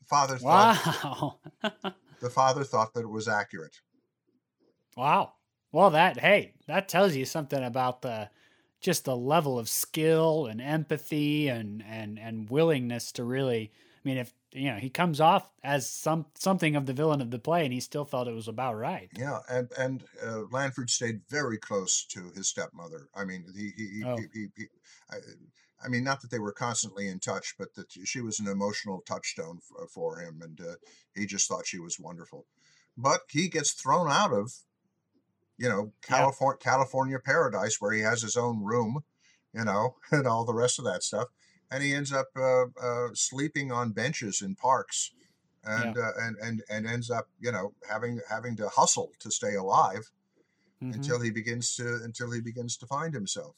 The 0.00 0.06
father 0.06 0.38
wow. 0.42 1.38
the 2.20 2.30
father 2.30 2.64
thought 2.64 2.94
that 2.94 3.02
it 3.02 3.10
was 3.10 3.28
accurate. 3.28 3.76
Wow. 4.98 5.34
Well, 5.70 5.90
that 5.90 6.18
hey, 6.18 6.54
that 6.66 6.88
tells 6.88 7.14
you 7.14 7.24
something 7.24 7.62
about 7.62 8.02
the 8.02 8.30
just 8.80 9.04
the 9.04 9.16
level 9.16 9.56
of 9.56 9.68
skill 9.68 10.46
and 10.46 10.60
empathy 10.60 11.46
and 11.46 11.84
and 11.88 12.18
and 12.18 12.50
willingness 12.50 13.12
to 13.12 13.22
really. 13.22 13.70
I 14.04 14.08
mean, 14.08 14.18
if 14.18 14.34
you 14.50 14.72
know 14.72 14.76
he 14.78 14.90
comes 14.90 15.20
off 15.20 15.48
as 15.62 15.88
some 15.88 16.26
something 16.34 16.74
of 16.74 16.86
the 16.86 16.94
villain 16.94 17.20
of 17.20 17.30
the 17.30 17.38
play, 17.38 17.62
and 17.64 17.72
he 17.72 17.78
still 17.78 18.04
felt 18.04 18.26
it 18.26 18.34
was 18.34 18.48
about 18.48 18.76
right. 18.76 19.08
Yeah, 19.16 19.38
and 19.48 19.70
and 19.78 20.02
uh, 20.20 20.42
Lanford 20.50 20.90
stayed 20.90 21.20
very 21.28 21.58
close 21.58 22.04
to 22.06 22.32
his 22.34 22.48
stepmother. 22.48 23.08
I 23.14 23.24
mean, 23.24 23.44
he 23.54 23.70
he, 23.76 24.02
oh. 24.04 24.16
he, 24.16 24.24
he, 24.32 24.46
he 24.56 24.66
I, 25.12 25.16
I, 25.84 25.88
mean, 25.88 26.02
not 26.02 26.22
that 26.22 26.32
they 26.32 26.40
were 26.40 26.50
constantly 26.50 27.06
in 27.06 27.20
touch, 27.20 27.54
but 27.56 27.72
that 27.76 27.86
she 28.04 28.20
was 28.20 28.40
an 28.40 28.48
emotional 28.48 29.04
touchstone 29.06 29.60
for, 29.60 29.86
for 29.86 30.18
him, 30.18 30.40
and 30.42 30.60
uh, 30.60 30.74
he 31.14 31.24
just 31.24 31.46
thought 31.46 31.68
she 31.68 31.78
was 31.78 32.00
wonderful. 32.00 32.46
But 32.96 33.20
he 33.30 33.48
gets 33.48 33.74
thrown 33.74 34.10
out 34.10 34.32
of 34.32 34.52
you 35.58 35.68
know, 35.68 35.92
California, 36.02 36.58
yeah. 36.64 36.70
California 36.70 37.18
paradise 37.18 37.80
where 37.80 37.92
he 37.92 38.00
has 38.00 38.22
his 38.22 38.36
own 38.36 38.62
room, 38.62 39.02
you 39.52 39.64
know, 39.64 39.96
and 40.10 40.26
all 40.26 40.44
the 40.44 40.54
rest 40.54 40.78
of 40.78 40.84
that 40.84 41.02
stuff. 41.02 41.28
And 41.70 41.82
he 41.82 41.92
ends 41.92 42.12
up 42.12 42.28
uh, 42.36 42.64
uh, 42.82 43.08
sleeping 43.12 43.70
on 43.70 43.92
benches 43.92 44.40
in 44.40 44.54
parks, 44.54 45.10
and 45.64 45.96
yeah. 45.96 46.02
uh, 46.02 46.12
and 46.22 46.36
and 46.40 46.62
and 46.70 46.86
ends 46.86 47.10
up, 47.10 47.28
you 47.40 47.52
know, 47.52 47.74
having 47.90 48.20
having 48.30 48.56
to 48.56 48.68
hustle 48.70 49.10
to 49.18 49.30
stay 49.30 49.54
alive 49.54 50.10
mm-hmm. 50.82 50.94
until 50.94 51.20
he 51.20 51.30
begins 51.30 51.76
to 51.76 52.00
until 52.04 52.30
he 52.30 52.40
begins 52.40 52.78
to 52.78 52.86
find 52.86 53.12
himself. 53.12 53.56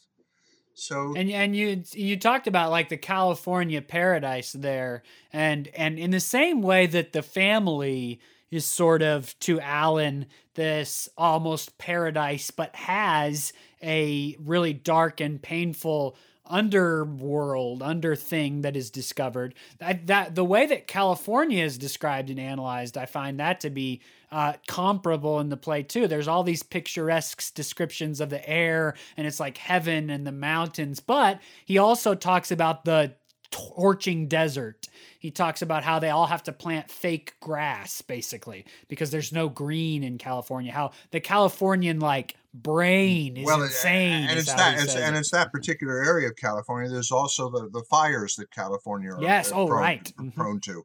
So 0.74 1.14
and 1.16 1.30
and 1.30 1.55
you 1.55 1.84
you 1.92 2.16
talked 2.16 2.48
about 2.48 2.72
like 2.72 2.88
the 2.88 2.96
California 2.96 3.80
paradise 3.80 4.53
there, 4.53 5.05
and 5.32 5.68
and 5.68 5.96
in 5.96 6.11
the 6.11 6.20
same 6.20 6.62
way 6.62 6.86
that 6.86 7.12
the 7.12 7.22
family 7.22 8.20
is 8.51 8.64
sort 8.64 9.03
of 9.03 9.38
to 9.40 9.61
Alan 9.61 10.26
this 10.55 11.09
almost 11.16 11.78
paradise, 11.78 12.51
but 12.51 12.74
has 12.74 13.53
a 13.82 14.36
really 14.38 14.72
dark 14.72 15.20
and 15.20 15.40
painful 15.40 16.16
underworld, 16.51 17.82
under 17.82 18.16
thing 18.16 18.62
that 18.62 18.76
is 18.76 18.90
discovered. 18.90 19.55
That, 19.78 20.09
that 20.09 20.34
the 20.34 20.44
way 20.44 20.66
that 20.66 20.86
California 20.86 21.64
is 21.64 21.78
described 21.78 22.28
and 22.28 22.40
analyzed, 22.40 22.98
I 22.98 23.07
find 23.07 23.38
that 23.38 23.61
to 23.61 23.70
be 23.70 24.01
uh, 24.32 24.55
comparable 24.66 25.40
in 25.40 25.48
the 25.48 25.57
play 25.57 25.82
too. 25.82 26.07
There's 26.07 26.28
all 26.28 26.42
these 26.42 26.62
picturesque 26.62 27.55
descriptions 27.55 28.20
of 28.20 28.30
the 28.30 28.46
air, 28.48 28.94
and 29.16 29.26
it's 29.26 29.40
like 29.40 29.59
heaven 29.59 30.11
and 30.11 30.26
the 30.26 30.32
mountains. 30.32 31.01
But 31.01 31.40
he 31.64 31.78
also 31.78 32.14
talks 32.14 32.51
about 32.51 32.84
the 32.84 33.14
torching 33.51 34.28
desert. 34.28 34.88
He 35.18 35.30
talks 35.30 35.61
about 35.61 35.82
how 35.84 35.98
they 35.98 36.11
all 36.11 36.26
have 36.26 36.42
to 36.44 36.53
plant 36.53 36.90
fake 36.90 37.34
grass, 37.40 38.01
basically, 38.03 38.64
because 38.88 39.11
there's 39.11 39.32
no 39.32 39.48
green 39.48 40.03
in 40.03 40.18
California. 40.18 40.72
How 40.72 40.92
the 41.11 41.20
Californian 41.20 42.01
like 42.01 42.36
brain 42.55 43.36
is 43.36 43.46
well, 43.46 43.62
insane. 43.62 44.28
And 44.28 44.38
it's 44.38 44.53
that, 44.53 44.82
it's, 44.82 44.96
and 44.96 45.16
it's 45.16 45.30
that 45.30 45.53
particular 45.53 46.03
area 46.03 46.28
of 46.28 46.36
California. 46.36 46.90
There's 46.90 47.12
also 47.12 47.51
the, 47.51 47.68
the 47.68 47.82
fires 47.90 48.36
that 48.36 48.51
California 48.51 49.12
are, 49.12 49.22
yes, 49.22 49.53
oh 49.53 49.66
prone, 49.66 49.80
right, 49.80 50.05
mm-hmm. 50.05 50.30
prone 50.30 50.61
to, 50.61 50.84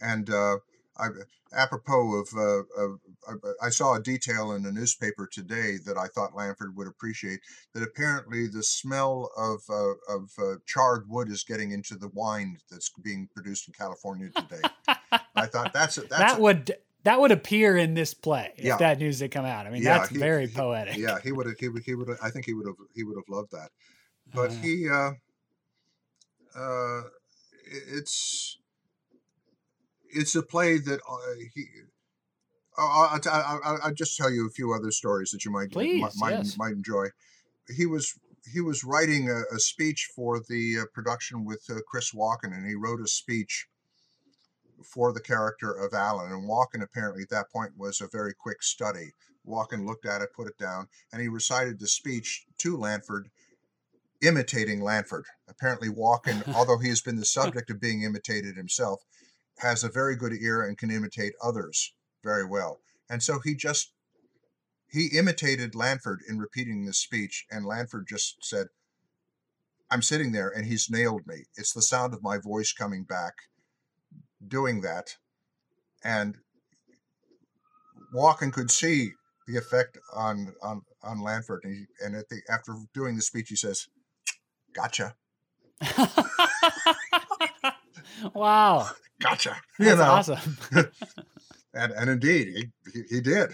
and 0.00 0.28
uh, 0.30 0.58
I, 0.98 1.08
apropos 1.54 2.14
of, 2.14 2.28
uh, 2.36 2.82
of, 2.82 3.00
I 3.62 3.70
saw 3.70 3.94
a 3.94 4.02
detail 4.02 4.52
in 4.52 4.62
the 4.62 4.72
newspaper 4.72 5.28
today 5.30 5.78
that 5.84 5.96
I 5.96 6.06
thought 6.08 6.34
Lanford 6.34 6.76
would 6.76 6.86
appreciate. 6.86 7.40
That 7.74 7.82
apparently 7.82 8.46
the 8.46 8.62
smell 8.62 9.30
of 9.36 9.60
uh, 9.68 10.14
of 10.14 10.30
uh, 10.38 10.56
charred 10.66 11.08
wood 11.08 11.30
is 11.30 11.44
getting 11.44 11.72
into 11.72 11.96
the 11.96 12.08
wine 12.08 12.58
that's 12.70 12.90
being 13.02 13.28
produced 13.34 13.68
in 13.68 13.74
California 13.74 14.30
today. 14.30 14.62
I 15.34 15.46
thought 15.46 15.72
that's 15.72 15.98
a, 15.98 16.02
that's 16.02 16.18
that 16.18 16.38
a, 16.38 16.42
would 16.42 16.76
that 17.06 17.20
would 17.20 17.30
appear 17.30 17.76
in 17.76 17.94
this 17.94 18.14
play 18.14 18.52
if 18.56 18.64
yeah. 18.64 18.76
that 18.78 18.98
news 18.98 19.20
had 19.20 19.30
come 19.30 19.44
out. 19.44 19.66
I 19.66 19.70
mean, 19.70 19.82
yeah, 19.82 19.98
that's 19.98 20.10
he, 20.10 20.18
very 20.18 20.48
he, 20.48 20.54
poetic. 20.54 20.96
Yeah, 20.96 21.18
he 21.22 21.30
would 21.30 21.46
have. 21.46 21.56
He 21.58 21.68
would. 21.68 21.84
He 21.84 21.94
would. 21.94 22.16
I 22.20 22.30
think 22.30 22.46
he 22.46 22.54
would 22.54 22.66
have. 22.66 22.76
He 22.94 23.04
would 23.04 23.16
have 23.16 23.28
loved 23.28 23.52
that. 23.52 23.70
But 24.34 24.50
uh, 24.50 24.54
he. 24.54 24.88
Uh, 24.88 25.12
uh, 26.58 27.02
it's 27.92 28.58
it's 30.10 30.34
a 30.34 30.42
play 30.42 30.78
that 30.78 31.00
uh, 31.08 31.34
he. 31.54 31.66
I'll, 32.78 33.20
I'll, 33.24 33.78
I'll, 33.84 33.94
just 33.94 34.16
tell 34.16 34.30
you 34.30 34.46
a 34.46 34.50
few 34.50 34.72
other 34.72 34.90
stories 34.90 35.30
that 35.30 35.44
you 35.44 35.50
might 35.50 35.70
Please, 35.72 36.02
might, 36.18 36.32
yes. 36.32 36.58
might 36.58 36.72
enjoy. 36.72 37.06
He 37.74 37.86
was 37.86 38.12
he 38.52 38.60
was 38.60 38.84
writing 38.84 39.28
a, 39.28 39.42
a 39.54 39.58
speech 39.58 40.08
for 40.14 40.40
the 40.48 40.80
uh, 40.80 40.84
production 40.94 41.44
with 41.44 41.64
uh, 41.70 41.76
Chris 41.88 42.12
Walken, 42.12 42.52
and 42.52 42.66
he 42.66 42.74
wrote 42.74 43.00
a 43.00 43.08
speech 43.08 43.66
for 44.84 45.12
the 45.12 45.20
character 45.20 45.72
of 45.72 45.94
Alan. 45.94 46.30
And 46.30 46.48
Walken 46.48 46.82
apparently 46.82 47.22
at 47.22 47.30
that 47.30 47.50
point 47.50 47.72
was 47.76 48.00
a 48.00 48.08
very 48.12 48.34
quick 48.34 48.62
study. 48.62 49.12
Walken 49.46 49.86
looked 49.86 50.06
at 50.06 50.22
it, 50.22 50.34
put 50.34 50.48
it 50.48 50.58
down, 50.58 50.88
and 51.12 51.22
he 51.22 51.28
recited 51.28 51.78
the 51.78 51.88
speech 51.88 52.44
to 52.58 52.76
Lanford, 52.76 53.30
imitating 54.22 54.80
Lanford. 54.80 55.24
Apparently, 55.48 55.88
Walken, 55.88 56.46
although 56.54 56.78
he 56.78 56.88
has 56.88 57.00
been 57.00 57.16
the 57.16 57.24
subject 57.24 57.70
of 57.70 57.80
being 57.80 58.02
imitated 58.02 58.56
himself, 58.56 59.02
has 59.58 59.82
a 59.82 59.88
very 59.88 60.14
good 60.14 60.34
ear 60.34 60.62
and 60.62 60.76
can 60.76 60.90
imitate 60.90 61.32
others 61.42 61.92
very 62.26 62.44
well. 62.44 62.80
And 63.08 63.22
so 63.22 63.38
he 63.42 63.54
just 63.54 63.92
he 64.90 65.06
imitated 65.16 65.74
Lanford 65.74 66.18
in 66.28 66.38
repeating 66.38 66.84
this 66.84 66.98
speech, 66.98 67.46
and 67.50 67.64
Lanford 67.64 68.06
just 68.08 68.36
said, 68.42 68.66
I'm 69.90 70.02
sitting 70.02 70.32
there 70.32 70.48
and 70.48 70.66
he's 70.66 70.90
nailed 70.90 71.26
me. 71.26 71.44
It's 71.56 71.72
the 71.72 71.82
sound 71.82 72.12
of 72.12 72.22
my 72.22 72.38
voice 72.38 72.72
coming 72.72 73.04
back 73.04 73.34
doing 74.46 74.80
that. 74.82 75.16
And 76.04 76.36
Walken 78.14 78.52
could 78.52 78.70
see 78.70 79.10
the 79.46 79.56
effect 79.56 79.98
on 80.14 80.54
on 80.62 80.82
on 81.02 81.20
Lanford, 81.20 81.60
and, 81.62 81.74
he, 81.74 81.84
and 82.04 82.16
at 82.16 82.28
the 82.28 82.40
after 82.50 82.74
doing 82.92 83.16
the 83.16 83.22
speech, 83.22 83.48
he 83.48 83.56
says, 83.56 83.86
"Gotcha." 84.74 85.14
wow. 88.34 88.88
Gotcha. 89.20 89.56
You 89.78 89.96
know. 89.96 90.02
awesome. 90.02 90.58
and 91.76 91.92
and 91.92 92.10
indeed, 92.10 92.70
he 92.92 93.02
he, 93.10 93.20
did. 93.20 93.50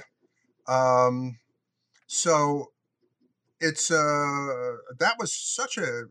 Um, 0.66 1.38
so 2.06 2.72
it's 3.60 3.90
uh 3.90 4.76
that 4.98 5.16
was 5.18 5.34
such 5.34 5.78
a 5.78 6.04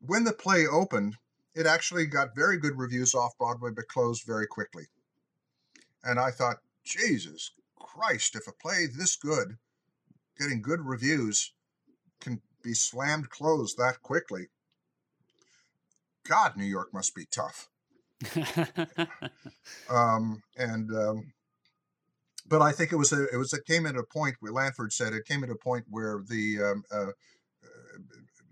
when 0.00 0.24
the 0.24 0.32
play 0.32 0.66
opened 0.66 1.16
it 1.54 1.66
actually 1.66 2.06
got 2.06 2.34
very 2.34 2.56
good 2.56 2.78
reviews 2.78 3.14
off 3.14 3.36
Broadway, 3.38 3.70
but 3.74 3.88
closed 3.88 4.24
very 4.24 4.46
quickly. 4.46 4.86
And 6.02 6.18
I 6.18 6.30
thought, 6.30 6.58
Jesus 6.84 7.52
Christ, 7.78 8.34
if 8.34 8.46
a 8.46 8.52
play 8.52 8.86
this 8.86 9.16
good, 9.16 9.58
getting 10.38 10.62
good 10.62 10.80
reviews, 10.80 11.52
can 12.20 12.40
be 12.62 12.74
slammed 12.74 13.28
closed 13.28 13.76
that 13.76 14.00
quickly, 14.02 14.48
God, 16.26 16.56
New 16.56 16.64
York 16.64 16.94
must 16.94 17.14
be 17.14 17.26
tough. 17.26 17.68
um, 19.90 20.42
and 20.56 20.90
um, 20.94 21.32
but 22.46 22.62
I 22.62 22.72
think 22.72 22.92
it 22.92 22.96
was 22.96 23.12
a 23.12 23.24
it 23.32 23.36
was 23.36 23.52
it 23.52 23.64
came 23.66 23.86
at 23.86 23.96
a 23.96 24.02
point 24.02 24.36
where 24.40 24.52
Lanford 24.52 24.92
said 24.92 25.12
it 25.12 25.26
came 25.26 25.42
at 25.44 25.50
a 25.50 25.56
point 25.56 25.84
where 25.88 26.22
the 26.28 26.62
um, 26.62 26.84
uh, 26.92 27.12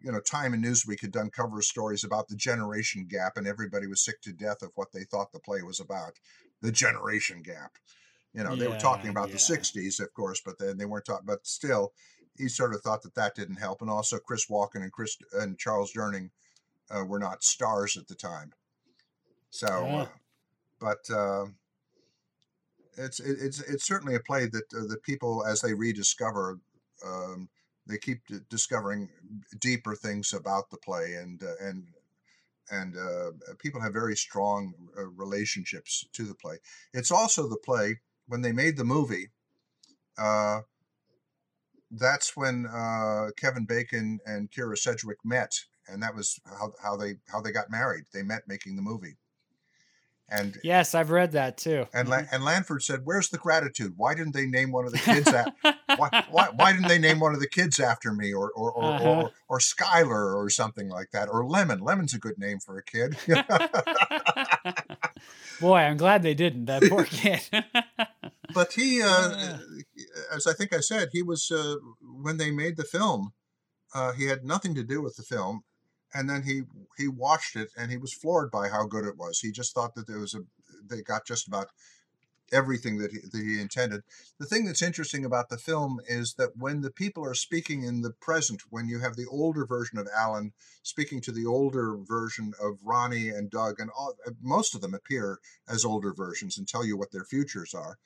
you 0.03 0.11
know, 0.11 0.21
Time 0.21 0.55
and 0.55 0.65
Newsweek 0.65 1.01
had 1.01 1.13
done 1.13 1.31
cover 1.31 1.61
stories 1.63 2.05
about 2.05 2.29
the 2.29 2.37
generation 2.37 3.07
gap, 3.09 3.37
and 3.37 3.47
everybody 3.47 3.87
was 3.87 4.03
sick 4.03 4.21
to 4.23 4.33
death 4.33 4.63
of 4.63 4.71
what 4.75 4.93
they 4.93 5.05
thought 5.05 5.33
the 5.33 5.41
play 5.41 5.63
was 5.63 5.81
about. 5.81 6.19
The 6.63 6.73
generation 6.73 7.43
gap. 7.43 7.73
You 8.33 8.45
know, 8.45 8.51
yeah, 8.51 8.61
they 8.61 8.69
were 8.69 8.79
talking 8.79 9.11
about 9.11 9.29
yeah. 9.29 9.35
the 9.35 9.39
'60s, 9.39 10.01
of 10.01 10.13
course, 10.15 10.41
but 10.45 10.59
then 10.59 10.79
they 10.79 10.85
weren't 10.85 11.05
talking. 11.05 11.27
But 11.27 11.47
still, 11.47 11.93
he 12.39 12.49
sort 12.49 12.75
of 12.75 12.81
thought 12.81 13.03
that 13.03 13.15
that 13.15 13.35
didn't 13.35 13.57
help. 13.57 13.83
And 13.83 13.91
also, 13.91 14.19
Chris 14.19 14.47
Walken 14.47 14.83
and 14.83 14.93
Chris 14.93 15.17
and 15.33 15.59
Charles 15.59 15.93
Durning 15.93 16.31
uh, 16.91 17.05
were 17.05 17.19
not 17.19 17.43
stars 17.43 17.97
at 17.97 18.09
the 18.09 18.15
time. 18.15 18.53
So, 19.51 19.67
yeah. 19.67 20.03
uh, 20.03 20.07
but 20.81 21.11
uh, 21.15 21.47
it's 22.97 23.21
it, 23.21 23.39
it's 23.41 23.61
it's 23.61 23.87
certainly 23.87 24.15
a 24.15 24.21
play 24.21 24.47
that 24.47 24.65
uh, 24.75 24.87
the 24.89 24.99
people, 25.03 25.45
as 25.45 25.61
they 25.61 25.75
rediscover. 25.75 26.59
Um, 27.05 27.49
they 27.87 27.97
keep 27.97 28.21
d- 28.27 28.39
discovering 28.51 29.09
deeper 29.59 29.95
things 29.95 30.35
about 30.35 30.71
the 30.71 30.77
play 30.77 31.15
and 31.15 31.43
uh, 31.43 31.67
and 31.67 31.87
and 32.71 32.97
uh, 32.97 33.33
people 33.59 33.81
have 33.81 33.93
very 33.93 34.17
strong 34.17 34.75
uh, 34.97 35.07
relationships 35.07 36.07
to 36.13 36.25
the 36.25 36.35
play. 36.35 36.59
It's 36.95 37.11
also 37.11 37.49
the 37.49 37.57
play 37.57 37.99
when 38.29 38.43
they 38.43 38.53
made 38.53 38.77
the 38.77 38.85
movie. 38.85 39.31
Uh, 40.17 40.61
that's 41.91 42.37
when 42.37 42.67
uh, 42.67 43.31
Kevin 43.37 43.65
Bacon 43.65 44.21
and 44.25 44.51
Kyra 44.51 44.79
Sedgwick 44.79 45.19
met, 45.25 45.53
and 45.89 46.03
that 46.03 46.15
was 46.15 46.39
how, 46.45 46.73
how 46.81 46.97
they 46.97 47.15
how 47.27 47.41
they 47.41 47.51
got 47.51 47.71
married. 47.71 48.05
They 48.13 48.23
met 48.23 48.43
making 48.47 48.77
the 48.77 48.83
movie. 48.83 49.17
And 50.31 50.59
yes, 50.63 50.95
I've 50.95 51.11
read 51.11 51.33
that 51.33 51.57
too. 51.57 51.87
And 51.93 52.09
mm-hmm. 52.09 52.33
and 52.35 52.45
Lanford 52.45 52.83
said, 52.83 53.01
"Where's 53.05 53.31
the 53.31 53.39
gratitude? 53.39 53.95
Why 53.97 54.15
didn't 54.15 54.33
they 54.33 54.47
name 54.47 54.71
one 54.71 54.87
of 54.87 54.93
the 54.93 54.99
kids? 54.99 55.27
At, 55.33 55.53
why, 55.97 56.25
why, 56.31 56.49
why 56.55 56.73
didn't 56.73 56.89
they 56.89 56.99
name 56.99 57.19
one 57.19 57.35
of 57.35 57.41
the 57.41 57.49
kids 57.49 57.81
after 57.81 58.13
me, 58.13 58.33
or 58.33 58.53
or 58.53 58.71
or, 58.71 58.85
uh-huh. 58.85 59.09
or, 59.09 59.31
or 59.49 59.59
Skylar, 59.59 60.37
or 60.37 60.49
something 60.49 60.89
like 60.89 61.11
that, 61.11 61.29
or 61.29 61.45
Lemon? 61.45 61.81
Lemon's 61.81 62.15
a 62.15 62.19
good 62.19 62.39
name 62.39 62.59
for 62.61 62.79
a 62.79 62.83
kid." 62.83 63.17
Boy, 65.61 65.79
I'm 65.79 65.97
glad 65.97 66.23
they 66.23 66.35
didn't. 66.35 66.67
That 66.67 66.85
poor 66.85 67.05
kid. 67.11 67.43
but 68.55 68.73
he, 68.75 69.03
uh, 69.03 69.59
as 70.33 70.47
I 70.47 70.53
think 70.53 70.73
I 70.73 70.81
said, 70.81 71.09
he 71.13 71.23
was 71.23 71.51
uh, 71.51 71.75
when 72.01 72.37
they 72.37 72.51
made 72.53 72.77
the 72.77 72.85
film. 72.85 73.33
Uh, 73.93 74.13
he 74.13 74.27
had 74.27 74.45
nothing 74.45 74.73
to 74.77 74.85
do 74.85 75.03
with 75.03 75.17
the 75.17 75.25
film 75.25 75.65
and 76.15 76.29
then 76.29 76.43
he 76.43 76.63
he 76.97 77.09
watched 77.09 77.57
it 77.57 77.71
and 77.77 77.91
he 77.91 77.97
was 77.97 78.13
floored 78.13 78.51
by 78.51 78.69
how 78.69 78.87
good 78.87 79.05
it 79.05 79.17
was. 79.17 79.41
He 79.41 79.51
just 79.51 79.75
thought 79.75 79.95
that 79.95 80.07
there 80.07 80.19
was 80.19 80.35
a 80.35 80.41
they 80.89 81.03
got 81.03 81.27
just 81.27 81.47
about 81.47 81.69
everything 82.53 82.99
that 82.99 83.13
he, 83.13 83.19
that 83.19 83.45
he 83.45 83.61
intended. 83.61 84.03
The 84.39 84.47
thing 84.47 84.65
that's 84.65 84.83
interesting 84.83 85.25
about 85.25 85.49
the 85.49 85.57
film 85.57 86.01
is 86.09 86.35
that 86.35 86.57
when 86.57 86.81
the 86.81 86.91
people 86.91 87.25
are 87.25 87.35
speaking 87.35 87.85
in 87.85 88.03
the 88.03 88.11
present, 88.11 88.63
when 88.71 88.89
you 88.89 88.99
have 89.01 89.17
the 89.17 89.29
older 89.31 89.65
version 89.65 89.99
of 89.99 90.09
Alan 90.17 90.53
speaking 90.83 91.21
to 91.23 91.33
the 91.33 91.47
older 91.47 91.97
version 91.97 92.53
of 92.61 92.79
Ronnie 92.83 93.29
and 93.29 93.51
Doug, 93.51 93.79
and 93.79 93.91
all, 93.97 94.15
uh, 94.27 94.33
most 94.43 94.75
of 94.75 94.81
them 94.81 94.95
appear 94.95 95.39
as 95.69 95.85
older 95.85 96.13
versions 96.13 96.59
and 96.59 96.67
tell 96.67 96.85
you 96.85 96.97
what 96.97 97.13
their 97.13 97.25
futures 97.25 97.75
are. 97.75 97.99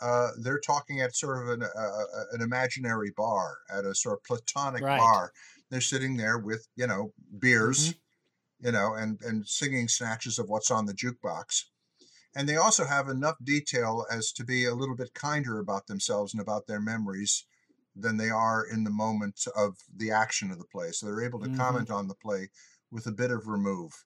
Uh, 0.00 0.30
they're 0.40 0.60
talking 0.60 1.00
at 1.00 1.16
sort 1.16 1.42
of 1.42 1.48
an, 1.48 1.62
uh, 1.64 2.04
an 2.32 2.40
imaginary 2.40 3.12
bar, 3.16 3.58
at 3.68 3.84
a 3.84 3.96
sort 3.96 4.16
of 4.16 4.22
platonic 4.22 4.82
right. 4.82 4.98
bar 4.98 5.32
they're 5.70 5.80
sitting 5.80 6.16
there 6.16 6.38
with 6.38 6.68
you 6.76 6.86
know 6.86 7.12
beers 7.38 7.90
mm-hmm. 7.90 8.66
you 8.66 8.72
know 8.72 8.94
and 8.94 9.20
and 9.22 9.46
singing 9.46 9.88
snatches 9.88 10.38
of 10.38 10.48
what's 10.48 10.70
on 10.70 10.86
the 10.86 10.94
jukebox 10.94 11.64
and 12.36 12.48
they 12.48 12.56
also 12.56 12.84
have 12.84 13.08
enough 13.08 13.36
detail 13.42 14.04
as 14.10 14.32
to 14.32 14.44
be 14.44 14.64
a 14.64 14.74
little 14.74 14.96
bit 14.96 15.14
kinder 15.14 15.58
about 15.58 15.86
themselves 15.86 16.32
and 16.32 16.40
about 16.40 16.66
their 16.66 16.80
memories 16.80 17.44
than 17.96 18.16
they 18.16 18.30
are 18.30 18.64
in 18.64 18.84
the 18.84 18.90
moment 18.90 19.44
of 19.56 19.76
the 19.96 20.10
action 20.10 20.50
of 20.50 20.58
the 20.58 20.64
play 20.64 20.90
so 20.90 21.06
they're 21.06 21.24
able 21.24 21.40
to 21.40 21.46
mm-hmm. 21.46 21.60
comment 21.60 21.90
on 21.90 22.08
the 22.08 22.14
play 22.14 22.48
with 22.90 23.06
a 23.06 23.12
bit 23.12 23.30
of 23.30 23.46
remove 23.46 24.04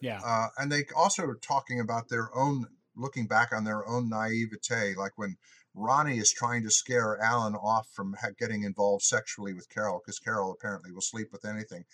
yeah 0.00 0.20
uh, 0.24 0.48
and 0.58 0.70
they 0.70 0.84
also 0.96 1.24
are 1.24 1.38
talking 1.40 1.80
about 1.80 2.08
their 2.08 2.34
own 2.36 2.66
looking 2.94 3.26
back 3.26 3.52
on 3.52 3.64
their 3.64 3.86
own 3.88 4.08
naivete 4.08 4.94
like 4.96 5.12
when 5.16 5.36
Ronnie 5.74 6.18
is 6.18 6.32
trying 6.32 6.62
to 6.64 6.70
scare 6.70 7.18
Alan 7.22 7.54
off 7.54 7.88
from 7.92 8.14
getting 8.38 8.64
involved 8.64 9.02
sexually 9.04 9.54
with 9.54 9.68
Carol 9.68 10.00
because 10.04 10.18
Carol 10.18 10.52
apparently 10.52 10.92
will 10.92 11.00
sleep 11.00 11.28
with 11.32 11.44
anything. 11.44 11.84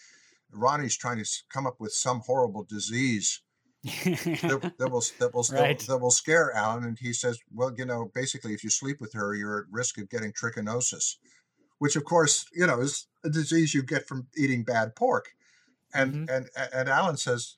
Ronnie's 0.50 0.96
trying 0.96 1.16
to 1.16 1.22
s- 1.22 1.42
come 1.52 1.66
up 1.66 1.78
with 1.78 1.92
some 1.92 2.20
horrible 2.26 2.64
disease 2.64 3.42
that, 3.84 4.72
that 4.78 4.90
will 4.90 5.04
that 5.20 5.32
will 5.34 5.44
Right. 5.52 5.78
that 5.80 5.98
will 5.98 6.10
scare 6.10 6.52
Alan, 6.52 6.84
and 6.84 6.98
he 6.98 7.12
says, 7.12 7.38
"Well, 7.52 7.72
you 7.76 7.84
know, 7.84 8.10
basically, 8.14 8.54
if 8.54 8.64
you 8.64 8.70
sleep 8.70 9.00
with 9.00 9.12
her, 9.12 9.34
you're 9.34 9.60
at 9.60 9.66
risk 9.70 9.98
of 9.98 10.08
getting 10.08 10.32
trichinosis, 10.32 11.16
which, 11.78 11.94
of 11.94 12.04
course, 12.04 12.46
you 12.52 12.66
know, 12.66 12.80
is 12.80 13.06
a 13.24 13.30
disease 13.30 13.74
you 13.74 13.82
get 13.82 14.08
from 14.08 14.26
eating 14.36 14.64
bad 14.64 14.96
pork." 14.96 15.34
And 15.94 16.28
Mhm. 16.28 16.30
and 16.30 16.50
and 16.74 16.88
Alan 16.88 17.16
says, 17.18 17.57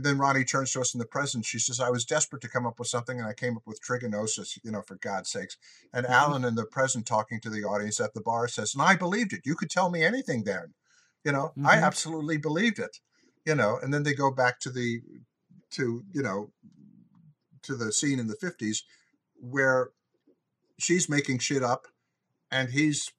then 0.00 0.18
Ronnie 0.18 0.44
turns 0.44 0.72
to 0.72 0.80
us 0.80 0.94
in 0.94 0.98
the 0.98 1.06
present. 1.06 1.44
She 1.44 1.58
says, 1.58 1.80
"I 1.80 1.90
was 1.90 2.04
desperate 2.04 2.42
to 2.42 2.48
come 2.48 2.66
up 2.66 2.78
with 2.78 2.88
something, 2.88 3.18
and 3.18 3.28
I 3.28 3.34
came 3.34 3.56
up 3.56 3.66
with 3.66 3.80
trigonosis, 3.80 4.58
You 4.62 4.70
know, 4.70 4.82
for 4.82 4.96
God's 4.96 5.30
sakes." 5.30 5.56
And 5.92 6.06
Mhm. 6.06 6.10
Alan 6.10 6.44
in 6.44 6.54
the 6.54 6.66
present, 6.66 7.06
talking 7.06 7.40
to 7.40 7.50
the 7.50 7.64
audience 7.64 8.00
at 8.00 8.14
the 8.14 8.20
bar, 8.20 8.48
says, 8.48 8.74
"And 8.74 8.82
I 8.82 8.96
believed 8.96 9.32
it. 9.32 9.46
You 9.46 9.54
could 9.54 9.70
tell 9.70 9.90
me 9.90 10.02
anything 10.02 10.44
then. 10.44 10.74
You 11.24 11.32
know, 11.32 11.52
I 11.64 11.76
Mhm. 11.76 11.82
absolutely 11.82 12.36
believed 12.36 12.78
it. 12.78 13.00
You 13.44 13.54
know." 13.54 13.78
And 13.78 13.92
then 13.92 14.02
they 14.02 14.14
go 14.14 14.30
back 14.30 14.60
to 14.60 14.70
the 14.70 15.02
to 15.70 16.04
you 16.12 16.22
know 16.22 16.52
to 17.62 17.76
the 17.76 17.92
scene 17.92 18.18
in 18.18 18.26
the 18.26 18.36
fifties 18.36 18.84
where 19.34 19.90
she's 20.78 21.08
making 21.08 21.38
shit 21.38 21.62
up, 21.62 21.86
and 22.50 22.70
he's 22.70 23.10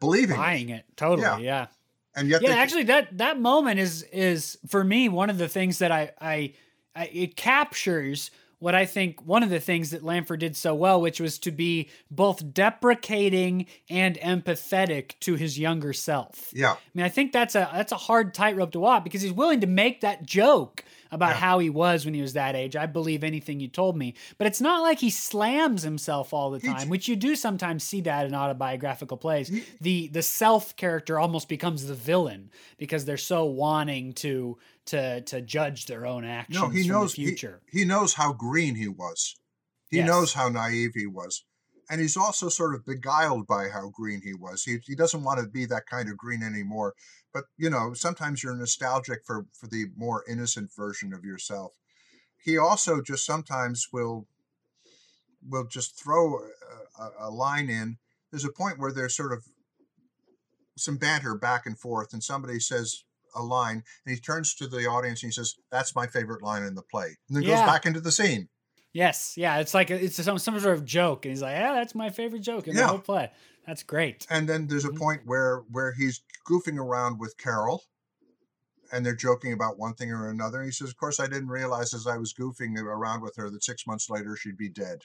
believing 0.00 0.40
it. 0.40 0.68
it 0.70 0.96
totally 0.96 1.22
Yeah. 1.22 1.38
yeah 1.38 1.66
And 2.14 2.28
yet, 2.28 2.42
yeah 2.42 2.50
they, 2.50 2.58
actually 2.58 2.84
that 2.84 3.18
that 3.18 3.40
moment 3.40 3.80
is 3.80 4.02
is 4.12 4.58
for 4.68 4.84
me 4.84 5.08
one 5.08 5.30
of 5.30 5.38
the 5.38 5.48
things 5.48 5.78
that 5.78 5.90
I, 5.90 6.12
I 6.20 6.52
i 6.94 7.06
it 7.06 7.36
captures 7.36 8.30
what 8.58 8.74
i 8.74 8.84
think 8.84 9.24
one 9.24 9.42
of 9.42 9.48
the 9.48 9.60
things 9.60 9.90
that 9.90 10.02
Lanford 10.02 10.40
did 10.40 10.56
so 10.56 10.74
well 10.74 11.00
which 11.00 11.20
was 11.20 11.38
to 11.40 11.50
be 11.50 11.88
both 12.10 12.52
deprecating 12.52 13.66
and 13.88 14.18
empathetic 14.18 15.18
to 15.20 15.36
his 15.36 15.58
younger 15.58 15.92
self. 15.92 16.50
Yeah, 16.52 16.72
i 16.72 16.78
mean 16.94 17.06
i 17.06 17.08
think 17.08 17.32
that's 17.32 17.54
a 17.54 17.70
that's 17.72 17.92
a 17.92 17.96
hard 17.96 18.34
tightrope 18.34 18.72
to 18.72 18.80
walk 18.80 19.04
because 19.04 19.22
he's 19.22 19.32
willing 19.32 19.60
to 19.60 19.66
make 19.66 20.02
that 20.02 20.26
joke 20.26 20.84
about 21.12 21.30
Yeah. 21.30 21.34
how 21.34 21.58
he 21.60 21.70
was 21.70 22.04
when 22.04 22.14
he 22.14 22.20
was 22.22 22.32
that 22.32 22.56
age 22.56 22.74
i 22.74 22.86
believe 22.86 23.22
anything 23.22 23.60
you 23.60 23.68
told 23.68 23.96
me 23.96 24.14
but 24.38 24.46
it's 24.48 24.60
not 24.60 24.82
like 24.82 24.98
he 24.98 25.10
slams 25.10 25.82
himself 25.82 26.32
all 26.32 26.50
the 26.50 26.58
time 26.58 26.88
which 26.88 27.06
you 27.06 27.14
do 27.14 27.36
sometimes 27.36 27.84
see 27.84 28.00
that 28.00 28.26
in 28.26 28.34
autobiographical 28.34 29.16
plays 29.18 29.48
He- 29.48 29.62
the 29.80 30.08
the 30.08 30.22
self 30.22 30.74
character 30.76 31.18
almost 31.20 31.48
becomes 31.48 31.86
the 31.86 31.94
villain 31.94 32.50
because 32.78 33.04
they're 33.04 33.16
so 33.18 33.44
wanting 33.44 34.14
to 34.14 34.58
to 34.86 35.20
to 35.20 35.40
judge 35.42 35.86
their 35.86 36.06
own 36.06 36.24
actions 36.24 36.58
no, 36.60 36.68
he 36.70 36.88
knows 36.88 37.12
the 37.14 37.26
he- 37.26 37.48
He, 37.70 37.84
knows 37.84 38.14
how 38.14 38.32
green 38.32 38.74
he 38.74 38.88
was. 38.88 39.36
He 39.90 39.98
Yes. 39.98 40.06
knows 40.08 40.32
how 40.32 40.48
naive 40.48 40.92
he 40.94 41.06
was. 41.06 41.44
And 41.92 42.00
he's 42.00 42.16
also 42.16 42.48
sort 42.48 42.74
of 42.74 42.86
beguiled 42.86 43.46
by 43.46 43.68
how 43.68 43.90
green 43.90 44.22
he 44.24 44.32
was. 44.32 44.64
He, 44.64 44.78
he 44.86 44.94
doesn't 44.94 45.24
want 45.24 45.40
to 45.40 45.46
be 45.46 45.66
that 45.66 45.84
kind 45.84 46.08
of 46.08 46.16
green 46.16 46.42
anymore. 46.42 46.94
But, 47.34 47.44
you 47.58 47.68
know, 47.68 47.92
sometimes 47.92 48.42
you're 48.42 48.56
nostalgic 48.56 49.26
for, 49.26 49.44
for 49.52 49.66
the 49.66 49.88
more 49.94 50.24
innocent 50.26 50.70
version 50.74 51.12
of 51.12 51.22
yourself. 51.22 51.72
He 52.42 52.56
also 52.56 53.02
just 53.02 53.26
sometimes 53.26 53.88
will 53.92 54.26
will 55.46 55.66
just 55.66 56.02
throw 56.02 56.38
a, 56.98 57.26
a, 57.26 57.30
line 57.30 57.68
in. 57.68 57.98
There's 58.30 58.46
a 58.46 58.52
point 58.52 58.78
where 58.78 58.92
there's 58.92 59.14
sort 59.14 59.34
of 59.34 59.44
some 60.78 60.96
banter 60.96 61.34
back 61.34 61.66
and 61.66 61.78
forth, 61.78 62.14
and 62.14 62.24
somebody 62.24 62.58
says 62.58 63.04
a 63.34 63.42
line, 63.42 63.82
and 64.06 64.14
he 64.14 64.20
turns 64.20 64.54
to 64.54 64.66
the 64.66 64.86
audience 64.86 65.22
and 65.22 65.28
he 65.28 65.34
says, 65.34 65.56
"That's 65.70 65.94
my 65.94 66.06
favorite 66.06 66.42
line 66.42 66.62
in 66.62 66.74
the 66.74 66.82
play," 66.82 67.18
and 67.28 67.36
then 67.36 67.42
Yeah. 67.42 67.56
goes 67.56 67.66
back 67.66 67.84
into 67.84 68.00
the 68.00 68.12
scene. 68.12 68.48
Yes, 68.94 69.36
yeah, 69.38 69.58
it's 69.58 69.72
like 69.72 69.90
a, 69.90 70.04
it's 70.04 70.22
some 70.22 70.38
some 70.38 70.58
sort 70.60 70.76
of 70.76 70.84
joke, 70.84 71.24
and 71.24 71.30
he's 71.32 71.40
like, 71.42 71.54
"Yeah, 71.56 71.72
that's 71.72 71.94
my 71.94 72.10
favorite 72.10 72.40
joke 72.40 72.68
in 72.68 72.76
the 72.76 72.84
whole 72.84 72.98
play." 72.98 73.30
That's 73.66 73.82
great. 73.82 74.28
And 74.28 74.48
then 74.48 74.66
there's 74.66 74.84
a 74.84 74.90
Mhm. 74.90 74.92
point 74.92 75.26
where 75.26 75.58
where 75.60 75.92
he's 75.92 76.24
goofing 76.44 76.76
around 76.76 77.20
with 77.20 77.36
Carol, 77.38 77.84
and 78.92 79.04
they're 79.04 79.14
joking 79.14 79.52
about 79.52 79.78
one 79.78 79.94
thing 79.94 80.12
or 80.12 80.28
another. 80.28 80.58
And 80.58 80.66
he 80.66 80.72
says, 80.72 80.90
"Of 80.90 80.96
course, 80.96 81.18
I 81.20 81.26
didn't 81.26 81.48
realize 81.48 81.94
as 81.94 82.06
I 82.06 82.16
was 82.18 82.34
goofing 82.34 82.78
around 82.78 83.22
with 83.22 83.36
her 83.36 83.50
that 83.50 83.64
six 83.64 83.86
months 83.86 84.10
later 84.10 84.36
she'd 84.36 84.56
be 84.56 84.68
dead." 84.68 85.02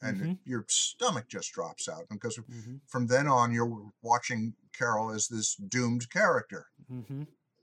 And 0.00 0.28
Mhm. 0.28 0.38
your 0.44 0.64
stomach 0.68 1.28
just 1.28 1.52
drops 1.52 1.88
out 1.88 2.08
because 2.10 2.38
hmm 2.48 2.80
from 2.86 3.06
then 3.06 3.26
on 3.28 3.52
you're 3.52 3.92
watching 4.02 4.54
Carol 4.72 5.10
as 5.10 5.28
this 5.28 5.54
doomed 5.56 6.10
character. 6.10 6.66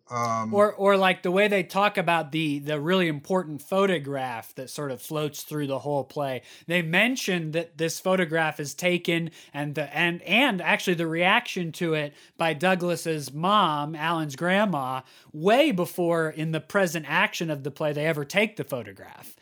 Um, 0.09 0.53
Or 0.53 0.71
or 0.71 0.97
like 0.97 1.23
the 1.23 1.31
way 1.31 1.47
they 1.47 1.63
talk 1.63 1.97
about 1.97 2.31
the 2.31 2.59
the 2.59 2.79
really 2.79 3.07
important 3.07 3.63
photograph 3.63 4.53
that 4.53 4.69
sort 4.69 4.91
of 4.91 5.01
floats 5.01 5.41
through 5.41 5.65
the 5.65 5.79
whole 5.79 6.03
play. 6.03 6.43
They 6.67 6.83
mention 6.83 7.51
that 7.51 7.79
this 7.79 7.99
photograph 7.99 8.59
is 8.59 8.75
taken 8.75 9.31
and 9.51 9.73
the 9.73 9.91
and 9.95 10.21
and 10.21 10.61
actually 10.61 10.93
the 10.93 11.07
reaction 11.07 11.71
to 11.73 11.95
it 11.95 12.13
by 12.37 12.53
Douglas's 12.53 13.33
mom, 13.33 13.95
Alan's 13.95 14.35
grandma, 14.35 15.01
way 15.33 15.71
before 15.71 16.29
in 16.29 16.51
the 16.51 16.61
present 16.61 17.07
action 17.09 17.49
of 17.49 17.63
the 17.63 17.71
play 17.71 17.91
they 17.91 18.05
ever 18.05 18.25
take 18.25 18.57
the 18.57 18.63
photograph. 18.63 19.35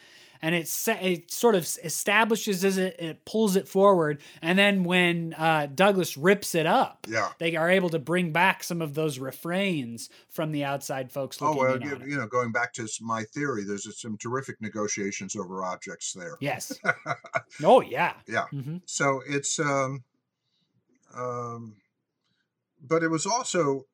And 0.43 0.53
it, 0.53 0.67
sa- 0.67 0.97
it 1.01 1.31
sort 1.31 1.55
of 1.55 1.61
establishes 1.83 2.65
it, 2.65 2.99
it 2.99 3.23
pulls 3.23 3.55
it 3.55 3.65
forward. 3.65 4.19
And 4.41 4.59
then 4.59 4.83
when 4.83 5.33
uh, 5.35 5.67
Douglas 5.73 6.17
rips 6.17 6.53
it 6.53 6.65
up, 6.65 7.07
yeah. 7.09 7.29
they 7.39 7.55
are 7.55 7.69
able 7.69 7.89
to 7.89 7.99
bring 7.99 8.33
back 8.33 8.61
some 8.61 8.81
of 8.81 8.93
those 8.93 9.19
refrains 9.19 10.09
from 10.29 10.51
the 10.51 10.65
outside 10.65 11.13
folks 11.13 11.37
Oh 11.41 11.55
well, 11.55 11.75
in 11.75 11.81
you, 11.83 11.97
you 12.05 12.17
know, 12.17 12.27
going 12.27 12.51
back 12.51 12.73
to 12.73 12.87
my 12.99 13.23
theory, 13.23 13.63
there's 13.63 13.87
some 13.99 14.17
terrific 14.17 14.61
negotiations 14.61 15.37
over 15.37 15.63
objects 15.63 16.11
there. 16.11 16.35
Yes. 16.41 16.77
oh 17.63 17.79
yeah. 17.79 18.15
Yeah. 18.27 18.47
hmm 18.47 18.77
So 18.85 19.21
it's 19.25 19.59
um, 19.59 20.03
um, 21.15 21.77
but 22.85 23.01
it 23.01 23.09
was 23.09 23.25
also 23.25 23.85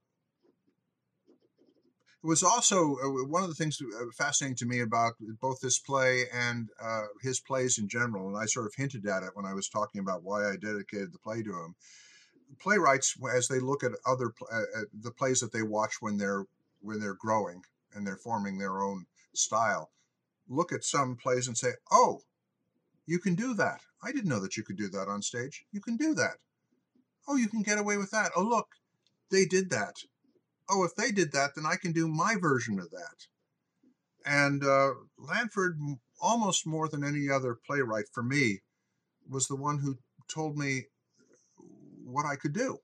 it 2.22 2.28
was 2.28 2.44
also 2.44 2.98
uh, 3.04 3.26
one 3.28 3.44
of 3.44 3.50
the 3.50 3.56
things 3.56 3.82
uh, 3.82 4.06
fascinating 4.14 4.58
to 4.58 4.66
me 4.66 4.82
about 4.82 5.14
both 5.40 5.62
this 5.62 5.80
play 5.80 6.26
and 6.34 6.70
uh, 6.82 7.06
his 7.22 7.40
plays 7.40 7.78
in 7.78 7.88
general, 7.88 8.28
and 8.28 8.38
I 8.38 8.46
sort 8.46 8.66
of 8.66 8.74
hinted 8.76 9.06
at 9.08 9.24
it 9.24 9.32
when 9.36 9.46
I 9.46 9.54
was 9.54 9.70
talking 9.70 10.02
about 10.02 10.24
why 10.24 10.50
I 10.50 10.58
dedicated 10.58 11.14
the 11.14 11.20
play 11.20 11.42
to 11.44 11.50
him. 11.50 11.76
Playwrights, 12.60 13.16
as 13.34 13.48
they 13.48 13.60
look 13.60 13.84
at 13.84 13.92
other 14.06 14.34
uh, 14.52 14.82
at 14.82 14.88
the 14.94 15.12
plays 15.12 15.40
that 15.40 15.54
they 15.54 15.64
watch 15.64 15.98
when 16.02 16.18
they're 16.18 16.46
when 16.82 17.00
they're 17.00 17.14
growing 17.14 17.64
and 17.94 18.06
they're 18.06 18.18
forming 18.18 18.58
their 18.58 18.82
own 18.82 19.06
style, 19.34 19.92
look 20.50 20.74
at 20.74 20.84
some 20.84 21.16
plays 21.16 21.48
and 21.48 21.58
say, 21.58 21.72
"Oh, 21.90 22.24
you 23.06 23.20
can 23.20 23.36
do 23.36 23.54
that. 23.54 23.82
I 24.04 24.12
didn't 24.12 24.30
know 24.30 24.40
that 24.42 24.58
you 24.58 24.64
could 24.64 24.78
do 24.78 24.90
that 24.90 25.08
on 25.08 25.22
stage. 25.22 25.66
You 25.72 25.80
can 25.80 25.96
do 25.96 26.14
that. 26.16 26.38
Oh, 27.28 27.38
you 27.38 27.48
can 27.48 27.62
get 27.62 27.80
away 27.80 27.98
with 27.98 28.12
that. 28.12 28.32
Oh, 28.36 28.44
look, 28.44 28.68
they 29.32 29.46
did 29.46 29.70
that. 29.70 29.96
Oh, 30.70 30.84
if 30.84 30.96
they 30.96 31.12
did 31.12 31.32
that, 31.32 31.56
then 31.56 31.66
I 31.66 31.76
can 31.76 31.92
do 31.92 32.08
my 32.08 32.36
version 32.40 32.80
of 32.80 32.92
that. 32.92 33.26
And 34.26 34.64
uh, 34.64 34.92
Lanford, 35.18 35.78
almost 36.22 36.68
more 36.68 36.88
than 36.88 37.04
any 37.04 37.30
other 37.30 37.58
playwright 37.66 38.06
for 38.14 38.22
me, 38.22 38.60
was 39.28 39.48
the 39.48 39.56
one 39.56 39.80
who 39.80 39.98
told 40.28 40.58
me 40.58 40.86
what 42.04 42.26
I 42.26 42.36
could 42.36 42.54
do, 42.54 42.78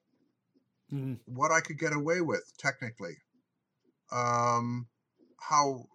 hmm 0.90 1.14
what 1.26 1.52
I 1.52 1.62
could 1.62 1.80
get 1.80 1.94
away 1.94 2.22
with 2.22 2.44
technically, 2.58 3.18
um, 4.12 4.88
how 5.40 5.86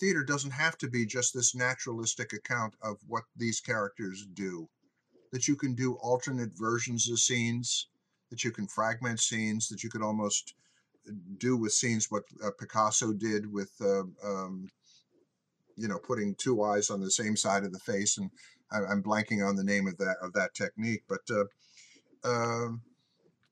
theater 0.00 0.24
doesn't 0.24 0.50
have 0.50 0.76
to 0.78 0.88
be 0.88 1.06
just 1.06 1.32
this 1.32 1.54
naturalistic 1.54 2.32
account 2.32 2.74
of 2.82 2.98
what 3.06 3.24
these 3.36 3.60
characters 3.60 4.26
do. 4.34 4.68
That 5.32 5.48
you 5.48 5.56
can 5.56 5.74
do 5.74 5.94
alternate 5.94 6.52
versions 6.56 7.08
of 7.10 7.18
scenes 7.18 7.88
that 8.30 8.44
you 8.44 8.50
can 8.50 8.66
fragment 8.66 9.20
scenes 9.20 9.68
that 9.68 9.82
you 9.82 9.90
could 9.90 10.02
almost 10.02 10.54
do 11.38 11.56
with 11.56 11.72
scenes 11.72 12.10
what 12.10 12.22
uh, 12.44 12.50
picasso 12.58 13.12
did 13.12 13.52
with 13.52 13.72
uh, 13.80 14.04
um, 14.24 14.68
you 15.76 15.88
know 15.88 15.98
putting 15.98 16.34
two 16.34 16.62
eyes 16.62 16.90
on 16.90 17.00
the 17.00 17.10
same 17.10 17.36
side 17.36 17.64
of 17.64 17.72
the 17.72 17.78
face 17.80 18.18
and 18.18 18.30
I, 18.70 18.78
i'm 18.90 19.02
blanking 19.02 19.46
on 19.46 19.56
the 19.56 19.64
name 19.64 19.86
of 19.86 19.98
that 19.98 20.16
of 20.22 20.32
that 20.34 20.54
technique 20.54 21.02
but 21.08 21.20
uh, 21.30 21.44
um 22.28 22.82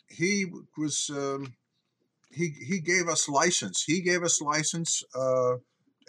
he 0.08 0.46
was 0.76 1.10
um, 1.12 1.54
he 2.30 2.50
he 2.66 2.80
gave 2.80 3.08
us 3.08 3.28
license 3.28 3.84
he 3.86 4.00
gave 4.00 4.22
us 4.22 4.40
license 4.40 5.02
uh, 5.14 5.54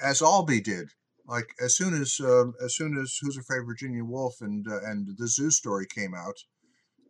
as 0.01 0.21
Albee 0.21 0.61
did. 0.61 0.89
Like 1.25 1.47
as 1.61 1.75
soon 1.75 1.93
as 1.93 2.19
um, 2.19 2.53
as 2.63 2.75
soon 2.75 2.97
as 2.97 3.17
Who's 3.21 3.37
Afraid 3.37 3.65
Virginia 3.65 4.03
Woolf 4.03 4.41
and 4.41 4.67
uh, 4.67 4.81
and 4.83 5.07
the 5.17 5.27
Zoo 5.27 5.51
Story 5.51 5.85
came 5.85 6.13
out, 6.13 6.35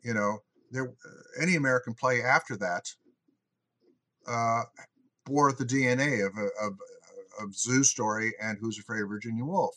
you 0.03 0.13
know, 0.13 0.39
there 0.69 0.93
any 1.41 1.55
American 1.55 1.95
play 1.95 2.21
after 2.21 2.55
that 2.57 2.86
uh, 4.28 4.63
bore 5.26 5.51
the 5.53 5.65
DNA 5.65 6.26
of 6.26 6.38
a- 6.38 6.65
of 6.65 6.78
of 7.41 7.55
Zoo 7.55 7.84
Story 7.84 8.34
and 8.39 8.57
Who's 8.59 8.78
Afraid 8.78 9.01
of 9.01 9.09
Virginia 9.09 9.43
Woolf. 9.43 9.76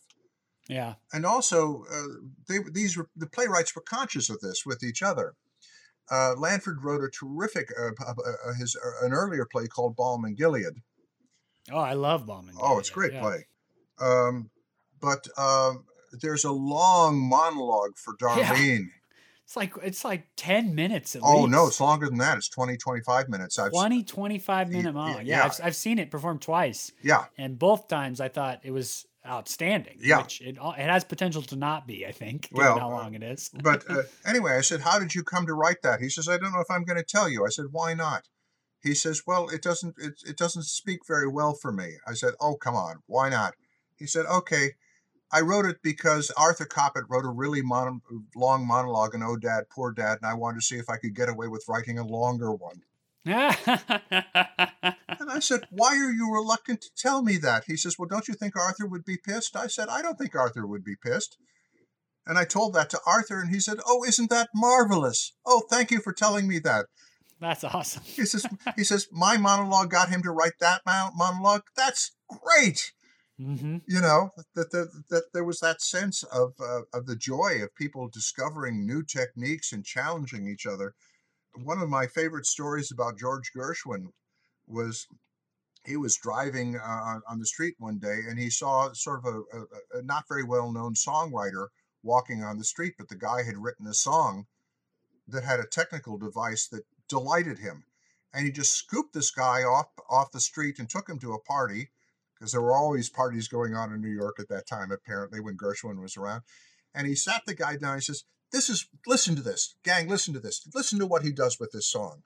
Yeah. 0.68 0.94
And 1.12 1.24
also, 1.24 1.84
uh, 1.90 2.26
they 2.49 2.59
these 2.72 2.97
were 2.97 3.09
the 3.16 3.26
playwrights 3.26 3.74
were 3.74 3.82
conscious 3.82 4.28
of 4.28 4.40
this 4.40 4.66
with 4.66 4.82
each 4.82 5.03
other. 5.03 5.34
Uh, 6.11 6.34
Lanford 6.36 6.82
wrote 6.84 7.03
a 7.03 7.09
terrific 7.11 7.68
uh, 7.80 7.90
uh, 8.09 8.53
his 8.59 8.76
uh, 8.76 9.07
an 9.07 9.12
earlier 9.12 9.47
play 9.51 9.66
called 9.66 9.97
Balm 9.97 10.24
in 10.24 10.34
Gilead, 10.34 10.82
Oh, 11.72 11.78
I 11.78 11.94
love 11.94 12.26
Bauman. 12.26 12.55
Oh, 12.61 12.78
it's 12.78 12.90
a 12.90 12.94
great 12.94 13.12
yeah. 13.12 13.20
play. 13.22 13.47
Um, 14.01 14.51
but 15.01 15.26
um, 15.38 15.84
there's 16.20 16.44
a 16.44 16.53
long 16.53 17.18
monologue 17.18 17.97
for 17.97 18.14
Yeah. 18.20 18.86
It's 19.47 19.57
like 19.57 19.74
it's 19.84 20.05
like 20.05 20.26
10 20.36 20.74
minutes 20.74 21.14
at 21.14 21.22
least. 21.22 21.32
Oh 21.32 21.42
least. 21.42 21.53
no, 21.53 21.66
it's 21.68 21.80
longer 21.80 22.07
than 22.07 22.18
that. 22.18 22.36
It's 22.36 22.49
20, 22.49 22.76
25 22.76 23.28
minutes. 23.28 23.61
I've, 23.61 23.70
20, 23.70 24.03
25 24.03 24.70
minute 24.72 24.92
monologue. 24.92 25.24
Yeah, 25.24 25.36
yeah. 25.38 25.44
I've, 25.44 25.61
I've 25.62 25.76
seen 25.76 26.01
it 26.01 26.11
performed 26.11 26.42
twice. 26.42 26.90
yeah, 27.01 27.26
And 27.38 27.57
both 27.57 27.86
times 27.86 28.20
I 28.20 28.26
thought 28.26 28.62
it 28.64 28.72
was 28.72 29.07
outstanding. 29.24 29.99
Yeah. 30.01 30.22
Which 30.22 30.40
it, 30.40 30.57
it 30.61 30.90
has 30.90 31.05
potential 31.05 31.42
to 31.42 31.55
not 31.55 31.86
be, 31.86 32.05
I 32.05 32.11
think, 32.11 32.51
given 32.55 32.64
Well, 32.64 32.78
how 32.80 32.90
long 32.90 33.14
it 33.14 33.22
is. 33.22 33.49
but 33.62 33.88
uh, 33.88 34.03
anyway, 34.24 34.57
I 34.57 34.62
said, 34.62 34.80
"How 34.80 34.99
did 34.99 35.14
you 35.14 35.22
come 35.22 35.47
to 35.47 35.55
write 35.55 35.82
that?" 35.82 36.01
He 36.01 36.09
says, 36.09 36.28
"I 36.28 36.38
don't 36.38 36.53
know 36.53 36.61
if 36.61 36.70
I'm 36.70 36.84
going 36.84 36.99
to 36.99 37.05
tell 37.05 37.28
you." 37.28 37.47
I 37.47 37.51
said, 37.51 37.66
"Why 37.70 37.94
not?" 37.94 38.24
He 38.82 38.94
says, 38.94 39.22
"Well, 39.28 39.49
it 39.51 39.62
doesn't 39.62 39.94
it, 39.99 40.14
it 40.26 40.36
doesn't 40.36 40.64
speak 40.64 41.07
very 41.07 41.28
well 41.28 41.55
for 41.55 41.70
me." 41.70 41.99
I 42.05 42.14
said, 42.14 42.34
"Oh, 42.40 42.57
come 42.57 42.74
on, 42.74 42.97
why 43.07 43.28
not?" 43.28 43.55
He 43.94 44.09
said, 44.09 44.26
"Okay, 44.26 44.72
I 45.33 45.41
wrote 45.41 45.66
it 45.66 45.79
because 45.83 46.31
Arthur 46.37 46.66
Kopit 46.66 47.05
wrote 47.09 47.24
a 47.24 47.31
really 47.31 47.62
mon- 47.62 48.01
long 48.35 48.66
monologue 48.66 49.14
in 49.14 49.22
Oh 49.22 49.37
Dad, 49.37 49.64
Poor 49.70 49.93
Dad, 49.93 50.18
and 50.22 50.31
I 50.31 50.35
wanted 50.35 50.61
to 50.61 50.66
see 50.66 50.77
if 50.77 50.89
I 50.89 50.97
could 50.97 51.14
get 51.14 51.29
away 51.29 51.49
with 51.49 51.64
writing 51.68 51.99
a 51.99 52.07
longer 52.07 52.53
one." 52.53 52.83
And 55.18 55.31
I 55.31 55.41
said, 55.41 55.66
Why 55.70 55.97
are 55.97 56.12
you 56.12 56.33
reluctant 56.33 56.83
to 56.83 56.91
tell 56.97 57.22
me 57.22 57.37
that? 57.39 57.64
He 57.66 57.77
says, 57.77 57.99
Well, 57.99 58.09
don't 58.09 58.29
you 58.29 58.35
think 58.35 58.57
Arthur 58.57 58.87
would 58.87 59.05
be 59.05 59.16
pissed? 59.16 59.57
I 59.57 59.66
said, 59.66 59.89
I 59.89 60.03
don't 60.03 60.16
think 60.16 60.35
Arthur 60.35 60.66
would 60.66 60.85
be 60.85 60.95
pissed. 60.95 61.37
And 62.27 62.39
I 62.39 62.45
told 62.45 62.74
that 62.74 62.91
to 62.91 63.01
Arthur, 63.07 63.41
and 63.41 63.53
he 63.53 63.61
said, 63.61 63.79
Oh, 63.87 64.05
isn't 64.05 64.31
that 64.31 64.51
marvelous? 64.55 65.33
Oh, 65.45 65.62
thank 65.70 65.91
you 65.91 66.01
for 66.01 66.12
telling 66.12 66.47
me 66.47 66.59
that. 66.61 66.87
That's 67.41 67.64
awesome. 67.64 68.03
He 68.05 68.24
says, 68.24 68.47
he 68.77 68.85
says, 68.85 69.09
my 69.12 69.37
monologue 69.37 69.91
got 69.91 70.09
him 70.09 70.22
to 70.22 70.31
write 70.31 70.59
that 70.61 70.83
monologue. 70.87 71.64
That's 71.77 72.12
great. 72.29 72.93
Hmm 73.39 73.76
You 73.87 74.01
know 74.01 74.30
that 74.55 74.70
that, 74.72 75.05
that 75.11 75.24
there 75.32 75.45
was 75.45 75.61
that 75.61 75.80
sense 75.82 76.22
of 76.24 76.55
uh, 76.61 76.82
of 76.93 77.07
the 77.07 77.16
joy 77.16 77.62
of 77.62 77.74
people 77.74 78.09
discovering 78.09 78.87
new 78.87 79.03
techniques 79.03 79.72
and 79.72 79.84
challenging 79.84 80.47
each 80.49 80.66
other. 80.66 80.95
One 81.55 81.80
of 81.82 81.89
my 81.91 82.07
favorite 82.09 82.47
stories 82.47 82.91
about 82.93 83.18
George 83.18 83.53
Gershwin 83.57 84.12
was 84.66 85.07
he 85.87 85.97
was 85.97 86.16
driving 86.16 86.76
uh, 86.76 86.82
on- 86.82 87.22
on 87.28 87.39
the 87.41 87.47
street 87.47 87.76
one 87.78 87.99
day 87.99 88.20
and 88.28 88.39
he 88.39 88.51
saw 88.51 88.93
sort 88.95 89.20
of 89.24 89.26
a, 89.34 89.41
a, 89.59 90.01
a 90.01 90.03
not 90.03 90.28
very 90.28 90.45
well 90.45 90.72
known 90.72 90.95
songwriter 90.95 91.68
walking 92.03 92.43
on 92.45 92.59
the 92.59 92.64
street, 92.64 92.95
but 92.99 93.09
the 93.09 93.16
guy 93.16 93.43
had 93.45 93.59
written 93.59 93.87
a 93.89 93.95
song 93.95 94.47
that 95.28 95.45
had 95.45 95.61
a 95.61 95.66
technical 95.66 96.18
device 96.18 96.66
that 96.68 96.84
delighted 97.09 97.59
him. 97.61 97.84
And 98.32 98.45
he 98.47 98.53
just 98.53 98.72
scooped 98.74 99.12
this 99.14 99.30
guy 99.30 99.62
off 99.62 99.89
off 100.11 100.32
the 100.32 100.41
street 100.41 100.78
and 100.80 100.91
took 100.91 101.09
him 101.09 101.18
to 101.20 101.32
a 101.34 101.41
party 101.43 101.91
because 102.39 102.53
there 102.53 102.62
were 102.62 102.74
always 102.74 103.09
parties 103.09 103.49
going 103.49 103.74
on 103.74 103.93
in 103.93 104.01
New 104.01 104.11
York 104.11 104.37
at 104.39 104.49
that 104.49 104.66
time, 104.66 104.91
apparently, 104.91 105.41
when 105.41 105.57
Gershwin 105.57 106.01
was 106.01 106.16
around. 106.16 106.43
And 106.95 107.07
he 107.07 107.14
sat 107.14 107.43
the 107.47 107.55
guy 107.55 107.76
down. 107.76 107.97
He 107.97 108.03
says, 108.03 108.24
This 108.53 108.68
is, 108.68 108.89
listen 109.07 109.37
to 109.37 109.43
this. 109.43 109.74
Gang, 109.84 110.09
listen 110.09 110.34
to 110.34 110.41
this. 110.41 110.66
Listen 110.74 110.99
to 110.99 111.07
what 111.07 111.22
he 111.22 111.32
does 111.32 111.59
with 111.59 111.72
this 111.72 111.91
song. 111.91 112.22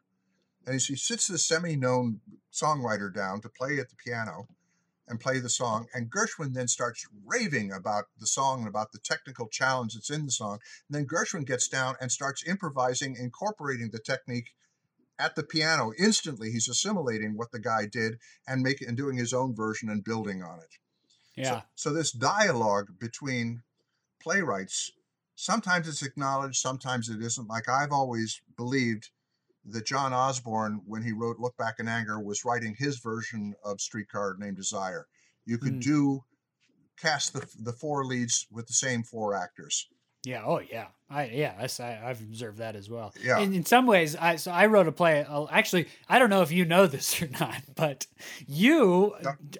And 0.66 0.80
he, 0.80 0.96
sits 0.96 1.26
the 1.26 1.38
semi 1.38 1.76
known 1.76 2.20
songwriter 2.52 3.12
down 3.12 3.40
to 3.42 3.48
play 3.48 3.78
at 3.78 3.88
the 3.88 3.96
piano 3.96 4.46
and 5.08 5.18
play 5.18 5.40
the 5.40 5.48
song. 5.48 5.86
And 5.94 6.10
Gershwin 6.10 6.54
then 6.54 6.68
starts 6.68 7.06
raving 7.26 7.72
about 7.72 8.04
the 8.18 8.26
song 8.26 8.60
and 8.60 8.68
about 8.68 8.92
the 8.92 9.00
technical 9.00 9.48
challenge 9.48 9.94
that's 9.94 10.10
in 10.10 10.26
the 10.26 10.32
song. 10.32 10.60
And 10.88 10.96
then 10.96 11.06
Gershwin 11.06 11.46
gets 11.46 11.66
down 11.66 11.96
and 12.00 12.12
starts 12.12 12.46
improvising, 12.46 13.16
incorporating 13.16 13.90
the 13.90 13.98
technique 13.98 14.50
at 15.20 15.36
the 15.36 15.42
piano. 15.42 15.92
Instantly, 15.98 16.50
he's 16.50 16.68
assimilating 16.68 17.36
what 17.36 17.52
the 17.52 17.60
guy 17.60 17.86
did 17.86 18.18
and 18.48 18.62
making 18.62 18.88
and 18.88 18.96
doing 18.96 19.16
his 19.16 19.32
own 19.32 19.54
version 19.54 19.88
and 19.90 20.02
building 20.02 20.42
on 20.42 20.58
it. 20.58 20.74
Yeah. 21.36 21.60
So, 21.74 21.90
so 21.90 21.92
this 21.92 22.10
dialogue 22.12 22.88
between 22.98 23.62
playwrights, 24.22 24.92
sometimes 25.34 25.88
it's 25.88 26.02
acknowledged, 26.02 26.56
sometimes 26.56 27.08
it 27.08 27.22
isn't. 27.22 27.48
Like 27.48 27.68
I've 27.68 27.92
always 27.92 28.40
believed 28.56 29.10
that 29.66 29.86
John 29.86 30.12
Osborne, 30.12 30.80
when 30.86 31.02
he 31.02 31.12
wrote 31.12 31.38
Look 31.38 31.56
Back 31.56 31.76
in 31.78 31.86
Anger, 31.88 32.18
was 32.18 32.44
writing 32.44 32.74
his 32.78 32.98
version 32.98 33.54
of 33.64 33.80
Streetcar 33.80 34.36
Named 34.38 34.56
Desire. 34.56 35.06
You 35.44 35.58
could 35.58 35.74
Mm. 35.74 35.82
do 35.82 36.24
cast 36.98 37.32
the 37.32 37.46
the 37.58 37.72
four 37.72 38.04
leads 38.04 38.46
with 38.50 38.66
the 38.66 38.74
same 38.74 39.02
four 39.02 39.34
actors. 39.34 39.88
Yeah. 40.24 40.42
Oh, 40.44 40.60
yeah. 40.60 40.86
I 41.08 41.24
yeah. 41.26 41.54
I, 41.58 41.82
I, 41.82 42.10
I've 42.10 42.20
observed 42.20 42.58
that 42.58 42.76
as 42.76 42.88
well. 42.88 43.12
Yeah. 43.20 43.40
In, 43.40 43.52
in 43.52 43.64
some 43.64 43.86
ways, 43.86 44.14
I 44.14 44.36
so 44.36 44.52
I 44.52 44.66
wrote 44.66 44.86
a 44.86 44.92
play. 44.92 45.26
Actually, 45.50 45.88
I 46.08 46.18
don't 46.18 46.30
know 46.30 46.42
if 46.42 46.52
you 46.52 46.64
know 46.64 46.86
this 46.86 47.20
or 47.20 47.28
not, 47.40 47.62
but 47.74 48.06
you 48.46 49.14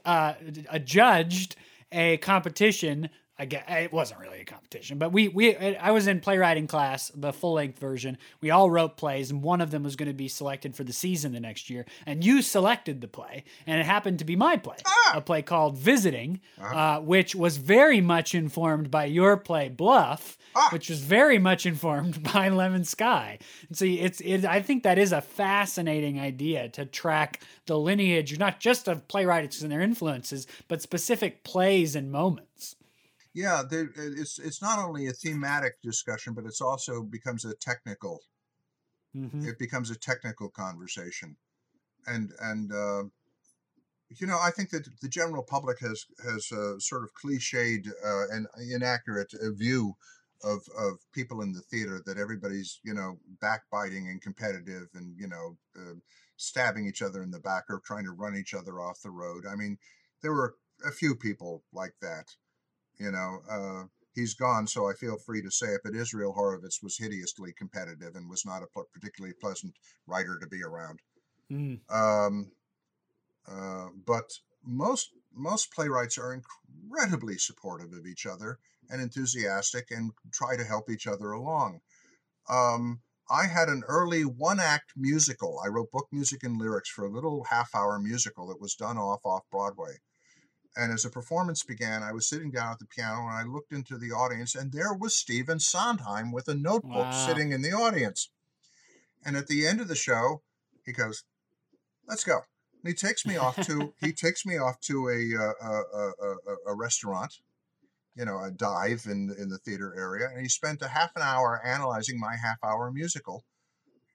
uh, 0.04 0.34
uh, 0.70 0.78
judged 0.78 1.56
a 1.92 2.18
competition. 2.18 3.10
I 3.40 3.46
guess 3.46 3.64
it 3.68 3.90
wasn't 3.92 4.20
really 4.20 4.40
a 4.40 4.44
competition, 4.44 4.98
but 4.98 5.12
we 5.12 5.28
we 5.28 5.56
I 5.56 5.92
was 5.92 6.06
in 6.06 6.20
playwriting 6.20 6.66
class, 6.66 7.10
the 7.14 7.32
full 7.32 7.54
length 7.54 7.78
version. 7.78 8.18
We 8.42 8.50
all 8.50 8.70
wrote 8.70 8.98
plays, 8.98 9.30
and 9.30 9.42
one 9.42 9.62
of 9.62 9.70
them 9.70 9.82
was 9.82 9.96
going 9.96 10.08
to 10.08 10.14
be 10.14 10.28
selected 10.28 10.76
for 10.76 10.84
the 10.84 10.92
season 10.92 11.32
the 11.32 11.40
next 11.40 11.70
year. 11.70 11.86
And 12.04 12.22
you 12.22 12.42
selected 12.42 13.00
the 13.00 13.08
play, 13.08 13.44
and 13.66 13.80
it 13.80 13.86
happened 13.86 14.18
to 14.18 14.26
be 14.26 14.36
my 14.36 14.58
play, 14.58 14.76
Ah! 14.86 15.14
a 15.16 15.20
play 15.22 15.40
called 15.40 15.78
Visiting, 15.78 16.40
Uh-huh. 16.60 16.76
uh, 16.78 17.00
which 17.00 17.34
was 17.34 17.56
very 17.56 18.02
much 18.02 18.34
informed 18.34 18.90
by 18.90 19.06
your 19.06 19.38
play 19.38 19.70
Bluff, 19.70 20.36
Ah! 20.54 20.68
which 20.70 20.90
was 20.90 21.00
very 21.00 21.38
much 21.38 21.64
informed 21.64 22.22
by 22.34 22.50
Lemon 22.50 22.84
Sky. 22.84 23.38
And 23.68 23.76
so 23.78 23.86
it's 23.86 24.20
it, 24.20 24.44
I 24.44 24.60
think 24.60 24.82
that 24.82 24.98
is 24.98 25.12
a 25.12 25.22
fascinating 25.22 26.20
idea 26.20 26.68
to 26.70 26.84
track 26.84 27.40
the 27.64 27.78
lineage 27.78 28.38
not 28.38 28.60
just 28.60 28.86
of 28.86 29.08
playwrights 29.08 29.62
and 29.62 29.72
their 29.72 29.80
influences, 29.80 30.46
but 30.68 30.82
specific 30.82 31.42
plays 31.42 31.96
and 31.96 32.12
moments. 32.12 32.76
Yeah, 33.34 33.62
there, 33.68 33.90
it's 33.96 34.38
it's 34.38 34.60
not 34.62 34.78
only 34.78 35.06
a 35.06 35.12
thematic 35.12 35.80
discussion, 35.82 36.34
but 36.34 36.46
it's 36.46 36.60
also 36.60 37.02
becomes 37.02 37.44
a 37.44 37.54
technical 37.54 38.22
Mhm. 39.14 39.50
it 39.50 39.58
becomes 39.58 39.90
a 39.90 39.96
technical 39.98 40.50
conversation. 40.50 41.36
And 42.06 42.32
and 42.40 42.72
uh, 42.72 43.04
you 44.08 44.26
know 44.26 44.38
i 44.42 44.50
think 44.50 44.70
that 44.70 44.88
the 45.00 45.08
general 45.08 45.42
public 45.42 45.78
has 45.80 46.04
has 46.22 46.50
a 46.52 46.80
sort 46.80 47.04
of 47.04 47.14
cliched 47.14 47.86
uh, 47.88 48.28
and 48.34 48.46
inaccurate 48.70 49.32
uh, 49.34 49.50
view 49.52 49.94
of 50.42 50.62
of 50.76 50.98
people 51.12 51.40
in 51.42 51.52
the 51.52 51.60
theater 51.60 52.00
that 52.04 52.18
everybody's 52.18 52.80
you 52.82 52.94
know 52.94 53.18
backbiting 53.40 54.08
and 54.08 54.22
competitive 54.22 54.88
and 54.94 55.16
you 55.18 55.26
know 55.28 55.56
uh, 55.78 55.94
stabbing 56.36 56.86
each 56.86 57.02
other 57.02 57.22
in 57.22 57.30
the 57.30 57.38
back 57.40 57.64
or 57.68 57.80
trying 57.84 58.04
to 58.04 58.12
run 58.12 58.34
each 58.34 58.54
other 58.54 58.80
off 58.80 59.02
the 59.02 59.10
road. 59.10 59.44
I 59.46 59.54
mean 59.54 59.78
there 60.22 60.32
were 60.32 60.56
a 60.84 60.90
few 60.90 61.14
people 61.14 61.64
like 61.72 61.94
that 62.00 62.34
you 63.00 63.10
know 63.10 63.40
uh, 63.50 63.84
he's 64.14 64.34
gone, 64.34 64.66
so 64.66 64.88
I 64.88 64.92
feel 64.94 65.16
free 65.16 65.42
to 65.42 65.50
say 65.50 65.68
it. 65.68 65.80
But 65.82 65.94
Israel 65.94 66.34
Horovitz 66.36 66.82
was 66.82 66.98
hideously 66.98 67.52
competitive 67.56 68.14
and 68.14 68.28
was 68.28 68.44
not 68.44 68.62
a 68.62 68.84
particularly 68.92 69.34
pleasant 69.40 69.74
writer 70.06 70.38
to 70.38 70.46
be 70.46 70.62
around. 70.62 71.00
Mm. 71.50 71.80
Um, 71.90 72.52
uh, 73.50 73.88
but 74.06 74.30
most 74.64 75.10
most 75.34 75.72
playwrights 75.72 76.18
are 76.18 76.34
incredibly 76.34 77.38
supportive 77.38 77.92
of 77.92 78.06
each 78.06 78.26
other 78.26 78.58
and 78.90 79.00
enthusiastic 79.00 79.90
and 79.90 80.12
try 80.32 80.56
to 80.56 80.64
help 80.64 80.90
each 80.90 81.06
other 81.06 81.32
along. 81.32 81.80
Um, 82.48 83.00
I 83.30 83.46
had 83.46 83.68
an 83.68 83.84
early 83.86 84.24
one 84.24 84.58
act 84.58 84.92
musical. 84.96 85.60
I 85.64 85.68
wrote 85.68 85.92
book 85.92 86.08
music 86.10 86.42
and 86.42 86.58
lyrics 86.58 86.90
for 86.90 87.04
a 87.04 87.10
little 87.10 87.44
half 87.44 87.74
hour 87.74 87.98
musical 88.00 88.48
that 88.48 88.60
was 88.60 88.74
done 88.74 88.98
off 88.98 89.20
off 89.24 89.44
Broadway. 89.50 89.98
And 90.76 90.92
as 90.92 91.02
the 91.02 91.10
performance 91.10 91.64
began, 91.64 92.02
I 92.02 92.12
was 92.12 92.28
sitting 92.28 92.50
down 92.50 92.72
at 92.72 92.78
the 92.78 92.86
piano 92.86 93.26
and 93.26 93.36
I 93.36 93.42
looked 93.42 93.72
into 93.72 93.98
the 93.98 94.12
audience, 94.12 94.54
and 94.54 94.72
there 94.72 94.94
was 94.94 95.16
Stephen 95.16 95.58
Sondheim 95.58 96.32
with 96.32 96.48
a 96.48 96.54
notebook 96.54 97.06
Wow. 97.06 97.10
sitting 97.10 97.52
in 97.52 97.62
the 97.62 97.72
audience. 97.72 98.30
And 99.24 99.36
at 99.36 99.48
the 99.48 99.66
end 99.66 99.80
of 99.80 99.88
the 99.88 99.96
show, 99.96 100.42
he 100.84 100.92
goes, 100.92 101.24
"Let's 102.06 102.24
go." 102.24 102.44
And 102.82 102.88
he 102.88 102.94
takes 102.94 103.26
me 103.26 103.36
off 103.36 103.60
to 103.66 103.94
he 104.00 104.12
takes 104.24 104.46
me 104.46 104.56
off 104.58 104.80
to 104.82 105.08
a 105.08 105.36
uh, 105.36 105.52
a, 105.60 105.82
a, 105.92 106.30
a, 106.30 106.56
a 106.68 106.74
restaurant, 106.74 107.34
you 108.14 108.24
know, 108.24 108.42
a 108.42 108.50
dive 108.50 109.06
in 109.06 109.34
in 109.38 109.48
the 109.48 109.58
theater 109.58 109.92
area, 109.96 110.28
and 110.28 110.40
he 110.40 110.48
spent 110.48 110.82
a 110.82 110.88
half 110.88 111.10
an 111.16 111.22
hour 111.22 111.60
analyzing 111.64 112.18
my 112.18 112.36
half 112.36 112.58
hour 112.62 112.90
musical 112.90 113.44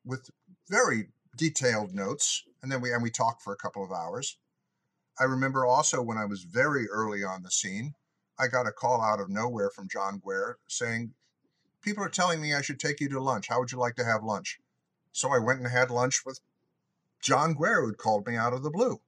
with 0.05 0.29
very 0.69 1.09
detailed 1.37 1.93
notes, 1.93 2.43
and 2.63 2.71
then 2.71 2.81
we 2.81 2.91
and 2.93 3.03
we 3.03 3.11
talked 3.11 3.41
for 3.43 3.53
a 3.53 3.57
couple 3.57 3.83
of 3.83 3.91
hours. 3.91 4.37
I 5.19 5.23
remember 5.23 5.65
also 5.65 6.01
when 6.01 6.17
I 6.17 6.25
was 6.25 6.43
very 6.43 6.89
early 6.89 7.23
on 7.23 7.43
the 7.43 7.51
scene, 7.51 7.95
I 8.37 8.47
got 8.47 8.67
a 8.67 8.71
call 8.71 9.01
out 9.01 9.19
of 9.19 9.29
nowhere 9.29 9.69
from 9.69 9.87
John 9.87 10.19
Guare 10.19 10.55
saying, 10.67 11.13
"People 11.81 12.03
are 12.03 12.09
telling 12.09 12.41
me 12.41 12.53
I 12.53 12.61
should 12.61 12.79
take 12.79 12.99
you 12.99 13.07
to 13.09 13.21
lunch. 13.21 13.47
How 13.47 13.59
would 13.59 13.71
you 13.71 13.77
like 13.77 13.95
to 13.95 14.05
have 14.05 14.23
lunch?" 14.23 14.59
So 15.11 15.29
I 15.31 15.39
went 15.39 15.61
and 15.61 15.69
had 15.69 15.89
lunch 15.89 16.25
with 16.25 16.41
John 17.21 17.55
Guare, 17.55 17.81
who'd 17.81 17.97
called 17.97 18.27
me 18.27 18.35
out 18.35 18.53
of 18.53 18.61
the 18.61 18.69
blue. 18.69 19.01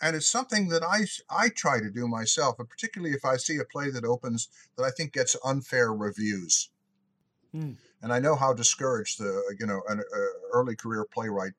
And 0.00 0.16
it's 0.16 0.28
something 0.28 0.68
that 0.68 0.82
I 0.82 1.06
I 1.30 1.48
try 1.48 1.80
to 1.80 1.90
do 1.90 2.06
myself, 2.06 2.58
and 2.58 2.68
particularly 2.68 3.14
if 3.14 3.24
I 3.24 3.36
see 3.36 3.56
a 3.56 3.64
play 3.64 3.90
that 3.90 4.04
opens 4.04 4.48
that 4.76 4.84
I 4.84 4.90
think 4.90 5.12
gets 5.12 5.36
unfair 5.44 5.92
reviews. 5.94 6.70
Hmm. 7.52 7.72
And 8.02 8.12
I 8.12 8.18
know 8.18 8.34
how 8.34 8.52
discouraged 8.52 9.18
the 9.18 9.56
you 9.58 9.66
know 9.66 9.82
an 9.88 10.00
uh, 10.00 10.48
early 10.52 10.76
career 10.76 11.04
playwright 11.04 11.52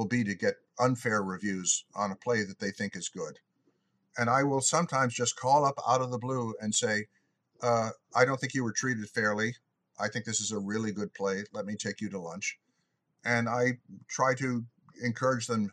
will 0.00 0.06
be 0.06 0.24
to 0.24 0.34
get 0.34 0.54
unfair 0.78 1.22
reviews 1.22 1.84
on 1.94 2.10
a 2.10 2.16
play 2.16 2.42
that 2.42 2.58
they 2.58 2.70
think 2.70 2.96
is 2.96 3.10
good. 3.10 3.38
And 4.16 4.30
I 4.30 4.44
will 4.44 4.62
sometimes 4.62 5.12
just 5.12 5.36
call 5.36 5.62
up 5.66 5.74
out 5.86 6.00
of 6.00 6.10
the 6.10 6.16
blue 6.16 6.54
and 6.58 6.74
say, 6.74 7.08
uh, 7.62 7.90
"I 8.16 8.24
don't 8.24 8.40
think 8.40 8.54
you 8.54 8.64
were 8.64 8.72
treated 8.72 9.06
fairly. 9.10 9.56
I 9.98 10.08
think 10.08 10.24
this 10.24 10.40
is 10.40 10.52
a 10.52 10.58
really 10.58 10.90
good 10.90 11.12
play. 11.12 11.44
Let 11.52 11.66
me 11.66 11.76
take 11.76 12.00
you 12.00 12.08
to 12.08 12.18
lunch. 12.18 12.58
And 13.26 13.46
I 13.46 13.78
try 14.08 14.32
to 14.36 14.64
encourage 15.02 15.46
them 15.46 15.70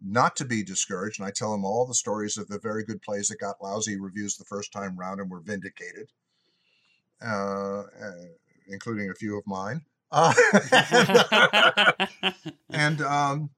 not 0.00 0.36
to 0.36 0.44
be 0.44 0.62
discouraged. 0.62 1.18
And 1.18 1.26
I 1.26 1.32
tell 1.32 1.50
them 1.50 1.64
all 1.64 1.86
the 1.86 1.94
stories 1.94 2.36
of 2.36 2.46
the 2.46 2.60
very 2.60 2.84
good 2.84 3.02
plays 3.02 3.26
that 3.28 3.40
got 3.40 3.60
lousy 3.60 3.98
reviews 3.98 4.36
the 4.36 4.44
first 4.44 4.72
time 4.72 4.96
round 4.96 5.20
and 5.20 5.28
were 5.28 5.40
vindicated, 5.40 6.12
uh, 7.20 7.82
including 8.68 9.10
a 9.10 9.14
few 9.14 9.36
of 9.36 9.44
mine. 9.44 9.84
Uh, 10.12 10.32
and 12.70 13.02
um, 13.02 13.50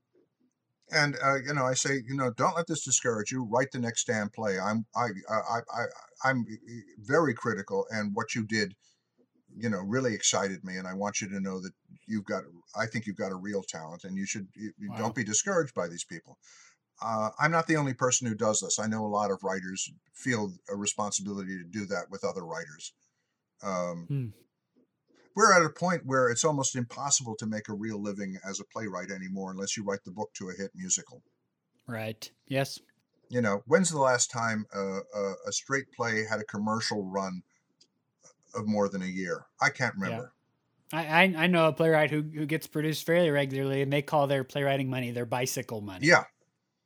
and 0.93 1.17
uh, 1.23 1.37
you 1.37 1.55
know, 1.55 1.65
I 1.65 1.75
say, 1.75 2.03
you 2.07 2.17
know, 2.17 2.31
don't 2.37 2.57
let 2.57 2.67
this 2.67 2.85
discourage 2.85 3.31
you. 3.31 3.45
Write 3.45 3.69
the 3.73 3.79
next 3.79 4.07
damn 4.07 4.31
play. 4.31 4.59
I'm 4.59 4.87
I 4.97 5.09
I 5.29 5.61
I 5.75 5.85
I'm 6.25 6.45
very 7.01 7.35
critical, 7.35 7.87
and 7.91 8.15
what 8.15 8.35
you 8.35 8.45
did, 8.47 8.75
you 9.57 9.69
know, 9.69 9.79
really 9.79 10.15
excited 10.15 10.65
me. 10.65 10.77
And 10.77 10.87
I 10.87 10.95
want 10.95 11.21
you 11.21 11.29
to 11.29 11.41
know 11.41 11.61
that 11.61 11.73
you've 12.07 12.25
got. 12.25 12.45
I 12.77 12.87
think 12.87 13.07
you've 13.07 13.17
got 13.17 13.33
a 13.33 13.37
real 13.37 13.63
talent, 13.63 14.05
and 14.05 14.17
you 14.17 14.27
should. 14.27 14.49
You, 14.55 14.73
wow. 14.89 14.97
Don't 14.99 15.15
be 15.15 15.25
discouraged 15.25 15.75
by 15.75 15.89
these 15.89 16.05
people. 16.05 16.39
Uh, 17.01 17.31
I'm 17.39 17.53
not 17.53 17.67
the 17.67 17.77
only 17.77 17.95
person 17.95 18.27
who 18.27 18.35
does 18.35 18.61
this. 18.61 18.79
I 18.79 18.89
know 18.89 19.05
a 19.05 19.07
lot 19.07 19.31
of 19.31 19.45
writers 19.45 19.89
feel 20.15 20.53
a 20.69 20.77
responsibility 20.77 21.57
to 21.57 21.65
do 21.65 21.87
that 21.87 22.07
with 22.11 22.25
other 22.25 22.45
writers. 22.45 22.93
Um, 23.63 24.07
hmm 24.09 24.27
we're 25.39 25.57
at 25.57 25.65
a 25.65 25.71
point 25.71 26.03
where 26.05 26.31
it's 26.31 26.43
almost 26.43 26.75
impossible 26.75 27.37
to 27.37 27.47
make 27.47 27.69
a 27.69 27.73
real 27.73 28.03
living 28.03 28.37
as 28.45 28.59
a 28.59 28.65
playwright 28.65 29.13
anymore 29.13 29.53
unless 29.53 29.77
you 29.77 29.85
write 29.85 30.03
the 30.05 30.11
book 30.11 30.31
to 30.35 30.49
a 30.49 30.53
hit 30.53 30.73
musical. 30.75 31.23
Right. 31.87 32.29
Yes. 32.49 32.81
You 33.29 33.41
know, 33.41 33.63
when's 33.67 33.89
the 33.89 34.01
last 34.01 34.33
time 34.33 34.67
a, 34.75 34.81
a, 34.81 35.35
a 35.47 35.53
straight 35.53 35.85
play 35.97 36.25
had 36.29 36.41
a 36.41 36.45
commercial 36.45 37.05
run 37.05 37.43
of 38.53 38.67
more 38.67 38.89
than 38.89 39.01
a 39.01 39.07
year? 39.07 39.47
I 39.63 39.71
can't 39.71 39.95
remember. 39.95 40.33
Yeah. 40.93 40.99
I, 40.99 41.23
I, 41.23 41.35
I 41.45 41.47
know 41.47 41.69
a 41.69 41.73
playwright 41.73 42.11
who, 42.11 42.23
who 42.23 42.45
gets 42.45 42.67
produced 42.67 43.07
fairly 43.07 43.31
regularly, 43.31 43.81
and 43.81 43.93
they 43.93 44.03
call 44.03 44.27
their 44.27 44.43
playwriting 44.43 44.91
money 44.91 45.13
their 45.13 45.25
bicycle 45.25 45.83
money. 45.83 46.09
Yeah, 46.09 46.25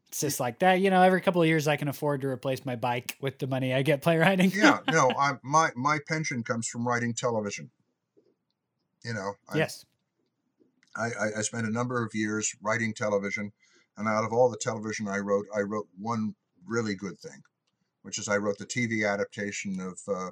it's 0.08 0.20
just 0.20 0.40
like 0.40 0.58
that, 0.58 0.80
you 0.80 0.90
know. 0.90 1.00
Every 1.00 1.22
couple 1.22 1.40
of 1.40 1.48
years, 1.48 1.68
I 1.68 1.76
can 1.76 1.86
afford 1.86 2.20
to 2.22 2.26
replace 2.26 2.66
my 2.66 2.74
bike 2.74 3.16
with 3.20 3.38
the 3.38 3.46
money 3.46 3.72
I 3.72 3.82
get 3.82 4.02
playwriting. 4.02 4.50
yeah, 4.52 4.80
no, 4.90 5.10
I 5.16 5.34
my 5.44 5.70
my 5.76 6.00
pension 6.06 6.42
comes 6.42 6.66
from 6.66 6.86
writing 6.86 7.14
television. 7.14 7.70
You 9.04 9.14
know, 9.14 9.32
yes. 9.54 9.84
I, 10.96 11.06
I, 11.06 11.38
I 11.38 11.42
spent 11.42 11.66
a 11.66 11.72
number 11.72 12.04
of 12.04 12.14
years 12.14 12.54
writing 12.62 12.94
television, 12.94 13.52
and 13.96 14.08
out 14.08 14.24
of 14.24 14.32
all 14.32 14.50
the 14.50 14.56
television 14.56 15.08
I 15.08 15.18
wrote, 15.18 15.46
I 15.54 15.60
wrote 15.60 15.88
one 15.98 16.34
really 16.66 16.94
good 16.94 17.18
thing, 17.18 17.42
which 18.02 18.18
is 18.18 18.28
I 18.28 18.36
wrote 18.36 18.58
the 18.58 18.66
TV 18.66 19.10
adaptation 19.10 19.80
of 19.80 19.98
uh, 20.08 20.30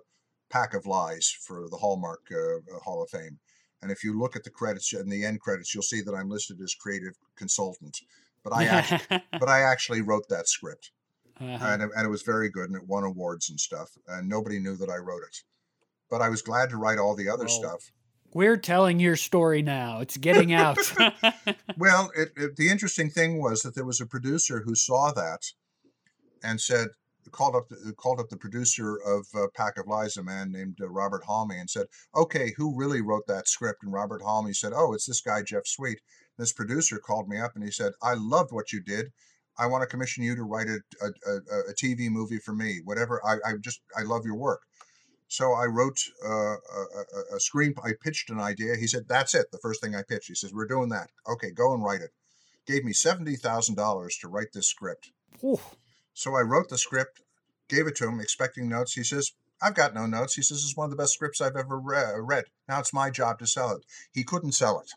Pack 0.51 0.75
of 0.75 0.87
Lies 0.87 1.29
for 1.29 1.69
the 1.71 1.77
Hallmark 1.77 2.21
uh, 2.31 2.57
uh, 2.57 2.79
Hall 2.81 3.03
of 3.03 3.11
Fame. 3.11 3.39
And 3.83 3.91
if 3.91 4.05
you 4.05 4.19
look 4.19 4.37
at 4.37 4.45
the 4.45 4.51
credits 4.51 4.93
and 4.93 5.11
the 5.11 5.25
end 5.25 5.41
credits, 5.41 5.75
you'll 5.75 5.83
see 5.83 6.03
that 6.03 6.15
I'm 6.15 6.29
listed 6.29 6.61
as 6.61 6.75
creative 6.75 7.15
consultant. 7.37 7.99
But 8.45 8.53
I 8.53 8.65
actually, 8.65 9.23
but 9.33 9.49
I 9.49 9.61
actually 9.61 10.03
wrote 10.03 10.29
that 10.29 10.49
script, 10.49 10.91
uh-huh. 11.41 11.65
and 11.67 11.83
and 11.83 12.07
it 12.07 12.11
was 12.11 12.23
very 12.23 12.51
good, 12.51 12.69
and 12.69 12.77
it 12.77 12.87
won 12.87 13.05
awards 13.05 13.49
and 13.49 13.59
stuff. 13.59 13.91
And 14.07 14.29
nobody 14.29 14.59
knew 14.59 14.77
that 14.77 14.91
I 14.91 14.97
wrote 14.97 15.23
it, 15.23 15.43
but 16.11 16.21
I 16.21 16.29
was 16.29 16.43
glad 16.43 16.71
to 16.71 16.77
write 16.77 16.99
all 16.99 17.15
the 17.15 17.29
other 17.29 17.49
stuff. 17.49 17.91
We're 18.33 18.57
telling 18.57 19.01
your 19.01 19.17
story 19.17 19.63
now. 19.63 20.01
It's 20.01 20.17
getting 20.17 20.53
out. 20.53 20.79
well, 21.77 22.11
it, 22.17 22.31
it, 22.37 22.57
the 22.57 22.69
interesting 22.69 23.11
thing 23.11 23.41
was 23.43 23.63
that 23.63 23.75
there 23.75 23.85
was 23.85 24.01
a 24.01 24.07
producer 24.07 24.63
who 24.65 24.75
saw 24.75 25.13
that 25.13 25.43
and 26.43 26.61
said, 26.61 26.89
called 27.33 27.55
up 27.55 27.69
the, 27.69 27.93
called 27.97 28.21
up 28.21 28.29
the 28.29 28.37
producer 28.37 28.97
of 29.07 29.27
uh, 29.35 29.47
Pack 29.55 29.79
of 29.79 29.87
Lies, 29.87 30.17
a 30.17 30.23
man 30.23 30.51
named 30.51 30.79
uh, 30.81 30.89
Robert 30.89 31.23
Halmi, 31.25 31.61
and 31.61 31.69
said, 31.69 31.87
"Okay, 32.17 32.55
who 32.57 32.77
really 32.77 33.01
wrote 33.01 33.27
that 33.29 33.49
script?" 33.49 33.83
And 33.83 33.93
Robert 33.93 34.23
Halmi 34.23 34.55
said, 34.55 34.73
"Oh, 34.75 34.93
it's 34.95 35.07
this 35.07 35.21
guy 35.21 35.43
Jeff 35.43 35.67
Sweet." 35.67 36.01
This 36.39 36.53
producer 36.53 36.99
called 36.99 37.29
me 37.29 37.39
up 37.39 37.53
and 37.55 37.63
he 37.63 37.71
said, 37.71 37.93
"I 38.03 38.15
loved 38.15 38.53
what 38.53 38.73
you 38.73 38.81
did. 38.81 39.13
I 39.59 39.67
want 39.67 39.83
to 39.83 39.87
commission 39.87 40.25
you 40.25 40.35
to 40.35 40.43
write 40.43 40.69
a, 40.69 40.81
a, 41.03 41.31
a, 41.31 41.61
a 41.71 41.75
TV 41.75 42.09
movie 42.11 42.39
for 42.39 42.55
me. 42.55 42.81
Whatever. 42.85 43.21
I, 43.25 43.35
I 43.47 43.53
just 43.61 43.81
I 43.97 44.03
love 44.03 44.25
your 44.25 44.37
work." 44.37 44.63
So 45.31 45.53
I 45.53 45.67
wrote 45.67 46.01
uh, 46.27 46.57
a, 46.57 47.37
a, 47.37 47.41
screen. 47.41 47.73
I 47.85 47.93
pitched 48.03 48.31
an 48.31 48.41
idea. 48.41 48.75
He 48.75 48.89
said, 48.89 49.07
"That's 49.09 49.33
it." 49.33 49.53
The 49.53 49.59
first 49.59 49.81
thing 49.81 49.95
I 49.95 50.03
pitched. 50.03 50.27
He 50.27 50.35
says, 50.35 50.53
"We're 50.53 50.67
doing 50.67 50.89
that. 50.89 51.11
Okay, 51.25 51.53
go 51.53 51.73
and 51.73 51.85
write 51.85 52.01
it." 52.01 52.11
Gave 52.67 52.85
me 52.85 52.93
seventy 52.93 53.37
thousand 53.37 53.77
dollars 53.77 54.19
to 54.19 54.29
write 54.29 54.49
this 54.53 54.69
script. 54.69 55.13
Ooh. 55.45 55.61
So 56.15 56.35
I 56.35 56.41
wrote 56.41 56.69
the 56.69 56.77
script, 56.77 57.23
gave 57.69 57.87
it 57.87 57.95
to 57.97 58.09
him, 58.09 58.19
expecting 58.19 58.69
notes. 58.69 58.95
He 58.95 59.05
says, 59.05 59.31
"I've 59.63 59.77
got 59.77 59.95
no 59.95 60.05
notes." 60.05 60.35
He 60.35 60.43
says, 60.43 60.65
"It's 60.65 60.77
one 60.77 60.87
of 60.87 60.91
the 60.91 60.97
best 60.97 61.15
scripts 61.15 61.41
I've 61.41 61.55
ever 61.55 61.79
re- 61.79 62.19
read. 62.19 62.47
Now 62.69 62.81
it's 62.81 62.93
my 62.93 63.09
job 63.09 63.39
to 63.39 63.47
sell 63.47 63.71
it." 63.71 63.85
He 64.11 64.25
couldn't 64.25 64.53
sell 64.53 64.81
it. 64.81 64.91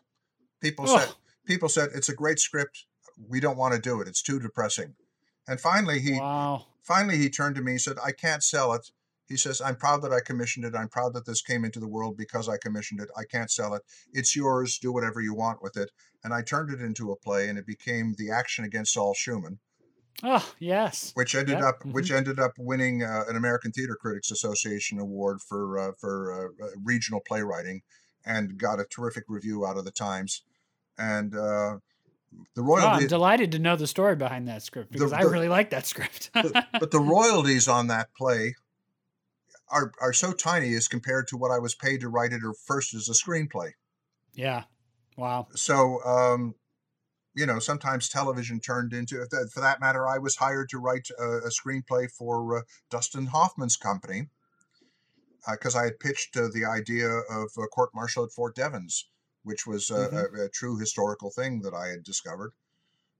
People 0.60 0.86
oh. 0.88 0.98
said, 0.98 1.14
"People 1.46 1.68
said 1.68 1.90
it's 1.94 2.08
a 2.08 2.14
great 2.14 2.40
script. 2.40 2.86
We 3.28 3.38
don't 3.38 3.56
want 3.56 3.74
to 3.74 3.80
do 3.80 4.00
it. 4.00 4.08
It's 4.08 4.22
too 4.22 4.40
depressing." 4.40 4.96
And 5.46 5.60
finally, 5.60 6.00
he 6.00 6.18
wow. 6.18 6.66
finally 6.82 7.18
he 7.18 7.30
turned 7.30 7.54
to 7.54 7.62
me 7.62 7.72
and 7.72 7.80
said, 7.80 7.98
"I 8.04 8.10
can't 8.10 8.42
sell 8.42 8.72
it." 8.72 8.90
He 9.28 9.36
says, 9.36 9.60
I'm 9.60 9.76
proud 9.76 10.02
that 10.02 10.12
I 10.12 10.20
commissioned 10.20 10.66
it. 10.66 10.74
I'm 10.74 10.88
proud 10.88 11.14
that 11.14 11.24
this 11.24 11.40
came 11.40 11.64
into 11.64 11.80
the 11.80 11.88
world 11.88 12.16
because 12.16 12.48
I 12.48 12.56
commissioned 12.58 13.00
it. 13.00 13.08
I 13.16 13.24
can't 13.24 13.50
sell 13.50 13.74
it. 13.74 13.82
It's 14.12 14.36
yours. 14.36 14.78
Do 14.78 14.92
whatever 14.92 15.20
you 15.20 15.34
want 15.34 15.62
with 15.62 15.76
it. 15.76 15.90
And 16.22 16.34
I 16.34 16.42
turned 16.42 16.70
it 16.70 16.80
into 16.80 17.10
a 17.10 17.16
play 17.16 17.48
and 17.48 17.58
it 17.58 17.66
became 17.66 18.14
The 18.18 18.30
Action 18.30 18.64
Against 18.64 18.92
Sol 18.92 19.14
Schumann. 19.14 19.58
Oh, 20.22 20.52
yes. 20.58 21.12
Which 21.14 21.34
ended 21.34 21.58
yep. 21.58 21.64
up 21.64 21.80
mm-hmm. 21.80 21.92
which 21.92 22.10
ended 22.10 22.38
up 22.38 22.52
winning 22.56 23.02
uh, 23.02 23.24
an 23.28 23.36
American 23.36 23.72
Theater 23.72 23.96
Critics 24.00 24.30
Association 24.30 25.00
award 25.00 25.40
for 25.40 25.76
uh, 25.76 25.92
for 25.98 26.32
uh, 26.32 26.64
uh 26.64 26.68
regional 26.84 27.20
playwriting 27.26 27.82
and 28.24 28.56
got 28.56 28.78
a 28.78 28.84
terrific 28.84 29.24
review 29.28 29.66
out 29.66 29.76
of 29.76 29.84
the 29.84 29.90
Times. 29.90 30.42
And 30.96 31.34
uh, 31.34 31.78
the 32.54 32.62
royalty. 32.62 32.86
Oh, 32.86 32.90
I'm 32.90 33.06
delighted 33.06 33.52
to 33.52 33.58
know 33.58 33.76
the 33.76 33.86
story 33.86 34.16
behind 34.16 34.48
that 34.48 34.62
script 34.62 34.92
because 34.92 35.10
the, 35.10 35.16
the, 35.16 35.22
I 35.22 35.30
really 35.30 35.48
like 35.48 35.70
that 35.70 35.86
script. 35.86 36.30
but, 36.32 36.52
but 36.80 36.90
the 36.90 37.00
royalties 37.00 37.68
on 37.68 37.88
that 37.88 38.08
play 38.16 38.54
are 39.70 39.92
are 40.00 40.12
so 40.12 40.32
tiny 40.32 40.74
as 40.74 40.88
compared 40.88 41.28
to 41.28 41.36
what 41.36 41.50
I 41.50 41.58
was 41.58 41.74
paid 41.74 42.00
to 42.00 42.08
write 42.08 42.32
it 42.32 42.44
or 42.44 42.54
first 42.66 42.94
as 42.94 43.08
a 43.08 43.12
screenplay. 43.12 43.72
Yeah. 44.34 44.64
Wow. 45.16 45.48
So, 45.54 46.02
um, 46.04 46.54
you 47.34 47.46
know, 47.46 47.58
sometimes 47.58 48.08
television 48.08 48.60
turned 48.60 48.92
into, 48.92 49.24
for 49.52 49.60
that 49.60 49.80
matter, 49.80 50.08
I 50.08 50.18
was 50.18 50.36
hired 50.36 50.68
to 50.70 50.78
write 50.78 51.08
a, 51.18 51.38
a 51.38 51.50
screenplay 51.50 52.10
for 52.10 52.58
uh, 52.58 52.62
Dustin 52.90 53.26
Hoffman's 53.26 53.76
company 53.76 54.28
because 55.50 55.76
uh, 55.76 55.80
I 55.80 55.84
had 55.84 56.00
pitched 56.00 56.36
uh, 56.36 56.48
the 56.52 56.64
idea 56.64 57.08
of 57.08 57.50
a 57.58 57.66
court 57.66 57.90
martial 57.94 58.24
at 58.24 58.32
Fort 58.32 58.54
Devens, 58.54 59.08
which 59.42 59.66
was 59.66 59.88
mm-hmm. 59.88 60.36
a, 60.36 60.44
a, 60.44 60.48
true 60.48 60.78
historical 60.78 61.30
thing 61.30 61.60
that 61.62 61.74
I 61.74 61.88
had 61.88 62.02
discovered. 62.04 62.52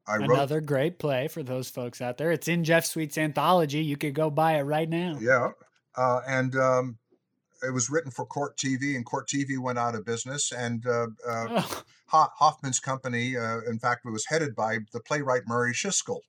I 0.06 0.16
Another 0.16 0.56
wrote, 0.56 0.66
great 0.66 0.98
play 0.98 1.28
for 1.28 1.42
those 1.42 1.70
folks 1.70 2.00
out 2.00 2.18
there. 2.18 2.30
It's 2.30 2.48
in 2.48 2.64
Jeff 2.64 2.84
Sweet's 2.84 3.18
anthology. 3.18 3.82
You 3.82 3.96
could 3.96 4.14
go 4.14 4.30
buy 4.30 4.58
it 4.58 4.62
right 4.62 4.88
now. 4.88 5.16
Yeah 5.20 5.50
uh, 5.96 6.20
and 6.26 6.56
um, 6.56 6.98
it 7.62 7.72
was 7.72 7.90
written 7.90 8.10
for 8.10 8.26
Court 8.26 8.56
TV, 8.56 8.94
and 8.94 9.04
Court 9.04 9.28
TV 9.28 9.58
went 9.58 9.78
out 9.78 9.94
of 9.94 10.04
business. 10.04 10.52
And 10.52 10.86
uh, 10.86 11.08
uh, 11.26 11.62
Hoffman's 12.08 12.80
company, 12.80 13.36
uh, 13.36 13.60
in 13.60 13.78
fact, 13.78 14.04
was 14.04 14.26
headed 14.26 14.54
by 14.54 14.78
the 14.92 15.00
playwright 15.00 15.42
Murray 15.46 15.72
Schisgal. 15.72 16.20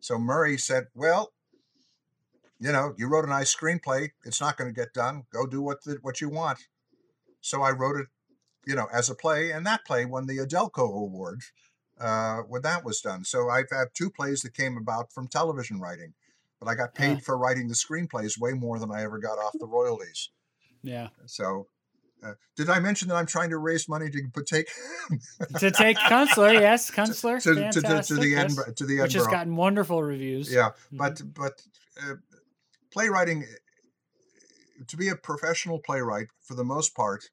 So 0.00 0.18
Murray 0.18 0.58
said, 0.58 0.84
"Well, 0.94 1.32
you 2.60 2.72
know, 2.72 2.94
you 2.98 3.08
wrote 3.08 3.24
a 3.24 3.30
nice 3.30 3.54
screenplay. 3.54 4.10
It's 4.24 4.40
not 4.40 4.56
going 4.56 4.72
to 4.72 4.78
get 4.78 4.92
done. 4.92 5.24
Go 5.32 5.46
do 5.46 5.62
what 5.62 5.84
the, 5.84 5.98
what 6.02 6.20
you 6.20 6.28
want." 6.28 6.58
So 7.40 7.62
I 7.62 7.70
wrote 7.70 7.96
it, 7.96 8.06
you 8.66 8.74
know, 8.74 8.86
as 8.92 9.10
a 9.10 9.14
play, 9.14 9.50
and 9.50 9.66
that 9.66 9.84
play 9.84 10.04
won 10.04 10.26
the 10.26 10.38
AUDELCO 10.38 10.82
Award 10.82 11.40
uh, 12.00 12.38
when 12.40 12.62
that 12.62 12.84
was 12.84 13.00
done. 13.00 13.24
So 13.24 13.48
I've 13.48 13.70
had 13.70 13.88
two 13.94 14.10
plays 14.10 14.40
that 14.42 14.54
came 14.54 14.76
about 14.76 15.12
from 15.12 15.28
television 15.28 15.80
writing 15.80 16.14
but 16.60 16.68
I 16.68 16.74
got 16.74 16.94
paid 16.94 17.22
for 17.22 17.36
writing 17.36 17.68
the 17.68 17.74
screenplays 17.74 18.38
way 18.38 18.52
more 18.52 18.78
than 18.78 18.90
I 18.90 19.02
ever 19.02 19.18
got 19.18 19.38
off 19.38 19.52
the 19.58 19.66
royalties. 19.66 20.30
Yeah. 20.82 21.08
So, 21.26 21.68
uh, 22.24 22.32
did 22.56 22.70
I 22.70 22.78
mention 22.80 23.08
that 23.08 23.16
I'm 23.16 23.26
trying 23.26 23.50
to 23.50 23.58
raise 23.58 23.88
money 23.88 24.10
to 24.10 24.42
take 24.46 24.68
to 25.58 25.70
take 25.70 25.98
Kunstler? 25.98 26.52
Yes, 26.60 26.90
Kunstler. 26.90 27.42
To, 27.42 27.54
to, 27.54 27.80
to, 27.80 28.02
to, 28.02 28.14
the 28.14 28.28
yes. 28.28 28.44
Edinburgh, 28.44 28.72
to 28.76 28.86
the 28.86 28.94
Edinburgh, 28.94 29.02
which 29.04 29.12
has 29.14 29.26
gotten 29.26 29.56
wonderful 29.56 30.02
reviews. 30.02 30.52
Yeah, 30.52 30.70
mm-hmm. 30.70 30.96
but 30.96 31.22
but 31.34 31.62
uh, 32.02 32.14
playwriting 32.92 33.44
to 34.86 34.96
be 34.96 35.08
a 35.08 35.16
professional 35.16 35.78
playwright 35.78 36.28
for 36.40 36.54
the 36.54 36.64
most 36.64 36.94
part, 36.94 37.24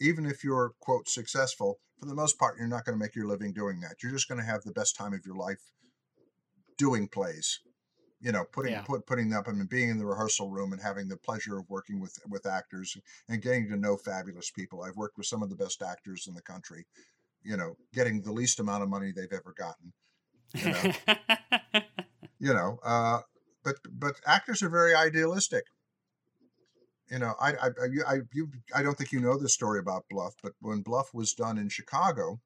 even 0.00 0.26
if 0.26 0.42
you're 0.44 0.72
quote 0.80 1.08
successful, 1.08 1.78
for 1.98 2.06
the 2.06 2.14
most 2.14 2.38
part, 2.38 2.56
you're 2.58 2.68
not 2.68 2.84
going 2.84 2.98
to 2.98 3.02
make 3.02 3.14
your 3.14 3.26
living 3.26 3.52
doing 3.52 3.80
that. 3.80 4.02
You're 4.02 4.12
just 4.12 4.28
going 4.28 4.40
to 4.40 4.46
have 4.46 4.62
the 4.62 4.72
best 4.72 4.96
time 4.96 5.12
of 5.12 5.24
your 5.24 5.36
life 5.36 5.60
doing 6.78 7.06
plays 7.06 7.60
you 8.22 8.32
know 8.32 8.44
putting 8.52 8.72
yeah. 8.72 8.82
put, 8.82 9.04
putting 9.06 9.32
up 9.34 9.48
mean 9.48 9.66
being 9.66 9.90
in 9.90 9.98
the 9.98 10.06
rehearsal 10.06 10.48
room 10.48 10.72
and 10.72 10.80
having 10.80 11.08
the 11.08 11.16
pleasure 11.16 11.58
of 11.58 11.68
working 11.68 12.00
with 12.00 12.16
with 12.28 12.46
actors 12.46 12.96
and 13.28 13.42
getting 13.42 13.68
to 13.68 13.76
know 13.76 13.96
fabulous 13.96 14.50
people. 14.50 14.82
I've 14.82 14.96
worked 14.96 15.18
with 15.18 15.26
some 15.26 15.42
of 15.42 15.50
the 15.50 15.56
best 15.56 15.82
actors 15.82 16.26
in 16.28 16.34
the 16.34 16.42
country. 16.42 16.86
You 17.42 17.56
know, 17.56 17.74
getting 17.92 18.22
the 18.22 18.32
least 18.32 18.60
amount 18.60 18.84
of 18.84 18.88
money 18.88 19.12
they've 19.14 19.32
ever 19.32 19.52
gotten. 19.58 19.92
You 20.54 20.70
know, 20.70 21.80
you 22.38 22.54
know 22.54 22.78
uh, 22.84 23.18
but 23.64 23.76
but 23.90 24.14
actors 24.26 24.62
are 24.62 24.70
very 24.70 24.94
idealistic. 24.94 25.64
you 27.10 27.18
know, 27.18 27.34
I, 27.40 27.50
I, 27.50 27.66
I, 27.66 27.88
I, 28.06 28.14
you, 28.32 28.48
I 28.74 28.82
don't 28.82 28.96
think 28.96 29.12
you 29.12 29.20
know 29.20 29.36
the 29.36 29.48
story 29.48 29.80
about 29.80 30.04
Bluff, 30.08 30.34
but 30.42 30.52
when 30.60 30.82
Bluff 30.82 31.12
was 31.12 31.32
done 31.32 31.58
in 31.58 31.68
Chicago, 31.68 32.40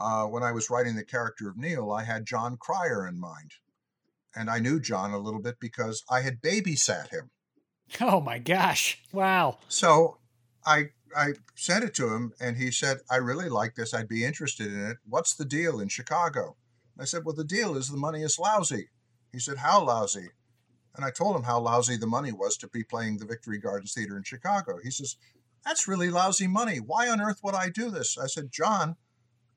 uh, 0.00 0.26
when 0.26 0.42
I 0.42 0.52
was 0.52 0.70
writing 0.70 0.96
the 0.96 1.04
character 1.04 1.48
of 1.48 1.56
Neil, 1.56 1.92
I 1.92 2.04
had 2.04 2.26
Jon 2.26 2.56
Cryer 2.56 3.06
in 3.06 3.20
mind. 3.20 3.52
And 4.36 4.50
I 4.50 4.58
knew 4.58 4.80
Jon 4.80 5.12
a 5.12 5.18
little 5.18 5.40
bit 5.40 5.56
because 5.60 6.02
I 6.10 6.20
had 6.20 6.42
babysat 6.42 7.10
him. 7.10 7.30
Oh 8.00 8.20
my 8.20 8.38
gosh. 8.38 9.00
Wow. 9.12 9.58
So 9.68 10.18
I 10.66 10.90
I 11.16 11.34
sent 11.54 11.84
it 11.84 11.94
to 11.94 12.12
him 12.12 12.32
and 12.40 12.56
he 12.56 12.70
said, 12.70 12.98
I 13.10 13.16
really 13.16 13.48
like 13.48 13.74
this. 13.74 13.94
I'd 13.94 14.08
be 14.08 14.24
interested 14.24 14.72
in 14.72 14.84
it. 14.90 14.96
What's 15.04 15.34
the 15.34 15.44
deal 15.44 15.80
in 15.80 15.88
Chicago? 15.88 16.56
I 16.98 17.04
said, 17.04 17.24
Well, 17.24 17.34
the 17.34 17.44
deal 17.44 17.76
is 17.76 17.88
the 17.88 17.96
money 17.96 18.22
is 18.22 18.38
lousy. 18.38 18.88
He 19.32 19.38
said, 19.38 19.58
How 19.58 19.84
lousy? 19.84 20.28
And 20.96 21.04
I 21.04 21.10
told 21.10 21.36
him 21.36 21.42
how 21.42 21.60
lousy 21.60 21.96
the 21.96 22.06
money 22.06 22.32
was 22.32 22.56
to 22.58 22.68
be 22.68 22.84
playing 22.84 23.18
the 23.18 23.26
Victory 23.26 23.58
Gardens 23.58 23.94
Theater 23.94 24.16
in 24.16 24.22
Chicago. 24.22 24.78
He 24.82 24.90
says, 24.90 25.16
That's 25.64 25.88
really 25.88 26.10
lousy 26.10 26.46
money. 26.46 26.78
Why 26.78 27.08
on 27.08 27.20
earth 27.20 27.40
would 27.42 27.54
I 27.54 27.68
do 27.68 27.90
this? 27.90 28.16
I 28.18 28.26
said, 28.26 28.52
Jon, 28.52 28.96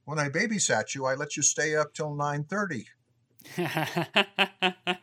when 0.05 0.19
I 0.19 0.29
babysat 0.29 0.95
you, 0.95 1.05
I 1.05 1.15
let 1.15 1.35
you 1.35 1.43
stay 1.43 1.75
up 1.75 1.93
till 1.93 2.15
nine 2.15 2.43
9:30. 2.45 2.85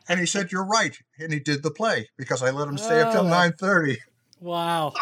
and 0.07 0.19
he 0.19 0.25
said, 0.25 0.51
You're 0.51 0.65
right. 0.65 0.97
And 1.19 1.33
he 1.33 1.39
did 1.39 1.63
the 1.63 1.71
play 1.71 2.09
because 2.17 2.43
I 2.43 2.51
let 2.51 2.67
him 2.67 2.77
stay 2.77 3.01
up 3.01 3.11
till 3.11 3.23
9:30. 3.23 3.97
Wow. 4.39 4.93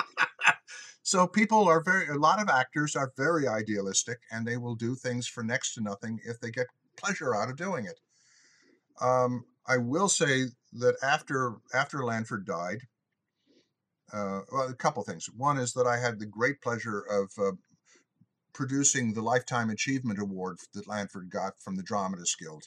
so 1.03 1.27
people 1.27 1.67
are 1.67 1.83
very 1.83 2.07
a 2.07 2.15
lot 2.15 2.41
of 2.41 2.49
actors 2.49 2.95
are 2.95 3.11
very 3.17 3.47
idealistic 3.47 4.19
and 4.31 4.45
they 4.45 4.57
will 4.57 4.75
do 4.75 4.95
things 4.95 5.27
for 5.27 5.43
next 5.43 5.73
to 5.73 5.81
nothing 5.81 6.19
if 6.25 6.39
they 6.39 6.51
get 6.51 6.67
pleasure 6.97 7.35
out 7.35 7.49
of 7.49 7.57
doing 7.57 7.85
it. 7.85 7.99
Um, 9.01 9.45
I 9.67 9.77
will 9.77 10.09
say 10.09 10.45
that 10.73 10.95
after 11.03 11.55
after 11.73 11.99
Lanford 11.99 12.45
died, 12.45 12.81
uh, 14.13 14.41
well, 14.51 14.69
a 14.69 14.75
couple 14.75 15.03
things. 15.03 15.27
One 15.35 15.57
is 15.57 15.73
that 15.73 15.87
I 15.87 15.97
had 15.97 16.19
the 16.19 16.25
great 16.25 16.61
pleasure 16.61 16.99
of 16.99 17.31
uh, 17.37 17.53
producing 18.53 19.13
the 19.13 19.21
Lifetime 19.21 19.69
Achievement 19.69 20.19
Award 20.19 20.57
that 20.73 20.87
Lanford 20.87 21.29
got 21.29 21.53
from 21.59 21.75
the 21.75 21.83
Dramatists 21.83 22.35
Guild. 22.35 22.65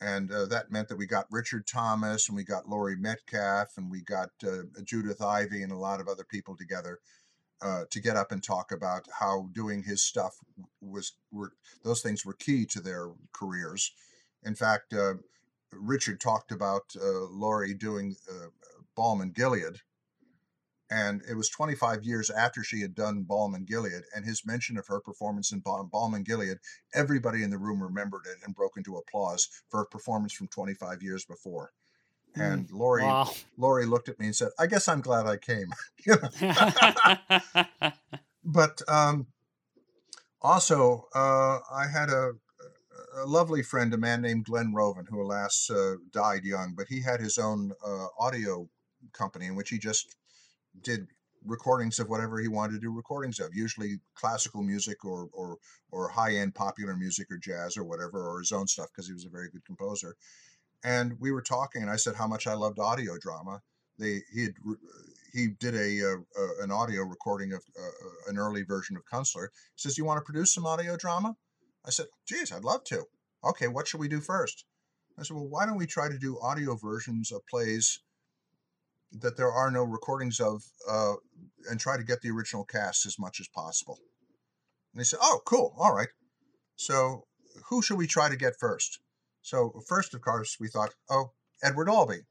And 0.00 0.30
uh, 0.30 0.46
that 0.46 0.70
meant 0.70 0.88
that 0.88 0.98
we 0.98 1.06
got 1.06 1.26
Richard 1.30 1.66
Thomas 1.66 2.28
and 2.28 2.36
we 2.36 2.44
got 2.44 2.68
Laurie 2.68 2.96
Metcalf 2.96 3.76
and 3.76 3.90
we 3.90 4.02
got 4.02 4.30
uh, 4.46 4.62
Judith 4.84 5.22
Ivey 5.22 5.62
and 5.62 5.72
a 5.72 5.76
lot 5.76 6.00
of 6.00 6.08
other 6.08 6.24
people 6.24 6.56
together 6.56 6.98
uh, 7.62 7.84
to 7.90 8.00
get 8.00 8.16
up 8.16 8.32
and 8.32 8.42
talk 8.42 8.72
about 8.72 9.06
how 9.20 9.48
doing 9.52 9.82
his 9.82 10.02
stuff 10.02 10.36
was 10.80 11.12
were 11.32 11.52
those 11.82 12.02
things 12.02 12.24
were 12.24 12.34
key 12.34 12.66
to 12.66 12.80
their 12.80 13.10
careers. 13.32 13.92
In 14.42 14.54
fact, 14.54 14.92
uh, 14.92 15.14
Richard 15.72 16.20
talked 16.20 16.52
about 16.52 16.94
uh, 16.96 17.26
Laurie 17.30 17.74
doing 17.74 18.16
uh, 18.30 18.48
Balm 18.94 19.22
in 19.22 19.30
Gilead, 19.30 19.80
and 20.90 21.22
it 21.28 21.34
was 21.34 21.48
25 21.48 22.04
years 22.04 22.30
after 22.30 22.62
she 22.62 22.80
had 22.80 22.94
done 22.94 23.22
Balm 23.22 23.54
in 23.54 23.64
Gilead, 23.64 24.02
and 24.14 24.24
his 24.24 24.42
mention 24.44 24.76
of 24.76 24.86
her 24.88 25.00
performance 25.00 25.52
in 25.52 25.60
Balm, 25.60 25.88
Balm 25.90 26.14
in 26.14 26.24
Gilead, 26.24 26.58
everybody 26.94 27.42
in 27.42 27.50
the 27.50 27.58
room 27.58 27.82
remembered 27.82 28.22
it 28.26 28.38
and 28.44 28.54
broke 28.54 28.76
into 28.76 28.96
applause 28.96 29.48
for 29.70 29.82
a 29.82 29.86
performance 29.86 30.32
from 30.32 30.48
25 30.48 31.02
years 31.02 31.24
before. 31.24 31.70
And 32.36 32.68
Laurie, 32.70 33.04
wow. 33.04 33.30
Laurie 33.56 33.86
looked 33.86 34.08
at 34.08 34.18
me 34.18 34.26
and 34.26 34.34
said, 34.34 34.48
"I 34.58 34.66
guess 34.66 34.88
I'm 34.88 35.00
glad 35.00 35.26
I 35.26 35.36
came." 35.36 35.68
but 38.44 38.82
um, 38.88 39.28
also, 40.42 41.06
uh, 41.14 41.60
I 41.72 41.86
had 41.86 42.10
a, 42.10 42.32
a, 43.16 43.26
lovely 43.26 43.62
friend, 43.62 43.94
a 43.94 43.98
man 43.98 44.20
named 44.20 44.46
Glen 44.46 44.74
Roven, 44.74 45.06
who 45.08 45.22
alas 45.22 45.70
uh, 45.70 45.94
died 46.12 46.44
young, 46.44 46.74
but 46.76 46.88
he 46.88 47.02
had 47.02 47.20
his 47.20 47.38
own 47.38 47.72
uh, 47.86 48.06
audio 48.18 48.68
company 49.12 49.46
in 49.46 49.54
which 49.54 49.70
he 49.70 49.78
just 49.78 50.16
did 50.82 51.08
recordings 51.46 51.98
of 51.98 52.08
whatever 52.08 52.40
he 52.40 52.48
wanted 52.48 52.72
to 52.72 52.80
do 52.80 52.90
recordings 52.90 53.38
of, 53.38 53.54
usually 53.54 53.98
classical 54.14 54.62
music 54.62 55.04
or 55.04 55.28
or 55.32 55.58
or 55.90 56.08
high 56.08 56.34
end 56.34 56.54
popular 56.54 56.96
music 56.96 57.26
or 57.30 57.36
jazz 57.36 57.76
or 57.76 57.84
whatever, 57.84 58.28
or 58.28 58.38
his 58.40 58.52
own 58.52 58.66
stuff 58.66 58.88
because 58.92 59.06
he 59.06 59.12
was 59.12 59.24
a 59.24 59.30
very 59.30 59.50
good 59.50 59.64
composer. 59.64 60.16
And 60.82 61.18
we 61.20 61.32
were 61.32 61.42
talking, 61.42 61.82
and 61.82 61.90
I 61.90 61.96
said 61.96 62.14
how 62.14 62.26
much 62.26 62.46
I 62.46 62.54
loved 62.54 62.78
audio 62.78 63.16
drama. 63.18 63.62
They 63.98 64.20
he 64.32 64.42
had 64.42 64.54
he 65.32 65.48
did 65.48 65.74
a, 65.74 66.12
uh, 66.12 66.16
uh, 66.38 66.62
an 66.62 66.70
audio 66.70 67.02
recording 67.02 67.52
of 67.52 67.62
uh, 67.78 67.82
uh, 67.82 68.30
an 68.30 68.38
early 68.38 68.62
version 68.62 68.96
of. 68.96 69.02
He 69.12 69.48
says, 69.76 69.98
"You 69.98 70.04
want 70.04 70.18
to 70.18 70.24
produce 70.24 70.54
some 70.54 70.66
audio 70.66 70.96
drama?" 70.96 71.36
I 71.84 71.90
said, 71.90 72.06
"Geez, 72.26 72.52
I'd 72.52 72.64
love 72.64 72.84
to." 72.84 73.04
Okay, 73.44 73.68
what 73.68 73.86
should 73.86 74.00
we 74.00 74.08
do 74.08 74.20
first? 74.20 74.64
I 75.18 75.22
said, 75.22 75.36
"Well, 75.36 75.48
why 75.48 75.66
don't 75.66 75.76
we 75.76 75.86
try 75.86 76.08
to 76.08 76.18
do 76.18 76.38
audio 76.40 76.76
versions 76.76 77.32
of 77.32 77.46
plays?" 77.46 78.00
That 79.12 79.36
there 79.36 79.52
are 79.52 79.70
no 79.70 79.84
recordings 79.84 80.40
of 80.40 80.62
uh, 80.88 81.14
and 81.70 81.80
try 81.80 81.96
to 81.96 82.04
get 82.04 82.20
the 82.20 82.30
original 82.30 82.64
cast 82.64 83.06
as 83.06 83.18
much 83.18 83.40
as 83.40 83.48
possible. 83.48 83.98
And 84.92 85.00
they 85.00 85.04
said, 85.04 85.20
oh, 85.22 85.40
cool. 85.44 85.74
All 85.78 85.94
right. 85.94 86.08
So 86.76 87.24
who 87.68 87.82
should 87.82 87.98
we 87.98 88.06
try 88.06 88.28
to 88.28 88.36
get 88.36 88.54
first? 88.58 89.00
So 89.42 89.80
first, 89.88 90.14
of 90.14 90.20
course, 90.20 90.56
we 90.58 90.68
thought, 90.68 90.90
oh, 91.10 91.32
Edward 91.62 91.88
Albee. 91.88 92.22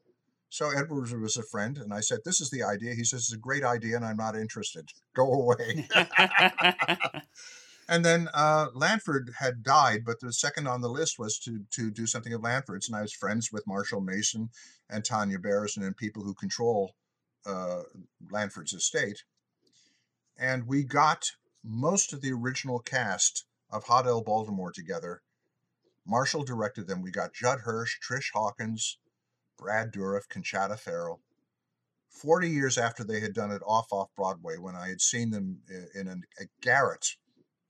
So 0.50 0.70
Edward 0.70 1.10
was 1.20 1.36
a 1.36 1.42
friend, 1.42 1.76
and 1.78 1.92
I 1.92 1.98
said, 1.98 2.20
"This 2.24 2.40
is 2.40 2.50
the 2.50 2.62
idea." 2.62 2.94
He 2.94 3.02
says, 3.02 3.22
"It's 3.22 3.32
a 3.32 3.38
great 3.38 3.64
idea, 3.64 3.96
and 3.96 4.04
I'm 4.04 4.16
not 4.16 4.36
interested. 4.36 4.88
Go 5.12 5.32
away." 5.32 5.88
And 7.88 8.04
then 8.04 8.28
uh, 8.32 8.68
Lanford 8.74 9.34
had 9.38 9.62
died, 9.62 10.04
but 10.06 10.20
the 10.20 10.32
second 10.32 10.66
on 10.66 10.80
the 10.80 10.88
list 10.88 11.18
was 11.18 11.38
to 11.40 11.64
to 11.72 11.90
do 11.90 12.06
something 12.06 12.32
of 12.32 12.42
Lanford's, 12.42 12.88
and 12.88 12.96
I 12.96 13.02
was 13.02 13.12
friends 13.12 13.50
with 13.52 13.66
Marshall 13.66 14.00
Mason 14.00 14.48
and 14.88 15.04
Tanya 15.04 15.38
Berezin 15.38 15.84
and 15.84 15.96
people 15.96 16.22
who 16.22 16.34
control 16.34 16.94
uh, 17.44 17.82
Lanford's 18.30 18.72
estate, 18.72 19.24
and 20.38 20.66
we 20.66 20.82
got 20.82 21.32
most 21.62 22.12
of 22.12 22.22
the 22.22 22.32
original 22.32 22.78
cast 22.78 23.44
of 23.70 23.84
Hot 23.84 24.06
Baltimore 24.24 24.72
together. 24.72 25.20
Marshall 26.06 26.44
directed 26.44 26.86
them. 26.86 27.02
We 27.02 27.10
got 27.10 27.34
Judd 27.34 27.60
Hirsch, 27.60 27.98
Trish 28.00 28.30
Hawkins, 28.32 28.98
Brad 29.58 29.92
Dourif, 29.92 30.28
Conchata 30.28 30.78
Ferrell. 30.78 31.20
40 32.08 32.48
years 32.48 32.78
after 32.78 33.02
they 33.02 33.20
had 33.20 33.34
done 33.34 33.50
it 33.50 33.62
off 33.66 33.92
off 33.92 34.08
Broadway, 34.14 34.56
when 34.56 34.76
I 34.76 34.88
had 34.88 35.00
seen 35.00 35.30
them 35.30 35.60
in 35.94 36.24
a 36.38 36.44
garret 36.60 37.16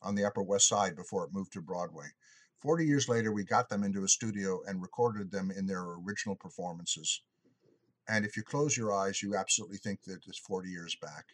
on 0.04 0.14
the 0.14 0.24
Upper 0.24 0.42
West 0.42 0.68
Side 0.68 0.94
before 0.94 1.24
it 1.24 1.32
moved 1.32 1.52
to 1.54 1.62
Broadway. 1.62 2.06
40 2.60 2.86
years 2.86 3.08
later, 3.08 3.32
we 3.32 3.44
got 3.44 3.68
them 3.68 3.84
into 3.84 4.04
a 4.04 4.08
studio 4.08 4.60
and 4.66 4.80
recorded 4.80 5.30
them 5.30 5.50
in 5.50 5.66
their 5.66 5.82
original 5.82 6.36
performances. 6.36 7.22
And 8.08 8.24
if 8.24 8.36
you 8.36 8.42
close 8.42 8.76
your 8.76 8.92
eyes, 8.92 9.22
you 9.22 9.34
absolutely 9.34 9.78
think 9.78 10.02
that 10.04 10.20
it's 10.26 10.38
40 10.38 10.68
years 10.68 10.96
back. 11.00 11.24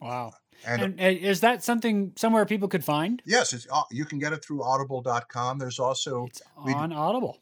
Wow. 0.00 0.32
And, 0.66 0.82
and, 0.82 1.00
and, 1.00 1.18
is 1.18 1.40
that 1.40 1.62
something 1.62 2.12
somewhere 2.16 2.44
people 2.44 2.68
could 2.68 2.84
find? 2.84 3.22
Yes, 3.24 3.52
it's, 3.52 3.66
uh, 3.70 3.82
you 3.90 4.04
can 4.04 4.18
get 4.18 4.32
it 4.32 4.44
through 4.44 4.62
audible.com. 4.64 5.58
There's 5.58 5.78
also 5.78 6.26
it's 6.26 6.42
on 6.56 6.90
we, 6.90 6.96
Audible. 6.96 7.38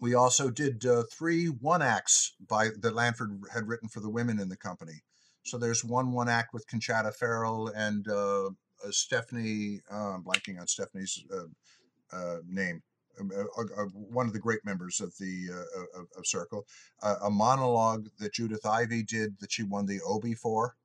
We 0.00 0.14
also 0.14 0.50
did 0.50 0.84
uh, 0.84 1.04
three 1.10 1.46
one 1.46 1.82
acts 1.82 2.34
by 2.48 2.70
that 2.80 2.94
Lanford 2.94 3.40
had 3.52 3.68
written 3.68 3.88
for 3.88 4.00
the 4.00 4.10
women 4.10 4.40
in 4.40 4.48
the 4.48 4.56
company. 4.56 5.02
So 5.44 5.56
there's 5.56 5.84
one 5.84 6.12
one 6.12 6.28
act 6.28 6.52
with 6.52 6.66
Conchata 6.66 7.14
Ferrell 7.14 7.68
and 7.68 8.06
uh, 8.08 8.46
uh, 8.46 8.50
Stephanie, 8.90 9.80
uh, 9.92 10.14
I'm 10.14 10.24
blanking 10.24 10.60
on 10.60 10.66
Stephanie's 10.66 11.24
uh, 11.32 12.16
uh 12.16 12.38
name, 12.48 12.82
um, 13.18 13.30
uh, 13.58 13.84
one 13.92 14.26
of 14.26 14.32
the 14.32 14.38
great 14.38 14.64
members 14.64 15.00
of 15.00 15.16
the 15.18 15.48
of, 15.94 16.06
of, 16.16 16.26
Circle, 16.26 16.66
a 17.02 17.30
monologue 17.30 18.08
that 18.18 18.34
Judith 18.34 18.64
Ivey 18.64 19.02
did 19.02 19.38
that 19.40 19.52
she 19.52 19.62
won 19.62 19.86
the 19.86 20.00
Obie 20.06 20.34
for. 20.34 20.76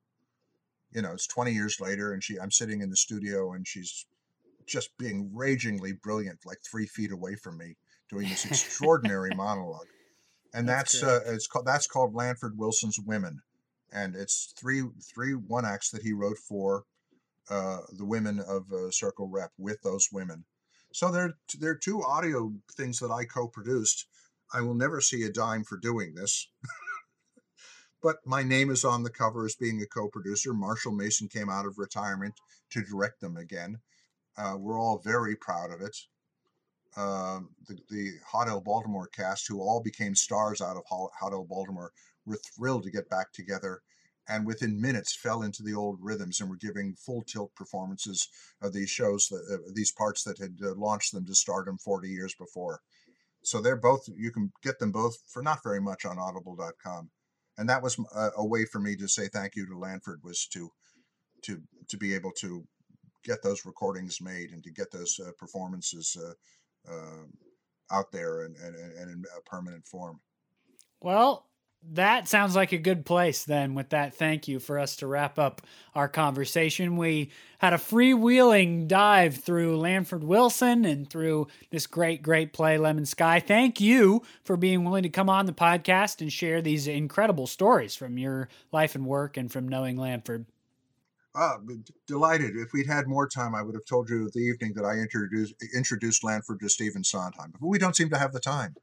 You 0.92 1.02
know, 1.02 1.12
it's 1.12 1.26
20 1.26 1.52
years 1.52 1.80
later, 1.80 2.12
and 2.12 2.22
she 2.22 2.38
I'm 2.38 2.50
sitting 2.50 2.80
in 2.80 2.90
the 2.90 2.96
studio, 2.96 3.52
and 3.52 3.66
she's 3.66 4.06
just 4.66 4.96
being 4.98 5.30
ragingly 5.32 5.92
brilliant, 5.92 6.40
like 6.44 6.58
three 6.68 6.86
feet 6.86 7.12
away 7.12 7.36
from 7.36 7.58
me, 7.58 7.76
doing 8.10 8.28
this 8.28 8.44
extraordinary 8.44 9.30
monologue. 9.36 9.86
And 10.54 10.68
that's, 10.68 11.00
that's 11.00 11.28
it's 11.28 11.46
called 11.46 11.66
that's 11.66 11.86
called 11.86 12.14
Lanford 12.14 12.56
Wilson's 12.56 12.98
Women, 12.98 13.40
and 13.92 14.14
it's 14.14 14.54
three 14.58 14.82
three 15.14 15.32
one 15.32 15.64
acts 15.64 15.90
that 15.90 16.02
he 16.02 16.12
wrote 16.12 16.38
for 16.38 16.84
uh, 17.48 17.78
the 17.92 18.04
women 18.04 18.40
of 18.40 18.72
uh, 18.72 18.90
Circle 18.90 19.28
Rep 19.28 19.52
with 19.58 19.82
those 19.82 20.08
women. 20.12 20.44
So 20.92 21.10
there, 21.10 21.34
there 21.58 21.72
are 21.72 21.76
two 21.76 22.02
audio 22.02 22.52
things 22.72 22.98
that 23.00 23.10
I 23.10 23.24
co-produced. 23.24 24.06
I 24.52 24.62
will 24.62 24.74
never 24.74 25.00
see 25.00 25.22
a 25.24 25.32
dime 25.32 25.64
for 25.64 25.76
doing 25.76 26.14
this. 26.14 26.48
but 28.02 28.16
my 28.24 28.42
name 28.42 28.70
is 28.70 28.84
on 28.84 29.02
the 29.02 29.10
cover 29.10 29.44
as 29.44 29.54
being 29.56 29.82
a 29.82 29.86
co-producer. 29.86 30.54
Marshall 30.54 30.92
Mason 30.92 31.28
came 31.28 31.50
out 31.50 31.66
of 31.66 31.78
retirement 31.78 32.34
to 32.70 32.82
direct 32.82 33.20
them 33.20 33.36
again. 33.36 33.80
Uh, 34.38 34.56
we're 34.58 34.80
all 34.80 34.98
very 34.98 35.36
proud 35.36 35.72
of 35.72 35.80
it. 35.80 35.96
Uh, 36.96 37.40
the, 37.68 37.78
the 37.90 38.12
Hot 38.26 38.48
L 38.48 38.60
Baltimore 38.60 39.08
cast, 39.08 39.46
who 39.48 39.60
all 39.60 39.82
became 39.82 40.14
stars 40.14 40.60
out 40.62 40.76
of 40.76 40.84
Hot 40.88 41.32
L 41.32 41.46
Baltimore, 41.48 41.92
were 42.24 42.38
thrilled 42.56 42.84
to 42.84 42.90
get 42.90 43.08
back 43.10 43.32
together 43.32 43.82
and 44.28 44.46
within 44.46 44.80
minutes 44.80 45.16
fell 45.16 45.42
into 45.42 45.62
the 45.62 45.74
old 45.74 45.98
rhythms 46.00 46.40
and 46.40 46.50
were 46.50 46.56
giving 46.56 46.94
full 46.94 47.22
tilt 47.22 47.54
performances 47.54 48.28
of 48.60 48.72
these 48.72 48.90
shows, 48.90 49.28
that, 49.28 49.44
uh, 49.52 49.70
these 49.74 49.92
parts 49.92 50.24
that 50.24 50.38
had 50.38 50.56
uh, 50.62 50.74
launched 50.74 51.12
them 51.12 51.24
to 51.26 51.34
stardom 51.34 51.78
40 51.78 52.08
years 52.08 52.34
before. 52.34 52.80
So 53.42 53.60
they're 53.60 53.76
both, 53.76 54.08
you 54.16 54.32
can 54.32 54.52
get 54.62 54.78
them 54.78 54.90
both 54.90 55.16
for 55.28 55.42
not 55.42 55.62
very 55.62 55.80
much 55.80 56.04
on 56.04 56.18
audible.com. 56.18 57.10
and 57.58 57.68
that 57.68 57.82
was 57.82 57.96
a, 58.14 58.30
a, 58.38 58.44
way 58.44 58.64
for 58.64 58.80
me 58.80 58.96
to 58.96 59.08
say 59.08 59.28
thank 59.28 59.54
you 59.54 59.66
to 59.66 59.78
Lanford 59.78 60.22
was 60.22 60.46
to 60.52 60.70
to 61.42 61.62
to 61.88 61.96
be 61.96 62.12
able 62.14 62.32
to 62.32 62.66
get 63.24 63.42
those 63.42 63.64
recordings 63.64 64.20
made 64.20 64.50
and 64.50 64.62
to 64.64 64.70
get 64.70 64.90
those 64.90 65.18
uh, 65.24 65.30
performances 65.38 66.16
uh, 66.20 66.92
uh, 66.92 67.24
out 67.96 68.10
there 68.12 68.42
and 68.42 68.56
in 68.56 69.24
a 69.36 69.40
permanent 69.48 69.86
form. 69.86 70.20
Well, 71.00 71.46
that 71.92 72.28
sounds 72.28 72.56
like 72.56 72.72
a 72.72 72.78
good 72.78 73.04
place 73.04 73.44
then 73.44 73.74
with 73.74 73.90
that 73.90 74.14
thank 74.14 74.48
you 74.48 74.58
for 74.58 74.78
us 74.78 74.96
to 74.96 75.06
wrap 75.06 75.38
up 75.38 75.62
our 75.94 76.08
conversation. 76.08 76.96
We 76.96 77.30
had 77.58 77.72
a 77.72 77.78
freewheeling 77.78 78.88
dive 78.88 79.36
through 79.36 79.78
Lanford 79.78 80.24
Wilson 80.24 80.84
and 80.84 81.08
through 81.08 81.48
this 81.70 81.86
great, 81.86 82.22
great 82.22 82.52
play, 82.52 82.78
Lemon 82.78 83.06
Sky. 83.06 83.40
Thank 83.40 83.80
you 83.80 84.22
for 84.44 84.56
being 84.56 84.84
willing 84.84 85.04
to 85.04 85.08
come 85.08 85.30
on 85.30 85.46
the 85.46 85.52
podcast 85.52 86.20
and 86.20 86.32
share 86.32 86.60
these 86.60 86.86
incredible 86.86 87.46
stories 87.46 87.94
from 87.94 88.18
your 88.18 88.48
life 88.72 88.94
and 88.94 89.06
work 89.06 89.36
and 89.36 89.50
from 89.50 89.68
knowing 89.68 89.96
Lanford. 89.96 90.46
Uh, 91.34 91.58
delighted. 92.06 92.56
If 92.56 92.72
we'd 92.72 92.86
had 92.86 93.06
more 93.06 93.28
time, 93.28 93.54
I 93.54 93.60
would 93.60 93.74
have 93.74 93.84
told 93.84 94.08
you 94.08 94.30
the 94.32 94.40
evening 94.40 94.72
that 94.74 94.86
I 94.86 94.94
introduced 94.94 95.54
introduced 95.74 96.24
Lanford 96.24 96.60
to 96.60 96.68
Stephen 96.70 97.04
Sondheim. 97.04 97.52
But 97.60 97.66
we 97.66 97.78
don't 97.78 97.94
seem 97.94 98.08
to 98.08 98.18
have 98.18 98.32
the 98.32 98.40
time. 98.40 98.74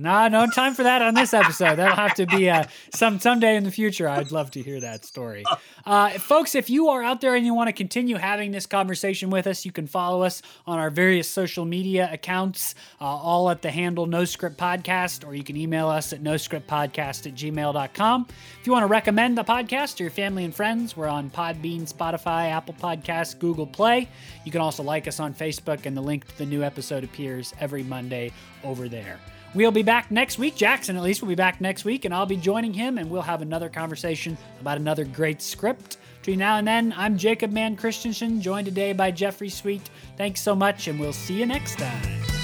No, 0.00 0.28
no 0.28 0.46
time 0.46 0.74
for 0.74 0.84
that 0.84 1.02
on 1.02 1.14
this 1.14 1.34
episode. 1.34 1.74
That'll 1.74 1.96
have 1.96 2.14
to 2.14 2.26
be 2.26 2.48
uh, 2.48 2.64
some 2.94 3.18
someday 3.18 3.56
in 3.56 3.64
the 3.64 3.72
future. 3.72 4.08
I'd 4.08 4.30
love 4.30 4.52
to 4.52 4.62
hear 4.62 4.78
that 4.78 5.04
story, 5.04 5.44
uh, 5.84 6.10
folks. 6.10 6.54
If 6.54 6.70
you 6.70 6.88
are 6.90 7.02
out 7.02 7.20
there 7.20 7.34
and 7.34 7.44
you 7.44 7.52
want 7.52 7.66
to 7.66 7.72
continue 7.72 8.14
having 8.14 8.52
this 8.52 8.64
conversation 8.64 9.28
with 9.28 9.48
us, 9.48 9.66
you 9.66 9.72
can 9.72 9.88
follow 9.88 10.22
us 10.22 10.40
on 10.68 10.78
our 10.78 10.88
various 10.88 11.28
social 11.28 11.64
media 11.64 12.08
accounts, 12.12 12.76
uh, 13.00 13.04
all 13.06 13.50
at 13.50 13.60
the 13.62 13.72
handle 13.72 14.06
No 14.06 14.24
Script 14.24 14.56
Podcast, 14.56 15.26
or 15.26 15.34
you 15.34 15.42
can 15.42 15.56
email 15.56 15.88
us 15.88 16.12
at 16.12 16.22
noscriptpodcast 16.22 17.26
at 17.26 17.34
gmail.com. 17.34 18.26
If 18.60 18.66
you 18.68 18.72
want 18.72 18.84
to 18.84 18.88
recommend 18.88 19.36
the 19.36 19.44
podcast 19.44 19.96
to 19.96 20.04
your 20.04 20.12
family 20.12 20.44
and 20.44 20.54
friends, 20.54 20.96
we're 20.96 21.08
on 21.08 21.28
Podbean, 21.28 21.92
Spotify, 21.92 22.52
Apple 22.52 22.74
Podcasts, 22.74 23.36
Google 23.36 23.66
Play. 23.66 24.08
You 24.44 24.52
can 24.52 24.60
also 24.60 24.84
like 24.84 25.08
us 25.08 25.18
on 25.18 25.34
Facebook, 25.34 25.86
and 25.86 25.96
the 25.96 26.00
link 26.02 26.28
to 26.28 26.38
the 26.38 26.46
new 26.46 26.62
episode 26.62 27.02
appears 27.02 27.52
every 27.58 27.82
Monday 27.82 28.30
over 28.62 28.88
there. 28.88 29.18
We'll 29.54 29.70
be 29.70 29.82
back 29.82 30.10
next 30.10 30.38
week. 30.38 30.56
Jackson, 30.56 30.96
at 30.96 31.02
least, 31.02 31.22
will 31.22 31.28
be 31.28 31.34
back 31.34 31.60
next 31.60 31.84
week, 31.84 32.04
and 32.04 32.14
I'll 32.14 32.26
be 32.26 32.36
joining 32.36 32.74
him, 32.74 32.98
and 32.98 33.10
we'll 33.10 33.22
have 33.22 33.42
another 33.42 33.68
conversation 33.68 34.36
about 34.60 34.76
another 34.76 35.04
great 35.04 35.40
script. 35.40 35.96
Between 36.20 36.38
now 36.38 36.56
and 36.56 36.68
then, 36.68 36.92
I'm 36.96 37.16
Jacob 37.16 37.52
Mann 37.52 37.76
Christensen, 37.76 38.42
joined 38.42 38.66
today 38.66 38.92
by 38.92 39.10
Jeffrey 39.10 39.48
Sweet. 39.48 39.88
Thanks 40.16 40.40
so 40.42 40.54
much, 40.54 40.88
and 40.88 41.00
we'll 41.00 41.12
see 41.12 41.38
you 41.38 41.46
next 41.46 41.78
time. 41.78 42.37